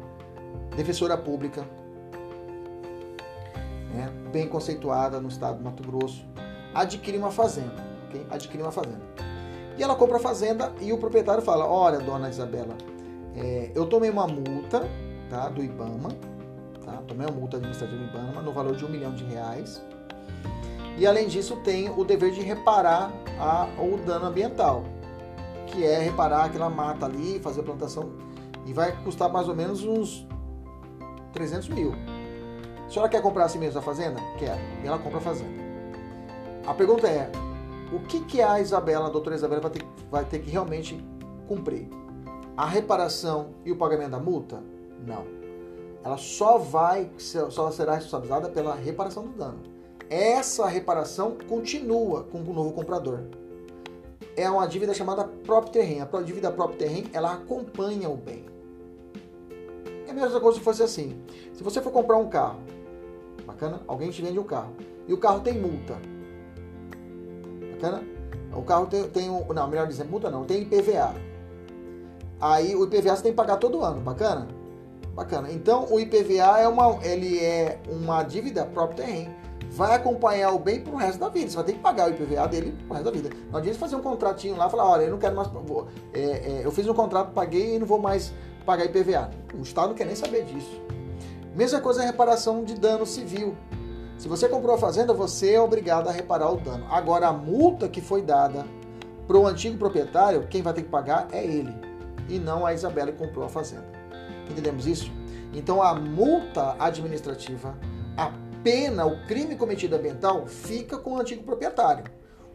defensora 0.77 1.16
pública, 1.16 1.66
né? 3.93 4.11
bem 4.33 4.49
conceituada 4.49 5.20
no 5.20 5.29
estado 5.29 5.59
do 5.59 5.64
Mato 5.64 5.83
Grosso, 5.83 6.25
adquire 6.75 7.16
uma 7.16 7.31
fazenda, 7.31 7.85
ok? 8.09 8.27
Adquire 8.31 8.62
uma 8.62 8.72
fazenda. 8.72 9.03
E 9.77 9.83
ela 9.83 9.95
compra 9.95 10.16
a 10.16 10.20
fazenda 10.20 10.72
e 10.81 10.93
o 10.93 10.99
proprietário 10.99 11.43
fala: 11.43 11.66
Olha, 11.66 11.99
dona 11.99 12.29
Isabela, 12.29 12.77
é, 13.37 13.70
eu 13.75 13.87
tomei 13.87 14.11
uma 14.11 14.27
multa 14.27 14.89
tá, 15.29 15.49
do 15.49 15.62
IBAMA, 15.62 16.11
tá? 16.85 17.03
tomei 17.09 17.27
uma 17.27 17.35
multa 17.37 17.57
administrativa 17.57 18.01
do 18.01 18.09
IBAMA 18.09 18.43
no 18.43 18.53
valor 18.53 18.77
de 18.77 18.85
um 18.85 18.89
milhão 18.89 19.14
de 19.14 19.25
reais. 19.25 19.83
E 20.97 21.07
além 21.09 21.27
disso, 21.27 21.57
tem 21.64 21.91
o 21.91 22.05
dever 22.05 22.31
de 22.31 22.41
reparar 22.41 23.11
a, 23.41 23.66
o 23.83 23.97
dano 23.99 24.27
ambiental, 24.27 24.85
que 25.66 25.85
é 25.85 25.99
reparar 25.99 26.45
aquela 26.45 26.70
mata 26.70 27.07
ali, 27.07 27.41
fazer 27.41 27.62
a 27.62 27.64
plantação, 27.64 28.12
e 28.67 28.73
vai 28.73 28.93
custar 29.05 29.31
mais 29.31 29.49
ou 29.49 29.55
menos 29.55 29.85
uns 29.85 30.27
300 31.33 31.69
mil. 31.69 31.93
A 32.87 32.91
senhora 32.91 33.09
quer 33.09 33.23
comprar 33.23 33.45
assim 33.45 33.59
mesmo 33.59 33.79
a 33.79 33.83
fazenda? 33.83 34.21
Quer. 34.39 34.59
E 34.83 34.87
ela 34.87 34.99
compra 34.99 35.19
a 35.19 35.23
fazenda. 35.23 35.62
A 36.67 36.73
pergunta 36.75 37.09
é: 37.09 37.31
o 37.93 38.01
que, 38.01 38.21
que 38.21 38.41
a 38.41 38.61
Isabela, 38.61 39.07
a 39.07 39.11
doutora 39.11 39.35
Isabela, 39.35 39.61
vai 39.61 39.71
ter, 39.71 39.85
vai 40.11 40.25
ter 40.25 40.39
que 40.41 40.51
realmente 40.51 41.05
cumprir? 41.47 41.89
A 42.57 42.67
reparação 42.67 43.51
e 43.65 43.73
o 43.73 43.77
pagamento 43.77 44.11
da 44.11 44.19
multa? 44.19 44.62
Não. 45.05 45.25
Ela 46.05 46.17
só 46.17 46.59
vai, 46.59 47.11
só 47.19 47.71
será 47.71 47.95
responsabilizada 47.95 48.49
pela 48.51 48.75
reparação 48.75 49.27
do 49.27 49.37
dano. 49.37 49.61
Essa 50.09 50.67
reparação 50.67 51.37
continua 51.49 52.25
com 52.25 52.39
o 52.39 52.53
novo 52.53 52.73
comprador. 52.73 53.21
É 54.37 54.49
uma 54.51 54.67
dívida 54.67 54.93
chamada 54.93 55.25
próprio 55.25 55.73
terreno. 55.73 56.09
A 56.12 56.23
dívida 56.23 56.51
próprio 56.51 56.79
terreno, 56.79 57.09
ela 57.12 57.33
acompanha 57.33 58.09
o 58.11 58.17
bem. 58.17 58.53
É 60.15 60.21
a 60.21 60.23
mesma 60.27 60.41
coisa 60.41 60.59
se 60.59 60.65
fosse 60.65 60.83
assim. 60.83 61.21
Se 61.53 61.65
você 61.65 61.83
for 61.83 61.91
comprar 61.91 62.17
um 62.17 62.29
carro, 62.29 62.61
bacana? 63.45 63.81
Alguém 63.89 64.11
te 64.11 64.23
vende 64.23 64.39
um 64.39 64.45
carro. 64.45 64.73
E 65.09 65.12
o 65.12 65.19
carro 65.19 65.41
tem 65.41 65.55
multa. 65.55 65.97
Bacana? 67.73 68.03
O 68.55 68.62
carro 68.62 68.87
tem, 68.87 69.03
tem 69.09 69.29
um. 69.29 69.45
Não, 69.53 69.67
melhor 69.67 69.89
dizer, 69.89 70.05
multa 70.05 70.31
não, 70.31 70.45
tem 70.45 70.62
IPVA. 70.62 71.15
Aí 72.41 72.77
o 72.77 72.85
IPVA 72.85 73.17
você 73.17 73.23
tem 73.25 73.33
que 73.33 73.37
pagar 73.37 73.57
todo 73.57 73.83
ano, 73.83 74.01
bacana? 74.01 74.47
Bacana. 75.15 75.51
Então 75.51 75.87
o 75.91 75.99
IPVA 75.99 76.61
é 76.61 76.69
uma, 76.69 77.05
ele 77.05 77.41
é 77.41 77.81
uma 77.89 78.23
dívida 78.23 78.65
próprio 78.65 79.05
terreno. 79.05 79.35
Vai 79.71 79.97
acompanhar 79.97 80.53
o 80.53 80.59
bem 80.61 80.81
pro 80.81 80.95
resto 80.95 81.19
da 81.19 81.29
vida. 81.29 81.51
Você 81.51 81.57
vai 81.57 81.65
ter 81.65 81.73
que 81.73 81.81
pagar 81.81 82.09
o 82.09 82.11
IPVA 82.11 82.47
dele 82.47 82.73
pro 82.87 82.95
resto 82.95 83.05
da 83.05 83.11
vida. 83.11 83.31
Não 83.51 83.59
adianta 83.59 83.79
fazer 83.79 83.97
um 83.97 84.01
contratinho 84.01 84.57
lá 84.57 84.69
e 84.69 84.71
falar, 84.71 84.89
olha, 84.89 85.03
eu 85.03 85.11
não 85.11 85.19
quero 85.19 85.35
mais. 85.35 85.49
Vou, 85.49 85.89
é, 86.12 86.21
é, 86.21 86.61
eu 86.62 86.71
fiz 86.71 86.87
um 86.87 86.95
contrato, 86.95 87.33
paguei 87.33 87.75
e 87.75 87.79
não 87.81 87.87
vou 87.87 87.99
mais 87.99 88.33
pagar 88.65 88.85
IPVA. 88.87 89.31
O 89.55 89.62
Estado 89.62 89.89
não 89.89 89.95
quer 89.95 90.07
nem 90.07 90.17
saber 90.17 90.45
disso. 90.45 90.81
Mesma 91.55 91.81
coisa 91.81 92.03
a 92.03 92.07
reparação 92.07 92.65
de 92.65 92.75
dano 92.75 93.07
civil. 93.07 93.57
Se 94.19 94.29
você 94.29 94.49
comprou 94.49 94.75
a 94.75 94.79
fazenda, 94.79 95.12
você 95.12 95.55
é 95.55 95.61
obrigado 95.61 96.09
a 96.09 96.12
reparar 96.12 96.51
o 96.51 96.57
dano. 96.57 96.87
Agora, 96.91 97.29
a 97.29 97.33
multa 97.33 97.89
que 97.89 98.01
foi 98.01 98.23
dada 98.23 98.65
para 99.27 99.37
o 99.37 99.47
antigo 99.47 99.79
proprietário, 99.79 100.47
quem 100.49 100.62
vai 100.62 100.73
ter 100.73 100.83
que 100.83 100.89
pagar 100.89 101.29
é 101.33 101.45
ele, 101.45 101.75
e 102.29 102.39
não 102.39 102.65
a 102.65 102.75
Isabela 102.75 103.12
que 103.12 103.19
comprou 103.19 103.45
a 103.45 103.49
fazenda. 103.49 103.87
Entendemos 104.51 104.87
isso? 104.87 105.11
Então, 105.53 105.83
a 105.83 105.95
multa 105.95 106.77
administrativa, 106.79 107.77
a 108.17 108.33
pena, 108.62 109.07
o 109.07 109.27
crime 109.27 109.57
cometido 109.57 109.97
ambiental, 109.97 110.47
fica 110.47 110.99
com 110.99 111.12
o 111.12 111.21
antigo 111.21 111.43
proprietário. 111.43 112.05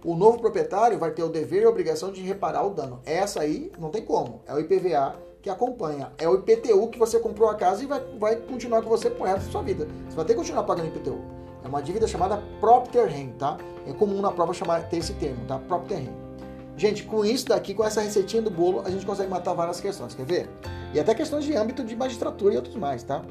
O 0.03 0.16
novo 0.16 0.39
proprietário 0.39 0.97
vai 0.97 1.12
ter 1.12 1.24
o 1.24 1.30
dever 1.30 1.62
e 1.62 1.66
a 1.66 1.70
obrigação 1.70 2.12
de 2.12 2.22
reparar 2.22 2.66
o 2.66 2.70
dano. 2.70 3.01
Essa 3.05 3.41
aí 3.41 3.72
não 3.78 3.89
tem 3.89 4.03
como. 4.03 4.41
É 4.47 4.53
o 4.53 4.60
IPVA 4.60 5.28
que 5.41 5.49
acompanha. 5.49 6.11
É 6.17 6.27
o 6.27 6.35
IPTU 6.35 6.89
que 6.89 6.99
você 6.99 7.19
comprou 7.19 7.49
a 7.49 7.55
casa 7.55 7.83
e 7.83 7.87
vai, 7.87 8.01
vai 8.19 8.35
continuar 8.35 8.81
com 8.81 8.89
você 8.89 9.09
pro 9.09 9.25
resto 9.25 9.45
da 9.45 9.51
sua 9.51 9.61
vida. 9.61 9.87
Você 10.07 10.15
vai 10.15 10.25
ter 10.25 10.33
que 10.33 10.39
continuar 10.39 10.63
pagando 10.63 10.87
IPTU. 10.87 11.19
É 11.63 11.67
uma 11.67 11.81
dívida 11.81 12.07
chamada 12.07 12.41
Propter 12.59 13.07
Rem, 13.07 13.33
tá? 13.37 13.57
É 13.87 13.93
comum 13.93 14.21
na 14.21 14.31
prova 14.31 14.53
chamar, 14.53 14.89
ter 14.89 14.97
esse 14.97 15.13
termo, 15.13 15.45
tá? 15.45 15.59
Propter 15.59 15.97
Rem. 15.97 16.29
Gente, 16.77 17.03
com 17.03 17.25
isso 17.25 17.47
daqui, 17.47 17.73
com 17.73 17.83
essa 17.83 18.01
receitinha 18.01 18.41
do 18.41 18.49
bolo, 18.49 18.81
a 18.85 18.89
gente 18.89 19.05
consegue 19.05 19.29
matar 19.29 19.53
várias 19.53 19.81
questões, 19.81 20.15
quer 20.15 20.25
ver? 20.25 20.49
E 20.93 20.99
até 20.99 21.13
questões 21.13 21.43
de 21.43 21.53
âmbito 21.55 21.83
de 21.83 21.95
magistratura 21.95 22.53
e 22.53 22.57
outros 22.57 22.75
mais, 22.75 23.03
tá? 23.03 23.21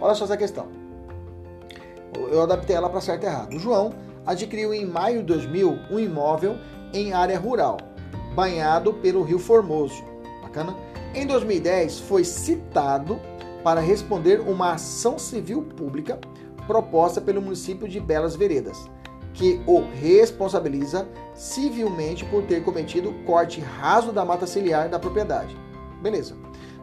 Olha 0.00 0.14
só 0.14 0.24
essa 0.24 0.36
questão. 0.36 0.68
Eu 2.30 2.42
adaptei 2.42 2.76
ela 2.76 2.88
para 2.88 3.00
certo 3.00 3.24
e 3.24 3.26
errado. 3.26 3.56
O 3.56 3.58
João 3.58 3.92
adquiriu 4.24 4.72
em 4.72 4.86
maio 4.86 5.20
de 5.20 5.26
2000 5.26 5.78
um 5.90 5.98
imóvel 5.98 6.56
em 6.94 7.12
área 7.12 7.38
rural, 7.38 7.78
banhado 8.34 8.94
pelo 8.94 9.22
Rio 9.22 9.38
Formoso. 9.38 10.04
Bacana? 10.42 10.74
Em 11.14 11.26
2010, 11.26 12.00
foi 12.00 12.24
citado 12.24 13.20
para 13.62 13.80
responder 13.80 14.40
uma 14.40 14.72
ação 14.72 15.18
civil 15.18 15.62
pública 15.62 16.18
proposta 16.66 17.20
pelo 17.20 17.42
município 17.42 17.86
de 17.86 18.00
Belas 18.00 18.34
Veredas, 18.34 18.88
que 19.34 19.60
o 19.66 19.80
responsabiliza 19.80 21.06
civilmente 21.34 22.24
por 22.24 22.44
ter 22.44 22.64
cometido 22.64 23.12
corte 23.26 23.60
raso 23.60 24.10
da 24.10 24.24
mata 24.24 24.46
ciliar 24.46 24.88
da 24.88 24.98
propriedade. 24.98 25.54
Beleza. 26.00 26.34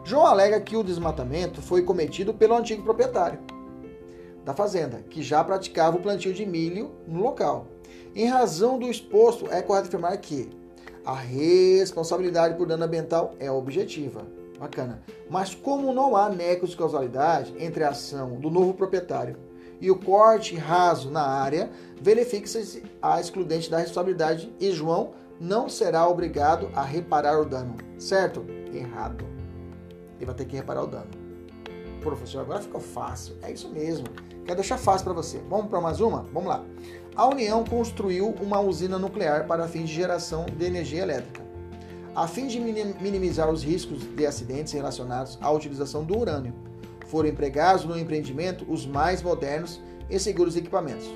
João 0.04 0.24
alega 0.24 0.60
que 0.60 0.76
o 0.76 0.84
desmatamento 0.84 1.60
foi 1.60 1.82
cometido 1.82 2.32
pelo 2.32 2.54
antigo 2.54 2.84
proprietário 2.84 3.40
da 4.44 4.54
fazenda, 4.54 5.04
que 5.10 5.22
já 5.22 5.42
praticava 5.42 5.96
o 5.96 6.00
plantio 6.00 6.32
de 6.32 6.46
milho 6.46 6.92
no 7.06 7.20
local. 7.20 7.66
Em 8.14 8.26
razão 8.26 8.78
do 8.78 8.88
exposto, 8.88 9.46
é 9.50 9.60
correto 9.60 9.88
afirmar 9.88 10.16
que 10.18 10.48
a 11.04 11.14
responsabilidade 11.14 12.56
por 12.56 12.66
dano 12.66 12.84
ambiental 12.84 13.34
é 13.38 13.50
objetiva. 13.50 14.26
Bacana. 14.58 15.02
Mas 15.30 15.54
como 15.54 15.92
não 15.92 16.14
há 16.14 16.28
nexo 16.28 16.66
de 16.66 16.76
causalidade 16.76 17.54
entre 17.58 17.82
a 17.82 17.90
ação 17.90 18.38
do 18.38 18.50
novo 18.50 18.74
proprietário 18.74 19.36
e 19.80 19.90
o 19.90 19.96
corte 19.98 20.54
raso 20.54 21.10
na 21.10 21.22
área, 21.22 21.70
verifica-se 21.98 22.82
a 23.00 23.18
excludente 23.18 23.70
da 23.70 23.78
responsabilidade 23.78 24.52
e 24.60 24.70
João 24.70 25.12
não 25.40 25.70
será 25.70 26.06
obrigado 26.06 26.68
a 26.74 26.82
reparar 26.82 27.40
o 27.40 27.46
dano. 27.46 27.76
Certo? 27.98 28.44
Errado. 28.74 29.24
Ele 30.18 30.26
vai 30.26 30.34
ter 30.34 30.44
que 30.44 30.56
reparar 30.56 30.82
o 30.82 30.86
dano. 30.86 31.08
Professor, 32.02 32.40
agora 32.40 32.60
ficou 32.60 32.80
fácil. 32.80 33.36
É 33.42 33.50
isso 33.50 33.70
mesmo. 33.70 34.06
Quero 34.44 34.56
deixar 34.56 34.76
fácil 34.76 35.04
para 35.04 35.14
você. 35.14 35.38
Vamos 35.48 35.68
para 35.68 35.80
mais 35.80 36.00
uma? 36.00 36.22
Vamos 36.32 36.48
lá. 36.48 36.62
A 37.16 37.26
União 37.26 37.64
construiu 37.64 38.28
uma 38.40 38.60
usina 38.60 38.98
nuclear 38.98 39.46
para 39.46 39.66
fins 39.66 39.88
de 39.88 39.94
geração 39.94 40.46
de 40.46 40.64
energia 40.64 41.02
elétrica. 41.02 41.42
A 42.14 42.26
fim 42.26 42.46
de 42.46 42.60
minimizar 42.60 43.50
os 43.50 43.64
riscos 43.64 44.02
de 44.02 44.26
acidentes 44.26 44.72
relacionados 44.72 45.38
à 45.40 45.50
utilização 45.50 46.04
do 46.04 46.16
urânio, 46.16 46.54
foram 47.06 47.28
empregados 47.28 47.84
no 47.84 47.98
empreendimento 47.98 48.64
os 48.68 48.86
mais 48.86 49.22
modernos 49.22 49.80
e 50.08 50.18
seguros 50.18 50.56
equipamentos. 50.56 51.10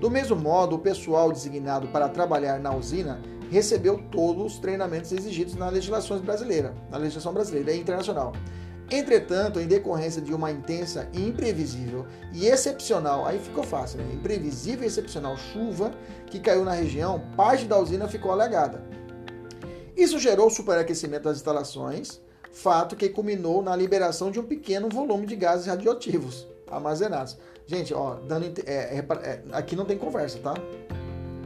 Do 0.00 0.10
mesmo 0.10 0.34
modo, 0.34 0.74
o 0.74 0.80
pessoal 0.80 1.30
designado 1.30 1.86
para 1.88 2.08
trabalhar 2.08 2.58
na 2.58 2.74
usina 2.74 3.20
recebeu 3.50 4.02
todos 4.10 4.54
os 4.54 4.58
treinamentos 4.58 5.12
exigidos 5.12 5.54
na 5.54 5.68
legislação 5.68 6.18
brasileira, 6.18 6.74
na 6.90 6.98
legislação 6.98 7.32
brasileira 7.32 7.72
e 7.72 7.80
internacional. 7.80 8.32
Entretanto, 8.92 9.58
em 9.58 9.66
decorrência 9.66 10.20
de 10.20 10.34
uma 10.34 10.50
intensa, 10.50 11.08
imprevisível 11.14 12.04
e 12.30 12.46
excepcional, 12.46 13.24
aí 13.24 13.38
ficou 13.38 13.64
fácil, 13.64 13.98
né? 13.98 14.12
Imprevisível 14.12 14.84
e 14.84 14.86
excepcional 14.86 15.34
chuva 15.34 15.92
que 16.26 16.38
caiu 16.38 16.62
na 16.62 16.72
região, 16.72 17.22
parte 17.34 17.64
da 17.64 17.78
usina 17.78 18.06
ficou 18.06 18.30
alagada. 18.30 18.84
Isso 19.96 20.18
gerou 20.18 20.50
superaquecimento 20.50 21.24
das 21.24 21.38
instalações, 21.38 22.20
fato 22.52 22.94
que 22.94 23.08
culminou 23.08 23.62
na 23.62 23.74
liberação 23.74 24.30
de 24.30 24.38
um 24.38 24.44
pequeno 24.44 24.90
volume 24.90 25.26
de 25.26 25.36
gases 25.36 25.66
radioativos 25.66 26.46
armazenados. 26.70 27.38
Gente, 27.66 27.94
ó, 27.94 28.16
dando, 28.16 28.44
é, 28.66 28.98
é, 28.98 28.98
é, 28.98 29.42
aqui 29.52 29.74
não 29.74 29.86
tem 29.86 29.96
conversa, 29.96 30.38
tá? 30.38 30.52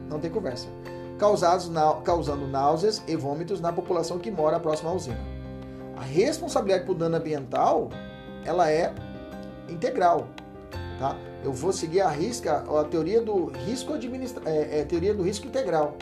Não 0.09 0.19
tem 0.19 0.29
conversa. 0.29 0.67
Causados, 1.17 1.69
na, 1.69 1.93
causando 2.01 2.45
náuseas 2.45 3.01
e 3.07 3.15
vômitos 3.15 3.61
na 3.61 3.71
população 3.71 4.19
que 4.19 4.29
mora 4.29 4.59
próxima 4.59 4.89
à 4.89 4.93
usina. 4.93 5.36
A 5.97 6.01
responsabilidade 6.01 6.85
por 6.85 6.95
dano 6.95 7.17
ambiental, 7.17 7.89
ela 8.45 8.71
é 8.71 8.93
integral, 9.67 10.27
tá? 10.99 11.15
Eu 11.43 11.51
vou 11.51 11.73
seguir 11.73 12.01
a 12.01 12.09
risca, 12.09 12.63
a 12.63 12.83
teoria 12.83 13.21
do 13.21 13.47
risco 13.65 13.93
administra, 13.93 14.41
é, 14.49 14.79
é 14.79 14.83
teoria 14.85 15.13
do 15.13 15.23
risco 15.23 15.47
integral 15.47 15.95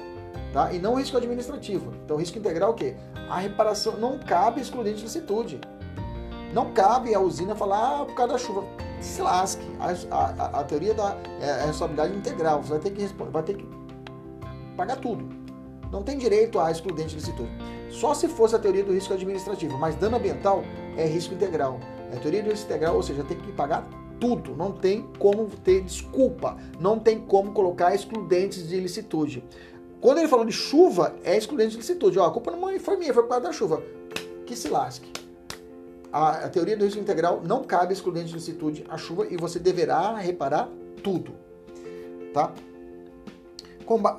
tá? 0.55 0.71
E 0.71 0.79
não 0.79 0.93
o 0.93 0.95
risco 0.95 1.17
administrativo. 1.17 1.93
Então, 2.05 2.15
risco 2.15 2.39
integral 2.39 2.69
é 2.69 2.71
o 2.71 2.75
quê? 2.75 2.95
A 3.29 3.39
reparação 3.39 3.97
não 3.97 4.17
cabe 4.17 4.61
excludente 4.61 4.99
de 4.99 5.03
licitude. 5.03 5.59
Não 6.53 6.71
cabe 6.71 7.13
a 7.13 7.19
usina 7.19 7.53
falar, 7.53 8.01
ah, 8.01 8.05
por 8.05 8.15
causa 8.15 8.33
da 8.33 8.39
chuva. 8.39 8.63
Se 9.01 9.21
lasque. 9.21 9.65
A, 9.79 10.15
a, 10.15 10.59
a 10.61 10.63
teoria 10.63 10.93
da 10.93 11.17
é, 11.41 11.51
a 11.51 11.65
responsabilidade 11.65 12.15
integral. 12.15 12.63
Você 12.63 12.69
vai 12.69 12.79
ter 12.79 12.91
que 12.91 13.05
vai 13.05 13.43
ter 13.43 13.57
que 13.57 13.67
pagar 14.77 14.95
tudo. 14.95 15.27
Não 15.91 16.01
tem 16.01 16.17
direito 16.17 16.57
a 16.57 16.71
excludente 16.71 17.09
de 17.09 17.15
licitude. 17.15 17.51
Só 17.89 18.13
se 18.13 18.27
fosse 18.27 18.55
a 18.55 18.59
teoria 18.59 18.83
do 18.83 18.93
risco 18.93 19.13
administrativo, 19.13 19.77
mas 19.77 19.95
dano 19.95 20.17
ambiental 20.17 20.63
é 20.97 21.05
risco 21.05 21.33
integral. 21.33 21.79
É 22.11 22.17
teoria 22.17 22.43
do 22.43 22.49
risco 22.49 22.65
integral, 22.65 22.95
ou 22.95 23.03
seja, 23.03 23.23
tem 23.23 23.38
que 23.38 23.51
pagar 23.51 23.88
tudo. 24.19 24.55
Não 24.55 24.71
tem 24.71 25.07
como 25.19 25.47
ter 25.63 25.81
desculpa. 25.81 26.57
Não 26.79 26.99
tem 26.99 27.19
como 27.19 27.51
colocar 27.51 27.93
excludentes 27.93 28.67
de 28.67 28.79
licitude. 28.79 29.43
Quando 30.01 30.19
ele 30.19 30.27
falou 30.27 30.45
de 30.45 30.51
chuva, 30.51 31.15
é 31.23 31.38
excludente 31.38 31.71
de 31.71 31.77
licitude. 31.77 32.19
Ó, 32.19 32.25
a 32.25 32.31
culpa 32.31 32.51
não 32.51 32.79
foi 32.79 32.97
minha, 32.97 33.13
foi 33.13 33.23
por 33.23 33.29
causa 33.29 33.45
da 33.45 33.51
chuva. 33.51 33.81
Que 34.45 34.55
se 34.55 34.69
lasque. 34.69 35.11
A, 36.11 36.45
a 36.45 36.49
teoria 36.49 36.77
do 36.77 36.86
risco 36.86 36.99
integral 36.99 37.41
não 37.43 37.63
cabe 37.63 37.93
excludente 37.93 38.27
de 38.27 38.36
licitude 38.36 38.86
à 38.88 38.97
chuva 38.97 39.27
e 39.29 39.36
você 39.36 39.59
deverá 39.59 40.15
reparar 40.15 40.69
tudo. 41.03 41.33
tá? 42.33 42.53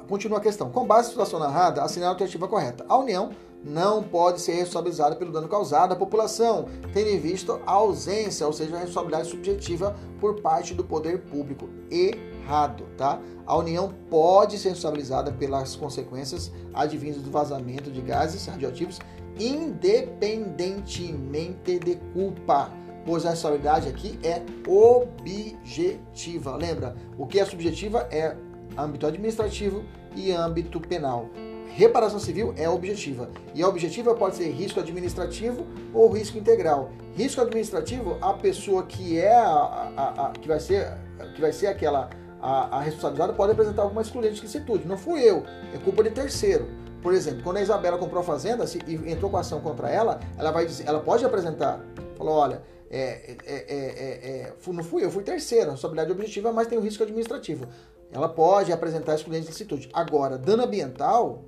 Continua 0.08 0.38
a 0.38 0.40
questão. 0.40 0.70
Com 0.70 0.86
base 0.86 1.08
na 1.08 1.10
situação 1.10 1.38
narrada, 1.38 1.82
assinale 1.82 2.08
a 2.08 2.10
alternativa 2.10 2.46
correta. 2.46 2.84
A 2.88 2.96
União 2.98 3.30
não 3.66 4.02
pode 4.02 4.40
ser 4.40 4.54
responsabilizada 4.54 5.14
pelo 5.16 5.30
dano 5.32 5.48
causado 5.48 5.92
à 5.92 5.96
população, 5.96 6.66
tendo 6.92 7.08
em 7.08 7.18
vista 7.18 7.60
a 7.66 7.72
ausência, 7.72 8.46
ou 8.46 8.52
seja, 8.52 8.76
a 8.76 8.78
responsabilidade 8.78 9.28
subjetiva 9.28 9.96
por 10.20 10.40
parte 10.40 10.72
do 10.72 10.84
poder 10.84 11.22
público. 11.22 11.68
Errado, 11.90 12.84
tá? 12.96 13.20
A 13.44 13.56
União 13.56 13.92
pode 14.08 14.56
ser 14.56 14.68
responsabilizada 14.68 15.32
pelas 15.32 15.74
consequências 15.74 16.52
advindas 16.72 17.22
do 17.22 17.30
vazamento 17.30 17.90
de 17.90 18.00
gases 18.00 18.46
radioativos, 18.46 19.00
independentemente 19.38 21.80
de 21.80 21.96
culpa 22.14 22.70
pois 23.04 23.24
a 23.24 23.30
responsabilidade 23.30 23.88
aqui 23.88 24.18
é 24.24 24.42
objetiva. 24.68 26.56
Lembra, 26.56 26.96
o 27.16 27.24
que 27.24 27.38
é 27.38 27.44
subjetiva 27.44 28.08
é 28.10 28.36
âmbito 28.76 29.06
administrativo 29.06 29.84
e 30.16 30.32
âmbito 30.32 30.80
penal. 30.80 31.30
Reparação 31.76 32.18
civil 32.18 32.54
é 32.56 32.66
objetiva. 32.66 33.28
E 33.54 33.62
a 33.62 33.68
objetiva 33.68 34.14
pode 34.14 34.36
ser 34.36 34.48
risco 34.48 34.80
administrativo 34.80 35.66
ou 35.92 36.08
risco 36.08 36.38
integral. 36.38 36.90
Risco 37.14 37.38
administrativo, 37.42 38.16
a 38.22 38.32
pessoa 38.32 38.84
que 38.84 39.20
é 39.20 39.36
a, 39.36 39.92
a, 39.94 40.26
a 40.26 40.30
que 40.30 40.48
vai 40.48 40.58
ser 40.58 40.90
que 41.34 41.40
vai 41.40 41.52
ser 41.52 41.66
aquela 41.66 42.08
a, 42.40 42.78
a 42.78 42.80
responsabilizada 42.80 43.34
pode 43.34 43.52
apresentar 43.52 43.82
alguma 43.82 44.00
excludente 44.00 44.36
de 44.36 44.40
licitude. 44.40 44.88
Não 44.88 44.96
fui 44.96 45.20
eu, 45.20 45.44
é 45.74 45.76
culpa 45.84 46.02
de 46.02 46.08
terceiro. 46.08 46.66
Por 47.02 47.12
exemplo, 47.12 47.42
quando 47.42 47.58
a 47.58 47.60
Isabela 47.60 47.98
comprou 47.98 48.22
a 48.22 48.24
fazenda 48.24 48.64
e 48.86 48.94
entrou 49.12 49.30
com 49.30 49.36
ação 49.36 49.60
contra 49.60 49.90
ela, 49.90 50.18
ela 50.38 50.50
vai 50.52 50.64
dizer, 50.64 50.88
ela 50.88 51.00
pode 51.00 51.26
apresentar, 51.26 51.78
falou, 52.16 52.36
olha, 52.36 52.62
é, 52.90 53.36
é, 53.44 53.54
é, 53.68 54.52
não 54.66 54.82
fui 54.82 55.04
eu, 55.04 55.10
fui 55.10 55.22
terceiro, 55.22 55.72
responsabilidade 55.72 56.10
objetiva, 56.10 56.50
mas 56.54 56.68
tem 56.68 56.78
o 56.78 56.80
risco 56.80 57.02
administrativo. 57.02 57.68
Ela 58.10 58.30
pode 58.30 58.72
apresentar 58.72 59.14
excludente 59.14 59.42
de 59.42 59.50
licitude. 59.50 59.90
Agora, 59.92 60.38
dano 60.38 60.64
ambiental, 60.64 61.44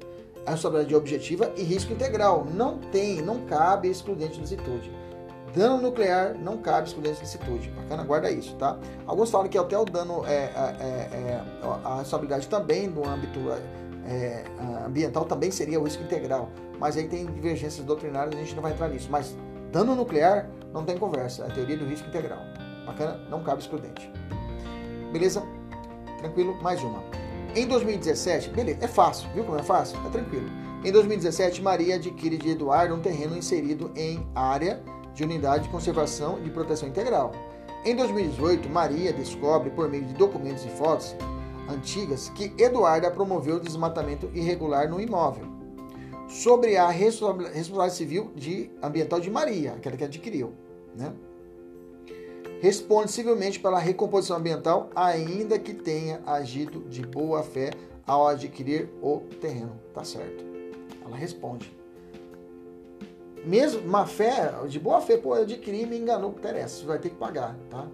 a 0.49 0.53
responsabilidade 0.53 0.95
objetiva 0.95 1.53
e 1.57 1.63
risco 1.63 1.93
integral. 1.93 2.47
Não 2.53 2.79
tem, 2.79 3.21
não 3.21 3.41
cabe 3.47 3.89
excludente 3.89 4.35
de 4.35 4.41
licitude. 4.41 4.91
Dano 5.55 5.81
nuclear 5.81 6.35
não 6.35 6.59
cabe 6.59 6.89
excludente 6.89 7.17
de 7.17 7.23
licitude. 7.23 7.71
Bacana, 7.71 8.03
guarda 8.05 8.31
isso, 8.31 8.55
tá? 8.57 8.79
Alguns 9.07 9.31
falam 9.31 9.49
que 9.49 9.59
até 9.59 9.79
o 9.79 9.85
dano, 9.85 10.25
é, 10.27 10.31
é, 10.35 10.51
é, 10.51 11.45
a 11.63 11.97
responsabilidade 11.97 12.49
também 12.49 12.87
no 12.89 13.07
âmbito 13.07 13.41
é, 14.07 14.45
ambiental 14.87 15.25
também 15.25 15.51
seria 15.51 15.79
o 15.81 15.85
risco 15.85 16.03
integral. 16.03 16.49
Mas 16.79 16.97
aí 16.97 17.09
tem 17.09 17.27
divergências 17.27 17.85
doutrinárias, 17.85 18.35
a 18.35 18.39
gente 18.39 18.55
não 18.55 18.63
vai 18.63 18.73
entrar 18.73 18.89
nisso. 18.89 19.09
Mas 19.11 19.37
dano 19.71 19.95
nuclear 19.95 20.49
não 20.73 20.85
tem 20.85 20.97
conversa, 20.97 21.45
é 21.45 21.47
a 21.47 21.51
teoria 21.51 21.77
do 21.77 21.85
risco 21.85 22.09
integral. 22.09 22.41
Bacana? 22.87 23.21
Não 23.29 23.43
cabe 23.43 23.61
excludente. 23.61 24.11
Beleza? 25.13 25.43
Tranquilo? 26.21 26.55
Mais 26.63 26.83
uma. 26.83 27.03
Em 27.55 27.67
2017, 27.67 28.51
beleza, 28.51 28.79
é 28.83 28.87
fácil, 28.87 29.29
viu 29.35 29.45
como 29.45 29.59
é 29.59 29.63
fácil? 29.63 29.99
É 30.07 30.11
tranquilo. 30.11 30.49
Em 30.85 30.93
2017, 30.93 31.63
Maria 31.63 31.97
adquire 31.97 32.37
de 32.37 32.51
Eduardo 32.51 32.95
um 32.95 33.01
terreno 33.01 33.37
inserido 33.37 33.91
em 33.97 34.25
área 34.35 34.83
de 35.15 35.25
unidade 35.25 35.65
de 35.65 35.71
conservação 35.71 36.39
e 36.45 36.51
proteção 36.51 36.89
integral. 36.89 37.33
Em 37.85 37.97
2018, 37.97 38.69
Maria 38.69 39.13
descobre, 39.13 39.71
por 39.71 39.89
meio 39.89 40.05
de 40.05 40.15
documentos 40.15 40.65
e 40.65 40.69
fotos 40.69 41.17
antigas, 41.69 42.29
que 42.31 42.53
Eduardo 42.59 43.11
promoveu 43.11 43.57
o 43.57 43.61
desmatamento 43.61 44.31
irregular 44.35 44.89
no 44.89 45.01
imóvel. 45.01 45.45
Sobre 46.29 46.77
a 46.77 46.89
responsabilidade 46.91 47.95
civil 47.95 48.31
de, 48.37 48.71
ambiental 48.83 49.19
de 49.19 49.31
Maria, 49.31 49.73
aquela 49.73 49.97
que 49.97 50.05
adquiriu. 50.05 50.53
Né? 50.95 51.13
Responde 52.61 53.11
civilmente 53.11 53.61
pela 53.61 53.79
recomposição 53.79 54.37
ambiental, 54.37 54.91
ainda 54.95 55.59
que 55.59 55.73
tenha 55.73 56.21
agido 56.27 56.81
de 56.89 57.03
boa 57.03 57.43
fé 57.43 57.71
ao 58.07 58.27
adquirir 58.27 58.89
o 59.03 59.21
terreno. 59.41 59.79
Tá 59.95 60.03
certo. 60.05 60.45
Ela 61.05 61.17
responde. 61.17 61.77
Mesmo 63.45 63.87
má 63.87 64.05
fé, 64.05 64.53
de 64.69 64.81
boa 64.81 65.01
fé, 65.01 65.17
pô, 65.17 65.37
eu 65.37 65.43
adquiri 65.43 65.83
e 65.83 65.87
me 65.87 65.99
enganou, 65.99 66.31
interessa, 66.33 66.81
você 66.81 66.87
vai 66.87 66.99
ter 66.99 67.11
que 67.11 67.17
pagar, 67.17 67.57
tá? 67.71 67.87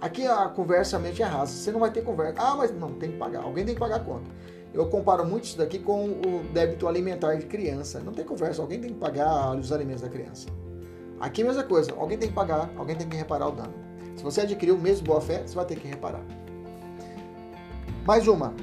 Aqui 0.00 0.26
a 0.26 0.48
conversa 0.48 0.98
mente 0.98 1.22
é 1.22 1.24
rasa, 1.24 1.52
você 1.52 1.70
não 1.70 1.80
vai 1.80 1.90
ter 1.90 2.02
conversa. 2.02 2.34
Ah, 2.38 2.56
mas 2.56 2.72
não, 2.72 2.92
tem 2.94 3.12
que 3.12 3.18
pagar, 3.18 3.42
alguém 3.42 3.64
tem 3.64 3.74
que 3.74 3.80
pagar 3.80 3.96
a 3.96 4.00
conta. 4.00 4.30
Eu 4.72 4.86
comparo 4.88 5.24
muito 5.24 5.44
isso 5.44 5.56
daqui 5.56 5.78
com 5.78 6.06
o 6.06 6.42
débito 6.52 6.86
alimentar 6.86 7.34
de 7.36 7.46
criança. 7.46 8.00
Não 8.00 8.12
tem 8.12 8.24
conversa, 8.24 8.60
alguém 8.60 8.80
tem 8.80 8.92
que 8.92 8.98
pagar 8.98 9.56
os 9.56 9.72
alimentos 9.72 10.02
da 10.02 10.08
criança. 10.08 10.48
Aqui 11.18 11.42
a 11.42 11.46
mesma 11.46 11.62
coisa, 11.62 11.94
alguém 11.96 12.18
tem 12.18 12.28
que 12.28 12.34
pagar, 12.34 12.70
alguém 12.76 12.94
tem 12.94 13.08
que 13.08 13.16
reparar 13.16 13.48
o 13.48 13.52
dano. 13.52 13.72
Se 14.16 14.22
você 14.22 14.40
adquiriu 14.40 14.76
mesmo 14.78 15.06
boa 15.06 15.20
fé, 15.20 15.42
você 15.46 15.54
vai 15.54 15.64
ter 15.64 15.76
que 15.76 15.86
reparar. 15.86 16.22
Mais 18.04 18.26
uma. 18.26 18.54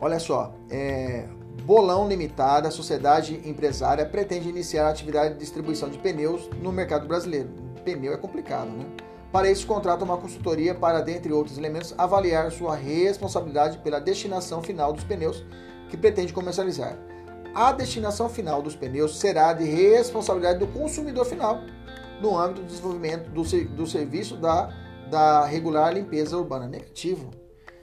Olha 0.00 0.18
só. 0.18 0.54
É, 0.68 1.26
Bolão 1.62 2.08
Limitada, 2.08 2.70
sociedade 2.70 3.40
empresária, 3.44 4.04
pretende 4.04 4.48
iniciar 4.48 4.86
a 4.86 4.90
atividade 4.90 5.34
de 5.34 5.40
distribuição 5.40 5.88
de 5.88 5.98
pneus 5.98 6.50
no 6.60 6.72
mercado 6.72 7.06
brasileiro. 7.06 7.48
Pneu 7.84 8.12
é 8.12 8.16
complicado, 8.16 8.70
né? 8.70 8.84
Para 9.30 9.50
isso, 9.50 9.66
contrata 9.66 10.04
uma 10.04 10.16
consultoria 10.16 10.74
para, 10.74 11.00
dentre 11.00 11.32
outros 11.32 11.58
elementos, 11.58 11.94
avaliar 11.96 12.50
sua 12.52 12.76
responsabilidade 12.76 13.78
pela 13.78 13.98
destinação 13.98 14.62
final 14.62 14.92
dos 14.92 15.04
pneus 15.04 15.44
que 15.88 15.96
pretende 15.96 16.32
comercializar. 16.32 16.96
A 17.54 17.72
destinação 17.72 18.28
final 18.28 18.60
dos 18.60 18.76
pneus 18.76 19.18
será 19.18 19.52
de 19.52 19.64
responsabilidade 19.64 20.58
do 20.58 20.66
consumidor 20.66 21.24
final, 21.24 21.60
no 22.24 22.38
âmbito 22.38 22.62
do 22.62 22.66
desenvolvimento 22.66 23.28
do, 23.28 23.42
do 23.42 23.86
serviço 23.86 24.36
da, 24.36 24.72
da 25.10 25.44
regular 25.44 25.92
limpeza 25.92 26.36
urbana. 26.36 26.66
Negativo. 26.66 27.30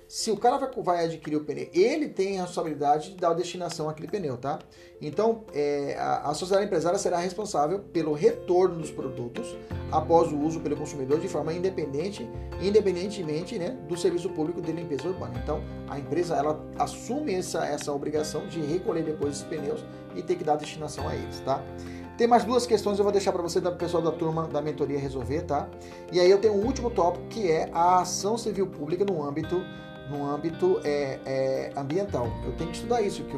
Se 0.07 0.29
o 0.29 0.35
cara 0.35 0.57
vai, 0.57 0.69
vai, 0.83 1.05
adquirir 1.05 1.37
o 1.37 1.45
pneu, 1.45 1.69
ele 1.73 2.09
tem 2.09 2.37
a 2.37 2.41
responsabilidade 2.41 3.11
de 3.11 3.15
dar 3.15 3.29
a 3.29 3.33
destinação 3.33 3.87
àquele 3.87 4.09
pneu, 4.09 4.35
tá? 4.35 4.59
Então, 5.01 5.45
é, 5.53 5.95
a, 5.97 6.31
a 6.31 6.33
sociedade 6.33 6.65
empresária 6.65 6.99
será 6.99 7.17
responsável 7.17 7.79
pelo 7.79 8.11
retorno 8.11 8.79
dos 8.79 8.91
produtos 8.91 9.55
após 9.89 10.29
o 10.33 10.37
uso 10.37 10.59
pelo 10.59 10.75
consumidor 10.75 11.21
de 11.21 11.29
forma 11.29 11.53
independente, 11.53 12.29
independentemente 12.61 13.57
né, 13.57 13.69
do 13.87 13.95
serviço 13.95 14.29
público 14.31 14.61
de 14.61 14.73
limpeza 14.73 15.07
urbana. 15.07 15.39
Então, 15.41 15.63
a 15.87 15.97
empresa 15.97 16.35
ela 16.35 16.61
assume 16.77 17.33
essa, 17.33 17.65
essa 17.65 17.93
obrigação 17.93 18.47
de 18.47 18.59
recolher 18.59 19.03
depois 19.03 19.35
esses 19.35 19.45
pneus 19.45 19.81
e 20.13 20.21
ter 20.21 20.35
que 20.35 20.43
dar 20.43 20.57
destinação 20.57 21.07
a 21.07 21.15
eles, 21.15 21.39
tá? 21.39 21.63
Tem 22.21 22.27
mais 22.27 22.43
duas 22.43 22.67
questões 22.67 22.99
eu 22.99 23.03
vou 23.03 23.11
deixar 23.11 23.31
para 23.31 23.41
você, 23.41 23.59
da 23.59 23.71
pessoal 23.71 24.03
da 24.03 24.11
turma 24.11 24.47
da 24.47 24.61
mentoria 24.61 24.99
resolver, 24.99 25.41
tá? 25.41 25.67
E 26.11 26.19
aí 26.19 26.29
eu 26.29 26.37
tenho 26.37 26.53
um 26.53 26.63
último 26.63 26.91
tópico 26.91 27.25
que 27.29 27.49
é 27.49 27.67
a 27.73 28.01
ação 28.01 28.37
civil 28.37 28.67
pública 28.67 29.03
no 29.03 29.27
âmbito, 29.27 29.59
no 30.07 30.29
âmbito 30.29 30.79
é, 30.83 31.19
é, 31.25 31.71
ambiental. 31.75 32.27
Eu 32.45 32.51
tenho 32.51 32.69
que 32.69 32.75
estudar 32.75 33.01
isso, 33.01 33.23
que 33.23 33.35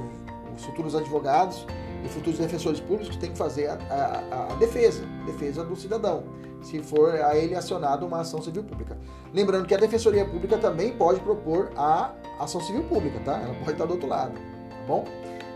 os 0.53 0.65
futuros 0.65 0.95
advogados 0.95 1.65
e 2.03 2.09
futuros 2.09 2.37
defensores 2.37 2.81
públicos 2.81 3.15
têm 3.15 3.31
que 3.31 3.37
fazer 3.37 3.67
a, 3.67 3.75
a, 3.89 4.51
a 4.51 4.55
defesa, 4.57 5.05
defesa 5.25 5.63
do 5.63 5.77
cidadão, 5.77 6.25
se 6.61 6.83
for 6.83 7.15
a 7.21 7.37
ele 7.37 7.55
acionado 7.55 8.05
uma 8.05 8.19
ação 8.19 8.41
civil 8.41 8.65
pública. 8.65 8.97
Lembrando 9.33 9.65
que 9.65 9.73
a 9.73 9.77
defensoria 9.77 10.25
pública 10.25 10.57
também 10.57 10.91
pode 10.91 11.21
propor 11.21 11.71
a 11.77 12.11
ação 12.37 12.59
civil 12.59 12.83
pública, 12.83 13.17
tá? 13.21 13.39
Ela 13.45 13.55
pode 13.59 13.71
estar 13.71 13.85
do 13.85 13.93
outro 13.93 14.09
lado, 14.09 14.33
tá 14.33 14.85
bom? 14.85 15.05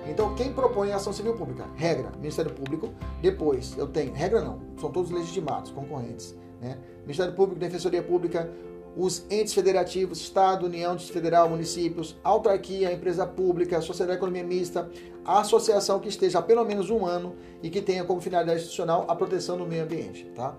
Então, 0.10 0.34
quem 0.36 0.54
propõe 0.54 0.92
a 0.92 0.96
ação 0.96 1.12
civil 1.12 1.36
pública? 1.36 1.66
Regra, 1.76 2.12
Ministério 2.18 2.52
Público. 2.52 2.94
Depois, 3.22 3.78
eu 3.78 3.88
tenho, 3.88 4.14
regra 4.14 4.42
não, 4.42 4.60
são 4.80 4.92
todos 4.92 5.12
legitimados, 5.12 5.72
concorrentes. 5.72 6.36
Né? 6.62 6.78
Ministério 7.02 7.34
Público, 7.34 7.60
Defensoria 7.60 8.02
Pública, 8.02 8.50
os 8.96 9.24
entes 9.30 9.54
federativos, 9.54 10.20
Estado, 10.20 10.66
União, 10.66 10.96
Distrito 10.96 11.14
Federal, 11.14 11.48
municípios, 11.48 12.18
autarquia, 12.24 12.92
empresa 12.92 13.28
pública, 13.28 13.80
sociedade 13.80 14.18
economia 14.18 14.44
mista, 14.44 14.90
a 15.24 15.42
associação 15.42 16.00
que 16.00 16.10
esteja 16.10 16.40
há 16.40 16.42
pelo 16.42 16.66
menos 16.66 16.90
um 16.90 17.06
ano 17.06 17.36
e 17.62 17.70
que 17.70 17.82
tenha 17.82 18.04
como 18.04 18.20
finalidade 18.20 18.60
institucional 18.60 19.06
a 19.08 19.16
proteção 19.16 19.56
do 19.58 19.68
meio 19.68 19.84
ambiente. 19.84 20.26
Tá? 20.36 20.56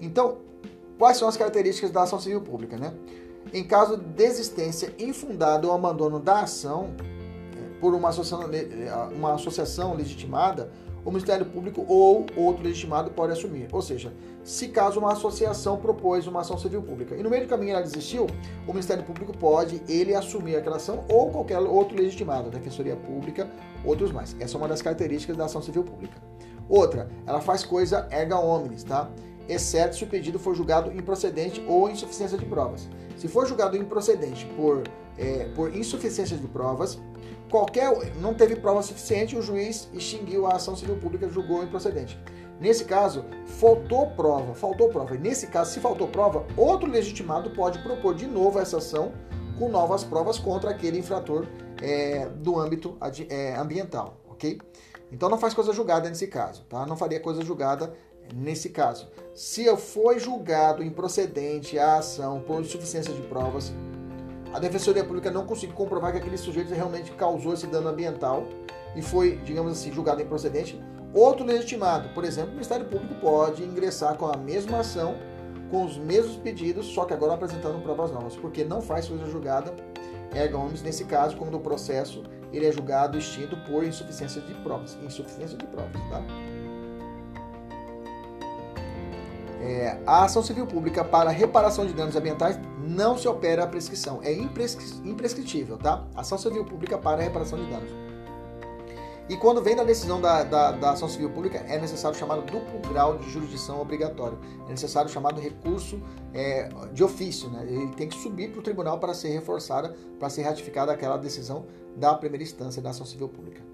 Então, 0.00 0.38
quais 0.98 1.18
são 1.18 1.28
as 1.28 1.36
características 1.36 1.90
da 1.90 2.02
ação 2.02 2.18
civil 2.18 2.40
pública? 2.40 2.78
Né? 2.78 2.94
Em 3.52 3.62
caso 3.62 3.98
de 3.98 4.04
desistência 4.04 4.94
infundada 4.98 5.66
ou 5.66 5.74
abandono 5.74 6.18
da 6.18 6.40
ação, 6.40 6.94
por 7.80 7.94
uma 7.94 8.10
associação, 8.10 8.50
uma 9.12 9.34
associação 9.34 9.94
legitimada, 9.94 10.70
o 11.04 11.10
Ministério 11.10 11.46
Público 11.46 11.84
ou 11.88 12.26
outro 12.36 12.62
legitimado 12.62 13.10
pode 13.10 13.32
assumir. 13.32 13.68
Ou 13.72 13.80
seja, 13.80 14.12
se 14.44 14.68
caso 14.68 15.00
uma 15.00 15.12
associação 15.12 15.78
propôs 15.78 16.26
uma 16.26 16.40
ação 16.40 16.58
civil 16.58 16.82
pública 16.82 17.16
e 17.16 17.22
no 17.22 17.30
meio 17.30 17.44
do 17.44 17.48
caminho 17.48 17.72
ela 17.72 17.82
desistiu, 17.82 18.26
o 18.66 18.72
Ministério 18.72 19.02
Público 19.02 19.36
pode 19.36 19.82
ele 19.88 20.14
assumir 20.14 20.56
aquela 20.56 20.76
ação 20.76 21.04
ou 21.08 21.30
qualquer 21.30 21.58
outro 21.58 21.96
legitimado, 21.96 22.50
Defensoria 22.50 22.96
Pública, 22.96 23.50
outros 23.84 24.12
mais. 24.12 24.36
Essa 24.38 24.56
é 24.56 24.58
uma 24.58 24.68
das 24.68 24.82
características 24.82 25.36
da 25.36 25.46
ação 25.46 25.62
civil 25.62 25.84
pública. 25.84 26.16
Outra, 26.68 27.10
ela 27.26 27.40
faz 27.40 27.64
coisa 27.64 28.06
erga 28.10 28.38
omnes, 28.38 28.84
tá? 28.84 29.10
Exceto 29.48 29.96
se 29.96 30.04
o 30.04 30.06
pedido 30.06 30.38
for 30.38 30.54
julgado 30.54 30.92
improcedente 30.92 31.64
ou 31.66 31.90
insuficiência 31.90 32.38
de 32.38 32.44
provas. 32.44 32.88
Se 33.16 33.26
for 33.26 33.46
julgado 33.46 33.76
improcedente 33.76 34.46
por, 34.56 34.84
é, 35.20 35.44
por 35.54 35.76
insuficiência 35.76 36.36
de 36.36 36.48
provas, 36.48 36.98
qualquer 37.50 38.14
não 38.16 38.32
teve 38.32 38.56
prova 38.56 38.82
suficiente, 38.82 39.36
o 39.36 39.42
juiz 39.42 39.88
extinguiu 39.92 40.46
a 40.46 40.54
ação 40.54 40.74
civil 40.74 40.96
pública, 40.96 41.28
julgou 41.28 41.62
improcedente. 41.62 42.18
Nesse 42.58 42.84
caso, 42.84 43.24
faltou 43.46 44.10
prova, 44.10 44.54
faltou 44.54 44.88
prova. 44.88 45.14
E 45.14 45.18
nesse 45.18 45.46
caso, 45.46 45.72
se 45.72 45.80
faltou 45.80 46.08
prova, 46.08 46.46
outro 46.56 46.90
legitimado 46.90 47.50
pode 47.50 47.78
propor 47.82 48.14
de 48.14 48.26
novo 48.26 48.58
essa 48.58 48.78
ação 48.78 49.12
com 49.58 49.68
novas 49.68 50.04
provas 50.04 50.38
contra 50.38 50.70
aquele 50.70 50.98
infrator 50.98 51.46
é, 51.82 52.28
do 52.28 52.58
âmbito 52.58 52.96
é, 53.28 53.54
ambiental, 53.56 54.20
ok? 54.28 54.58
Então 55.12 55.28
não 55.28 55.38
faz 55.38 55.54
coisa 55.54 55.72
julgada 55.72 56.08
nesse 56.08 56.26
caso, 56.26 56.64
tá? 56.64 56.86
Não 56.86 56.96
faria 56.96 57.18
coisa 57.20 57.42
julgada 57.42 57.92
nesse 58.34 58.68
caso. 58.70 59.08
Se 59.34 59.64
eu 59.64 59.76
for 59.76 60.18
julgado 60.18 60.82
improcedente 60.82 61.78
a 61.78 61.98
ação 61.98 62.40
por 62.40 62.60
insuficiência 62.60 63.12
de 63.12 63.22
provas, 63.22 63.72
a 64.52 64.58
Defensoria 64.58 65.04
Pública 65.04 65.30
não 65.30 65.46
conseguiu 65.46 65.74
comprovar 65.74 66.12
que 66.12 66.18
aquele 66.18 66.36
sujeito 66.36 66.72
realmente 66.74 67.12
causou 67.12 67.54
esse 67.54 67.66
dano 67.66 67.88
ambiental 67.88 68.46
e 68.96 69.02
foi, 69.02 69.36
digamos 69.44 69.72
assim, 69.72 69.92
julgado 69.92 70.20
improcedente, 70.20 70.80
outro 71.14 71.44
legitimado, 71.44 72.08
por 72.10 72.24
exemplo, 72.24 72.50
o 72.50 72.54
Ministério 72.54 72.86
Público 72.86 73.14
pode 73.20 73.62
ingressar 73.62 74.16
com 74.16 74.26
a 74.26 74.36
mesma 74.36 74.80
ação, 74.80 75.16
com 75.70 75.84
os 75.84 75.96
mesmos 75.96 76.36
pedidos, 76.36 76.86
só 76.86 77.04
que 77.04 77.14
agora 77.14 77.34
apresentando 77.34 77.80
provas 77.82 78.10
novas, 78.10 78.34
porque 78.36 78.64
não 78.64 78.80
faz 78.80 79.06
coisa 79.06 79.24
julgada 79.26 79.72
erga 80.34 80.56
omnes 80.56 80.82
nesse 80.82 81.04
caso, 81.04 81.36
quando 81.36 81.56
o 81.56 81.60
processo 81.60 82.22
ele 82.52 82.66
é 82.66 82.72
julgado 82.72 83.18
extinto 83.18 83.56
por 83.58 83.84
insuficiência 83.84 84.40
de 84.40 84.54
provas. 84.54 84.98
Insuficiência 85.02 85.56
de 85.56 85.66
provas, 85.66 85.92
tá? 86.10 86.22
É, 89.60 89.98
a 90.06 90.24
ação 90.24 90.42
civil 90.42 90.66
pública 90.66 91.04
para 91.04 91.30
reparação 91.30 91.86
de 91.86 91.92
danos 91.92 92.16
ambientais 92.16 92.58
não 92.78 93.16
se 93.16 93.28
opera 93.28 93.64
a 93.64 93.66
prescrição. 93.66 94.20
É 94.22 94.32
imprescritível, 94.32 95.76
tá? 95.76 96.04
Ação 96.14 96.38
civil 96.38 96.64
pública 96.64 96.96
para 96.96 97.22
reparação 97.22 97.58
de 97.58 97.70
danos. 97.70 97.90
E 99.30 99.36
quando 99.36 99.62
vem 99.62 99.76
da 99.76 99.84
decisão 99.84 100.20
da, 100.20 100.42
da, 100.42 100.72
da, 100.72 100.90
ação 100.90 101.08
civil 101.08 101.30
pública, 101.30 101.58
é 101.68 101.78
necessário 101.78 102.18
chamado 102.18 102.42
duplo 102.42 102.80
grau 102.92 103.16
de 103.16 103.30
jurisdição 103.30 103.80
obrigatório. 103.80 104.36
É 104.66 104.70
necessário 104.70 105.08
chamado 105.08 105.40
recurso 105.40 106.02
é, 106.34 106.68
de 106.92 107.04
ofício. 107.04 107.48
Né? 107.48 107.64
Ele 107.68 107.94
tem 107.94 108.08
que 108.08 108.16
subir 108.16 108.50
para 108.50 108.58
o 108.58 108.62
tribunal 108.62 108.98
para 108.98 109.14
ser 109.14 109.28
reforçada, 109.28 109.94
para 110.18 110.28
ser 110.28 110.42
ratificada 110.42 110.90
aquela 110.90 111.16
decisão 111.16 111.66
da 111.96 112.12
primeira 112.12 112.42
instância 112.42 112.82
da 112.82 112.90
ação 112.90 113.06
civil 113.06 113.28
pública. 113.28 113.69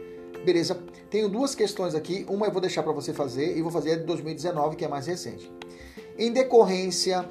Beleza? 0.46 0.78
Tenho 1.10 1.28
duas 1.28 1.56
questões 1.56 1.92
aqui. 1.92 2.24
Uma 2.28 2.46
eu 2.46 2.52
vou 2.52 2.60
deixar 2.60 2.84
para 2.84 2.92
você 2.92 3.12
fazer 3.12 3.58
e 3.58 3.62
vou 3.62 3.72
fazer 3.72 3.90
a 3.90 3.96
de 3.96 4.04
2019, 4.04 4.76
que 4.76 4.84
é 4.84 4.88
mais 4.88 5.04
recente. 5.04 5.52
Em 6.16 6.32
decorrência 6.32 7.28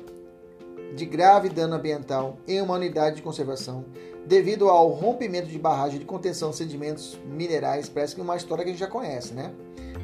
de 0.94 1.06
grave 1.06 1.48
dano 1.48 1.76
ambiental 1.76 2.38
em 2.46 2.62
uma 2.62 2.74
unidade 2.74 3.16
de 3.16 3.22
conservação, 3.22 3.86
devido 4.26 4.68
ao 4.68 4.90
rompimento 4.90 5.48
de 5.48 5.58
barragem 5.58 5.98
de 5.98 6.04
contenção 6.04 6.50
de 6.50 6.58
sedimentos 6.58 7.18
minerais, 7.26 7.88
parece 7.88 8.16
que 8.16 8.20
é 8.20 8.24
uma 8.24 8.36
história 8.36 8.66
que 8.66 8.72
a 8.72 8.74
gente 8.74 8.82
já 8.82 8.88
conhece, 8.88 9.34
né? 9.34 9.54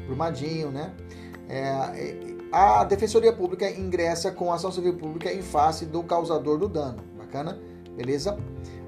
Brumadinho, 0.06 0.70
né? 0.70 0.94
É, 1.50 1.68
a 2.50 2.82
Defensoria 2.84 3.32
Pública 3.32 3.68
ingressa 3.70 4.32
com 4.32 4.50
ação 4.50 4.72
civil 4.72 4.96
pública 4.96 5.30
em 5.30 5.42
face 5.42 5.84
do 5.84 6.02
causador 6.02 6.56
do 6.56 6.66
dano. 6.66 7.02
Bacana? 7.18 7.60
Beleza? 7.94 8.38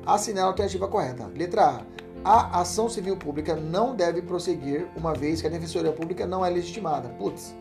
Assinale 0.07 0.47
a 0.47 0.49
alternativa 0.49 0.89
correta. 0.89 1.27
Letra 1.27 1.67
A. 1.67 1.95
A 2.25 2.61
ação 2.61 2.89
civil 2.89 3.19
pública 3.19 3.55
não 3.55 3.95
deve 3.95 4.23
prosseguir 4.23 4.89
uma 4.97 5.13
vez 5.13 5.43
que 5.43 5.47
a 5.47 5.51
Defensoria 5.51 5.93
Pública 5.93 6.27
não 6.27 6.45
é 6.45 6.49
legitimada. 6.49 7.11
Putz, 7.11 7.55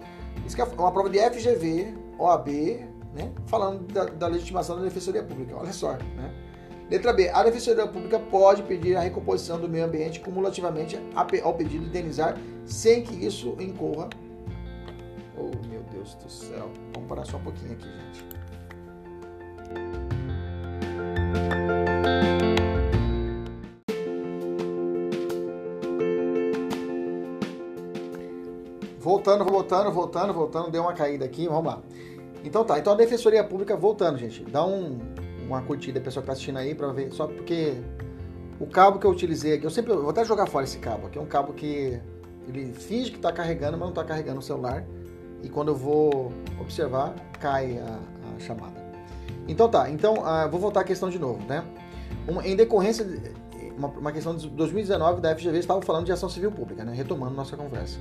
isso 0.47 0.61
é 0.61 0.63
uma 0.63 0.91
prova 0.91 1.09
de 1.09 1.19
FGV, 1.19 1.93
OAB, 2.17 2.47
né? 3.13 3.33
Falando 3.45 3.85
da, 3.91 4.05
da 4.05 4.27
legitimação 4.27 4.77
da 4.77 4.83
Defensoria 4.83 5.21
Pública. 5.21 5.57
Olha 5.57 5.73
só, 5.73 5.91
né? 5.91 6.33
Letra 6.89 7.11
B. 7.11 7.29
A 7.29 7.43
Defensoria 7.43 7.85
Pública 7.87 8.19
pode 8.19 8.63
pedir 8.63 8.95
a 8.95 9.01
recomposição 9.01 9.59
do 9.59 9.67
meio 9.67 9.83
ambiente 9.83 10.21
cumulativamente 10.21 10.97
ao 11.43 11.53
pedido 11.55 11.83
de 11.83 11.89
indenizar 11.89 12.37
sem 12.65 13.03
que 13.03 13.25
isso 13.25 13.57
incorra. 13.59 14.07
Oh, 15.37 15.51
meu 15.67 15.83
Deus 15.91 16.15
do 16.15 16.29
céu. 16.29 16.69
Vamos 16.93 17.09
parar 17.09 17.25
só 17.25 17.37
um 17.37 17.43
pouquinho 17.43 17.73
aqui, 17.73 17.85
gente. 17.85 18.25
Voltando, 29.13 29.45
voltando, 29.45 29.91
voltando, 29.91 30.33
voltando, 30.33 30.71
deu 30.71 30.81
uma 30.81 30.93
caída 30.93 31.23
aqui, 31.23 31.47
vamos 31.47 31.65
lá. 31.65 31.79
Então 32.43 32.65
tá, 32.65 32.79
então 32.79 32.93
a 32.93 32.95
Defensoria 32.95 33.43
Pública 33.43 33.77
voltando, 33.77 34.17
gente. 34.17 34.43
Dá 34.45 34.65
um, 34.65 34.97
uma 35.45 35.61
curtida, 35.61 35.99
a 35.99 36.01
pessoa 36.01 36.23
que 36.23 36.25
tá 36.25 36.33
assistindo 36.33 36.57
aí, 36.57 36.73
pra 36.73 36.91
ver. 36.91 37.11
Só 37.11 37.27
porque 37.27 37.75
o 38.59 38.65
cabo 38.65 38.97
que 38.97 39.05
eu 39.05 39.11
utilizei 39.11 39.53
aqui, 39.53 39.65
eu 39.65 39.69
sempre. 39.69 39.93
Eu 39.93 40.01
vou 40.01 40.09
até 40.09 40.25
jogar 40.25 40.47
fora 40.47 40.65
esse 40.65 40.79
cabo 40.79 41.05
aqui. 41.05 41.19
É 41.19 41.21
um 41.21 41.27
cabo 41.27 41.53
que 41.53 42.01
ele 42.47 42.73
finge 42.73 43.11
que 43.11 43.19
tá 43.19 43.31
carregando, 43.31 43.77
mas 43.77 43.85
não 43.85 43.93
tá 43.93 44.03
carregando 44.03 44.39
o 44.39 44.41
celular. 44.41 44.83
E 45.43 45.47
quando 45.47 45.67
eu 45.67 45.75
vou 45.75 46.33
observar, 46.59 47.13
cai 47.39 47.77
a, 47.77 47.99
a 48.35 48.39
chamada. 48.39 48.83
Então 49.47 49.69
tá, 49.69 49.91
então 49.91 50.15
uh, 50.15 50.49
vou 50.49 50.59
voltar 50.59 50.79
à 50.79 50.83
questão 50.83 51.11
de 51.11 51.19
novo, 51.19 51.45
né? 51.47 51.63
Uma, 52.27 52.47
em 52.47 52.55
decorrência, 52.55 53.05
de, 53.05 53.31
uma, 53.77 53.89
uma, 53.89 54.11
questão 54.11 54.35
de 54.35 54.49
2019 54.49 55.21
da 55.21 55.35
FGV, 55.35 55.59
estava 55.59 55.83
falando 55.83 56.07
de 56.07 56.11
ação 56.11 56.29
civil 56.29 56.51
pública, 56.51 56.83
né? 56.83 56.93
Retomando 56.95 57.35
nossa 57.35 57.55
conversa. 57.55 57.99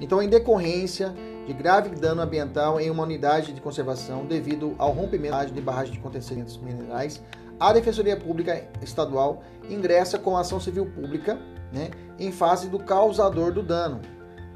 Então, 0.00 0.22
em 0.22 0.28
decorrência 0.28 1.14
de 1.46 1.52
grave 1.52 1.90
dano 1.90 2.22
ambiental 2.22 2.80
em 2.80 2.90
uma 2.90 3.02
unidade 3.02 3.52
de 3.52 3.60
conservação 3.60 4.24
devido 4.24 4.74
ao 4.78 4.92
rompimento 4.92 5.52
de 5.52 5.60
barragem 5.60 5.92
de 5.92 6.00
contenção 6.00 6.36
minerais, 6.62 7.22
a 7.58 7.72
Defensoria 7.72 8.16
Pública 8.16 8.66
Estadual 8.82 9.42
ingressa 9.68 10.18
com 10.18 10.36
a 10.36 10.40
ação 10.40 10.58
civil 10.58 10.86
pública 10.86 11.38
né, 11.70 11.90
em 12.18 12.32
fase 12.32 12.68
do 12.68 12.78
causador 12.78 13.52
do 13.52 13.62
dano. 13.62 14.00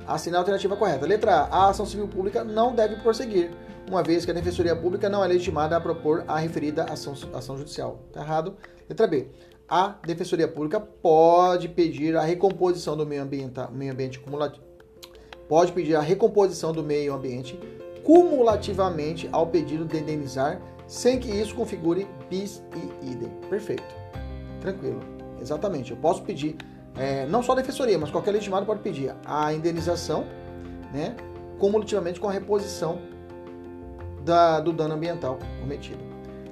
Assinar 0.06 0.38
a 0.38 0.40
alternativa 0.40 0.76
correta. 0.76 1.06
Letra 1.06 1.34
A. 1.34 1.66
A 1.66 1.68
ação 1.70 1.84
civil 1.84 2.08
pública 2.08 2.42
não 2.42 2.74
deve 2.74 2.96
prosseguir, 2.96 3.50
uma 3.88 4.02
vez 4.02 4.24
que 4.24 4.30
a 4.30 4.34
Defensoria 4.34 4.74
Pública 4.74 5.08
não 5.08 5.22
é 5.22 5.28
legitimada 5.28 5.76
a 5.76 5.80
propor 5.80 6.24
a 6.26 6.38
referida 6.38 6.84
ação, 6.84 7.14
ação 7.34 7.56
judicial. 7.56 8.00
Está 8.08 8.22
errado. 8.22 8.56
Letra 8.88 9.06
B. 9.06 9.28
A 9.68 9.96
Defensoria 10.06 10.48
Pública 10.48 10.78
pode 10.80 11.68
pedir 11.68 12.16
a 12.16 12.22
recomposição 12.22 12.96
do 12.96 13.06
meio, 13.06 13.22
ambiente, 13.22 13.60
meio 13.72 13.92
ambiente 13.92 14.20
cumulativo 14.20 14.73
pode 15.48 15.72
pedir 15.72 15.96
a 15.96 16.00
recomposição 16.00 16.72
do 16.72 16.82
meio 16.82 17.14
ambiente 17.14 17.58
cumulativamente 18.02 19.28
ao 19.32 19.46
pedido 19.46 19.84
de 19.84 19.98
indenizar, 19.98 20.60
sem 20.86 21.18
que 21.18 21.30
isso 21.30 21.54
configure 21.54 22.06
bis 22.28 22.62
e 22.74 23.10
idem. 23.10 23.30
Perfeito. 23.48 23.82
Tranquilo. 24.60 25.00
Exatamente. 25.40 25.90
Eu 25.90 25.96
posso 25.96 26.22
pedir, 26.22 26.56
é, 26.96 27.26
não 27.26 27.42
só 27.42 27.52
a 27.52 27.56
defensoria, 27.56 27.98
mas 27.98 28.10
qualquer 28.10 28.32
legitimado 28.32 28.66
pode 28.66 28.80
pedir 28.80 29.14
a 29.24 29.52
indenização, 29.52 30.26
né, 30.92 31.16
cumulativamente 31.58 32.20
com 32.20 32.28
a 32.28 32.32
reposição 32.32 32.98
da, 34.24 34.60
do 34.60 34.72
dano 34.72 34.94
ambiental 34.94 35.38
cometido. 35.60 36.02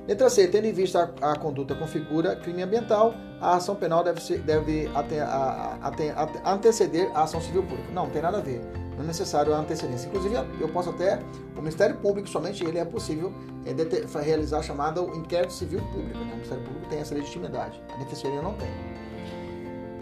Letra 0.07 0.28
C. 0.28 0.49
Tendo 0.49 0.66
em 0.66 0.72
vista 0.72 1.14
a, 1.20 1.32
a 1.32 1.38
conduta 1.38 1.74
configura 1.74 2.34
crime 2.36 2.62
ambiental, 2.62 3.14
a 3.43 3.57
ação 3.57 3.74
penal 3.74 4.03
deve, 4.05 4.22
ser, 4.22 4.38
deve 4.38 4.88
ate, 4.95 5.18
a, 5.18 6.53
anteceder 6.53 7.11
a 7.14 7.24
ação 7.24 7.40
civil 7.40 7.62
pública. 7.62 7.93
Não, 7.93 8.05
não 8.05 8.11
tem 8.11 8.22
nada 8.22 8.38
a 8.38 8.40
ver 8.40 8.62
não 8.97 9.05
é 9.05 9.07
necessário 9.07 9.55
a 9.55 9.59
antecedência. 9.59 10.07
Inclusive, 10.09 10.34
eu 10.61 10.68
posso 10.68 10.90
até, 10.90 11.20
o 11.57 11.61
Ministério 11.61 11.97
Público, 11.97 12.28
somente 12.28 12.64
ele 12.64 12.78
é 12.78 12.84
possível 12.84 13.32
é, 13.64 14.20
realizar 14.20 14.59
a 14.59 14.62
chamada 14.62 15.01
inquérito 15.01 15.53
civil 15.53 15.80
público. 15.93 16.18
Né? 16.18 16.24
O 16.24 16.36
Ministério 16.36 16.62
Público 16.64 16.86
tem 16.88 17.01
essa 17.01 17.14
legitimidade, 17.14 17.82
a 17.95 17.99
Defensoria 17.99 18.43
não 18.43 18.55
tem. 18.55 18.68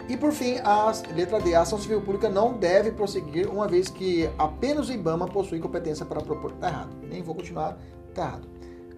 E 0.09 0.17
por 0.17 0.33
fim, 0.33 0.57
a 0.63 0.91
letra 1.15 1.39
D, 1.39 1.55
a 1.55 1.61
ação 1.61 1.79
civil 1.79 2.01
pública 2.01 2.27
não 2.27 2.53
deve 2.53 2.91
prosseguir, 2.91 3.49
uma 3.49 3.67
vez 3.67 3.87
que 3.87 4.29
apenas 4.37 4.89
o 4.89 4.91
IBAMA 4.91 5.27
possui 5.27 5.59
competência 5.59 6.05
para 6.05 6.19
propor. 6.21 6.51
Está 6.51 6.67
errado. 6.67 6.89
Nem 7.01 7.21
vou 7.21 7.33
continuar, 7.33 7.77
está 8.09 8.23
errado. 8.23 8.47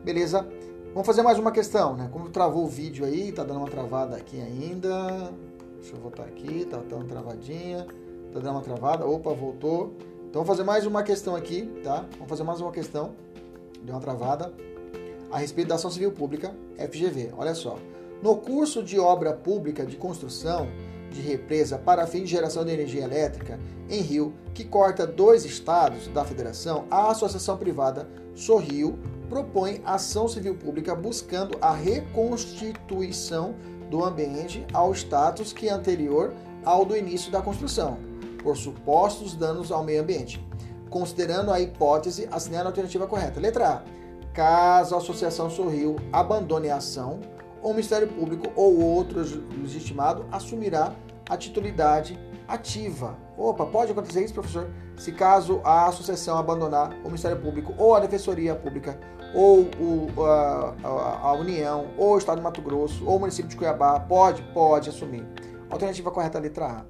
Beleza? 0.03 0.47
Vamos 0.93 1.07
fazer 1.07 1.23
mais 1.23 1.39
uma 1.39 1.51
questão, 1.51 1.95
né? 1.95 2.07
Como 2.13 2.29
travou 2.29 2.65
o 2.65 2.67
vídeo 2.67 3.03
aí, 3.03 3.31
tá 3.31 3.43
dando 3.43 3.57
uma 3.61 3.67
travada 3.67 4.15
aqui 4.15 4.39
ainda. 4.39 5.33
Deixa 5.79 5.95
eu 5.95 5.99
voltar 5.99 6.21
aqui, 6.21 6.65
tá 6.65 6.77
dando 6.87 7.05
travadinha. 7.05 7.87
Tá 8.31 8.39
dando 8.39 8.51
uma 8.51 8.61
travada. 8.61 9.03
Opa, 9.03 9.33
voltou. 9.33 9.95
Então 10.29 10.43
vamos 10.43 10.47
fazer 10.49 10.63
mais 10.63 10.85
uma 10.85 11.01
questão 11.01 11.35
aqui, 11.35 11.63
tá? 11.83 12.05
Vamos 12.11 12.29
fazer 12.29 12.43
mais 12.43 12.61
uma 12.61 12.71
questão. 12.71 13.15
Deu 13.81 13.95
uma 13.95 14.01
travada. 14.01 14.53
A 15.31 15.39
respeito 15.39 15.69
da 15.69 15.75
ação 15.75 15.89
civil 15.89 16.11
pública, 16.11 16.53
FGV. 16.77 17.31
Olha 17.35 17.55
só. 17.55 17.79
No 18.21 18.35
curso 18.37 18.83
de 18.83 18.99
obra 18.99 19.33
pública 19.33 19.87
de 19.87 19.97
construção 19.97 20.67
de 21.09 21.21
represa 21.21 21.75
para 21.75 22.05
fim 22.05 22.21
de 22.21 22.27
geração 22.27 22.63
de 22.63 22.71
energia 22.71 23.03
elétrica 23.03 23.59
em 23.89 23.99
Rio, 23.99 24.31
que 24.53 24.63
corta 24.63 25.07
dois 25.07 25.43
estados 25.43 26.07
da 26.09 26.23
federação, 26.23 26.85
a 26.91 27.09
associação 27.09 27.57
privada 27.57 28.07
Sorrio 28.35 28.99
propõe 29.29 29.81
ação 29.85 30.27
civil 30.27 30.55
pública 30.55 30.95
buscando 30.95 31.57
a 31.61 31.73
reconstituição 31.73 33.55
do 33.89 34.03
ambiente 34.03 34.65
ao 34.73 34.91
status 34.93 35.53
que 35.53 35.69
é 35.69 35.71
anterior 35.71 36.33
ao 36.65 36.85
do 36.85 36.95
início 36.95 37.31
da 37.31 37.41
construção 37.41 37.97
por 38.43 38.57
supostos 38.57 39.35
danos 39.35 39.71
ao 39.71 39.83
meio 39.83 40.01
ambiente. 40.01 40.45
Considerando 40.89 41.51
a 41.51 41.59
hipótese, 41.59 42.27
assinale 42.31 42.65
a 42.65 42.69
alternativa 42.69 43.07
correta. 43.07 43.39
Letra 43.39 43.69
A. 43.69 43.81
Caso 44.33 44.95
a 44.95 44.97
Associação 44.97 45.49
Sorriu 45.49 45.95
abandone 46.11 46.69
a 46.69 46.77
ação, 46.77 47.19
o 47.61 47.69
Ministério 47.69 48.07
Público 48.07 48.51
ou 48.55 48.79
outro 48.79 49.19
legitimado 49.19 50.25
assumirá 50.31 50.93
a 51.29 51.37
titularidade 51.37 52.19
ativa 52.47 53.17
Opa, 53.37 53.65
pode 53.65 53.91
acontecer 53.91 54.23
isso, 54.23 54.33
professor? 54.33 54.69
Se 54.95 55.11
caso 55.11 55.59
a 55.63 55.87
associação 55.87 56.37
abandonar 56.37 56.93
o 56.99 57.05
Ministério 57.05 57.41
Público 57.41 57.73
ou 57.77 57.95
a 57.95 57.99
Defensoria 57.99 58.55
Pública 58.55 58.99
ou 59.33 59.61
o, 59.79 60.23
a, 60.23 60.75
a, 60.83 61.19
a, 61.29 61.33
União, 61.33 61.87
ou 61.97 62.13
o 62.13 62.17
Estado 62.17 62.37
de 62.37 62.43
Mato 62.43 62.61
Grosso, 62.61 63.03
ou 63.05 63.17
o 63.17 63.19
município 63.19 63.49
de 63.49 63.57
Cuiabá, 63.57 63.99
pode, 63.99 64.43
pode 64.53 64.89
assumir. 64.89 65.27
Alternativa 65.69 66.11
correta, 66.11 66.37
letra 66.37 66.65
A. 66.67 66.85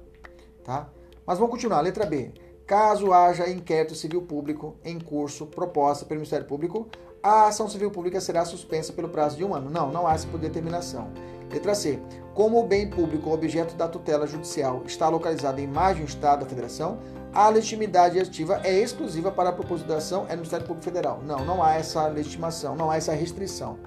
Tá? 0.62 0.88
Mas 1.26 1.38
vamos 1.38 1.52
continuar. 1.52 1.80
Letra 1.80 2.04
B. 2.04 2.34
Caso 2.66 3.12
haja 3.12 3.48
inquérito 3.48 3.94
civil 3.94 4.22
público 4.22 4.76
em 4.84 4.98
curso 4.98 5.46
proposta 5.46 6.04
pelo 6.04 6.20
Ministério 6.20 6.46
Público, 6.46 6.88
a 7.24 7.46
ação 7.46 7.66
civil 7.66 7.90
pública 7.90 8.20
será 8.20 8.44
suspensa 8.44 8.92
pelo 8.92 9.08
prazo 9.08 9.38
de 9.38 9.42
um 9.42 9.54
ano. 9.54 9.70
Não, 9.70 9.90
não 9.90 10.06
há 10.06 10.12
essa 10.12 10.28
determinação. 10.36 11.08
Letra 11.50 11.74
C. 11.74 11.98
Como 12.34 12.60
o 12.60 12.66
bem 12.66 12.90
público 12.90 13.32
objeto 13.32 13.74
da 13.76 13.88
tutela 13.88 14.26
judicial 14.26 14.82
está 14.84 15.08
localizado 15.08 15.58
em 15.58 15.66
mais 15.66 15.96
de 15.96 16.02
um 16.02 16.04
Estado 16.04 16.40
da 16.40 16.46
Federação, 16.46 16.98
a 17.32 17.48
legitimidade 17.48 18.20
ativa 18.20 18.60
é 18.62 18.78
exclusiva 18.78 19.32
para 19.32 19.48
a 19.48 19.52
propósito 19.54 19.88
da 19.88 19.96
ação 19.96 20.26
é 20.28 20.32
no 20.32 20.38
Ministério 20.38 20.66
Público 20.66 20.84
Federal. 20.84 21.22
Não, 21.24 21.46
não 21.46 21.62
há 21.62 21.76
essa 21.76 22.06
legitimação, 22.08 22.76
não 22.76 22.90
há 22.90 22.96
essa 22.96 23.14
restrição. 23.14 23.78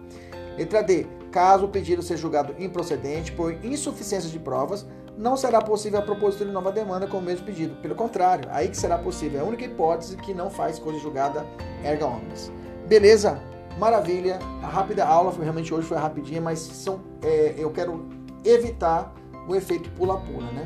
Letra 0.58 0.82
D. 0.82 1.06
Caso 1.32 1.66
o 1.66 1.70
pedido 1.70 2.02
seja 2.02 2.20
julgado 2.20 2.56
improcedente 2.58 3.32
por 3.34 3.54
insuficiência 3.64 4.32
de 4.32 4.40
provas, 4.40 4.88
não 5.16 5.38
será 5.38 5.62
possível 5.62 6.00
a 6.00 6.02
propositura 6.02 6.50
de 6.50 6.56
nova 6.56 6.72
demanda 6.72 7.06
com 7.06 7.18
o 7.18 7.22
mesmo 7.22 7.46
pedido. 7.46 7.76
Pelo 7.84 7.94
contrário, 7.94 8.50
aí 8.52 8.68
que 8.68 8.78
será 8.78 8.98
possível. 8.98 9.40
É 9.40 9.44
a 9.44 9.46
única 9.46 9.66
hipótese 9.66 10.18
que 10.18 10.34
não 10.34 10.50
faz 10.50 10.80
coisa 10.80 11.00
julgada 11.00 11.46
erga 11.84 12.08
omnes. 12.08 12.52
Beleza? 12.88 13.38
Maravilha. 13.78 14.40
A 14.64 14.68
rápida 14.68 15.06
aula, 15.06 15.32
realmente 15.32 15.74
hoje 15.74 15.86
foi 15.86 15.98
rapidinha, 15.98 16.40
mas 16.40 16.60
são, 16.60 17.02
é, 17.22 17.54
eu 17.58 17.70
quero 17.70 18.08
evitar 18.46 19.14
o 19.48 19.56
efeito 19.56 19.90
pula-pula, 19.92 20.50
né? 20.52 20.66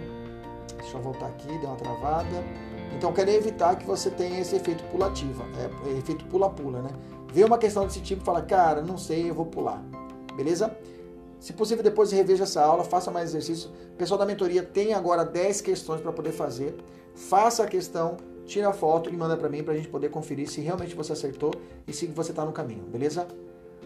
Deixa 0.77 0.97
eu 0.97 1.01
voltar 1.01 1.25
aqui, 1.27 1.47
deu 1.57 1.69
uma 1.69 1.75
travada. 1.75 2.43
Então, 2.95 3.11
quero 3.11 3.31
evitar 3.31 3.75
que 3.75 3.85
você 3.85 4.11
tenha 4.11 4.39
esse 4.39 4.55
efeito 4.55 4.83
pulativa, 4.85 5.43
é, 5.57 5.89
é, 5.89 5.97
efeito 5.97 6.23
pula-pula, 6.25 6.83
né? 6.83 6.91
Vê 7.33 7.43
uma 7.43 7.57
questão 7.57 7.85
desse 7.85 8.01
tipo 8.01 8.21
e 8.21 8.25
fala, 8.25 8.41
cara, 8.43 8.81
não 8.81 8.99
sei, 8.99 9.29
eu 9.29 9.33
vou 9.33 9.47
pular. 9.47 9.81
Beleza? 10.35 10.75
Se 11.39 11.53
possível, 11.53 11.83
depois 11.83 12.11
reveja 12.11 12.43
essa 12.43 12.61
aula, 12.63 12.83
faça 12.83 13.09
mais 13.09 13.29
exercício. 13.29 13.71
O 13.93 13.97
pessoal 13.97 14.19
da 14.19 14.27
mentoria 14.27 14.61
tem 14.61 14.93
agora 14.93 15.25
10 15.25 15.61
questões 15.61 16.01
para 16.01 16.11
poder 16.11 16.31
fazer. 16.31 16.75
Faça 17.15 17.63
a 17.63 17.67
questão, 17.67 18.17
tira 18.51 18.69
a 18.69 18.73
foto 18.73 19.09
e 19.09 19.13
manda 19.15 19.37
para 19.37 19.47
mim 19.47 19.63
para 19.63 19.73
a 19.73 19.77
gente 19.77 19.87
poder 19.87 20.09
conferir 20.09 20.49
se 20.49 20.59
realmente 20.59 20.93
você 20.93 21.13
acertou 21.13 21.53
e 21.87 21.93
se 21.93 22.05
você 22.07 22.31
está 22.31 22.43
no 22.43 22.51
caminho, 22.51 22.83
beleza? 22.83 23.27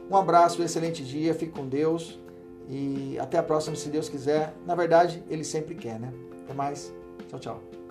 Um 0.10 0.16
abraço, 0.18 0.62
um 0.62 0.66
excelente 0.66 1.04
dia, 1.04 1.34
fique 1.34 1.52
com 1.52 1.68
Deus 1.68 2.20
e 2.68 3.18
até 3.20 3.38
a 3.38 3.44
próxima, 3.44 3.76
se 3.76 3.90
Deus 3.90 4.10
quiser. 4.10 4.54
Na 4.66 4.74
verdade, 4.74 5.24
Ele 5.30 5.44
sempre 5.44 5.76
quer, 5.76 6.00
né? 6.00 6.12
Até 6.44 6.54
mais. 6.54 6.94
Tchau, 7.28 7.40
tchau. 7.40 7.85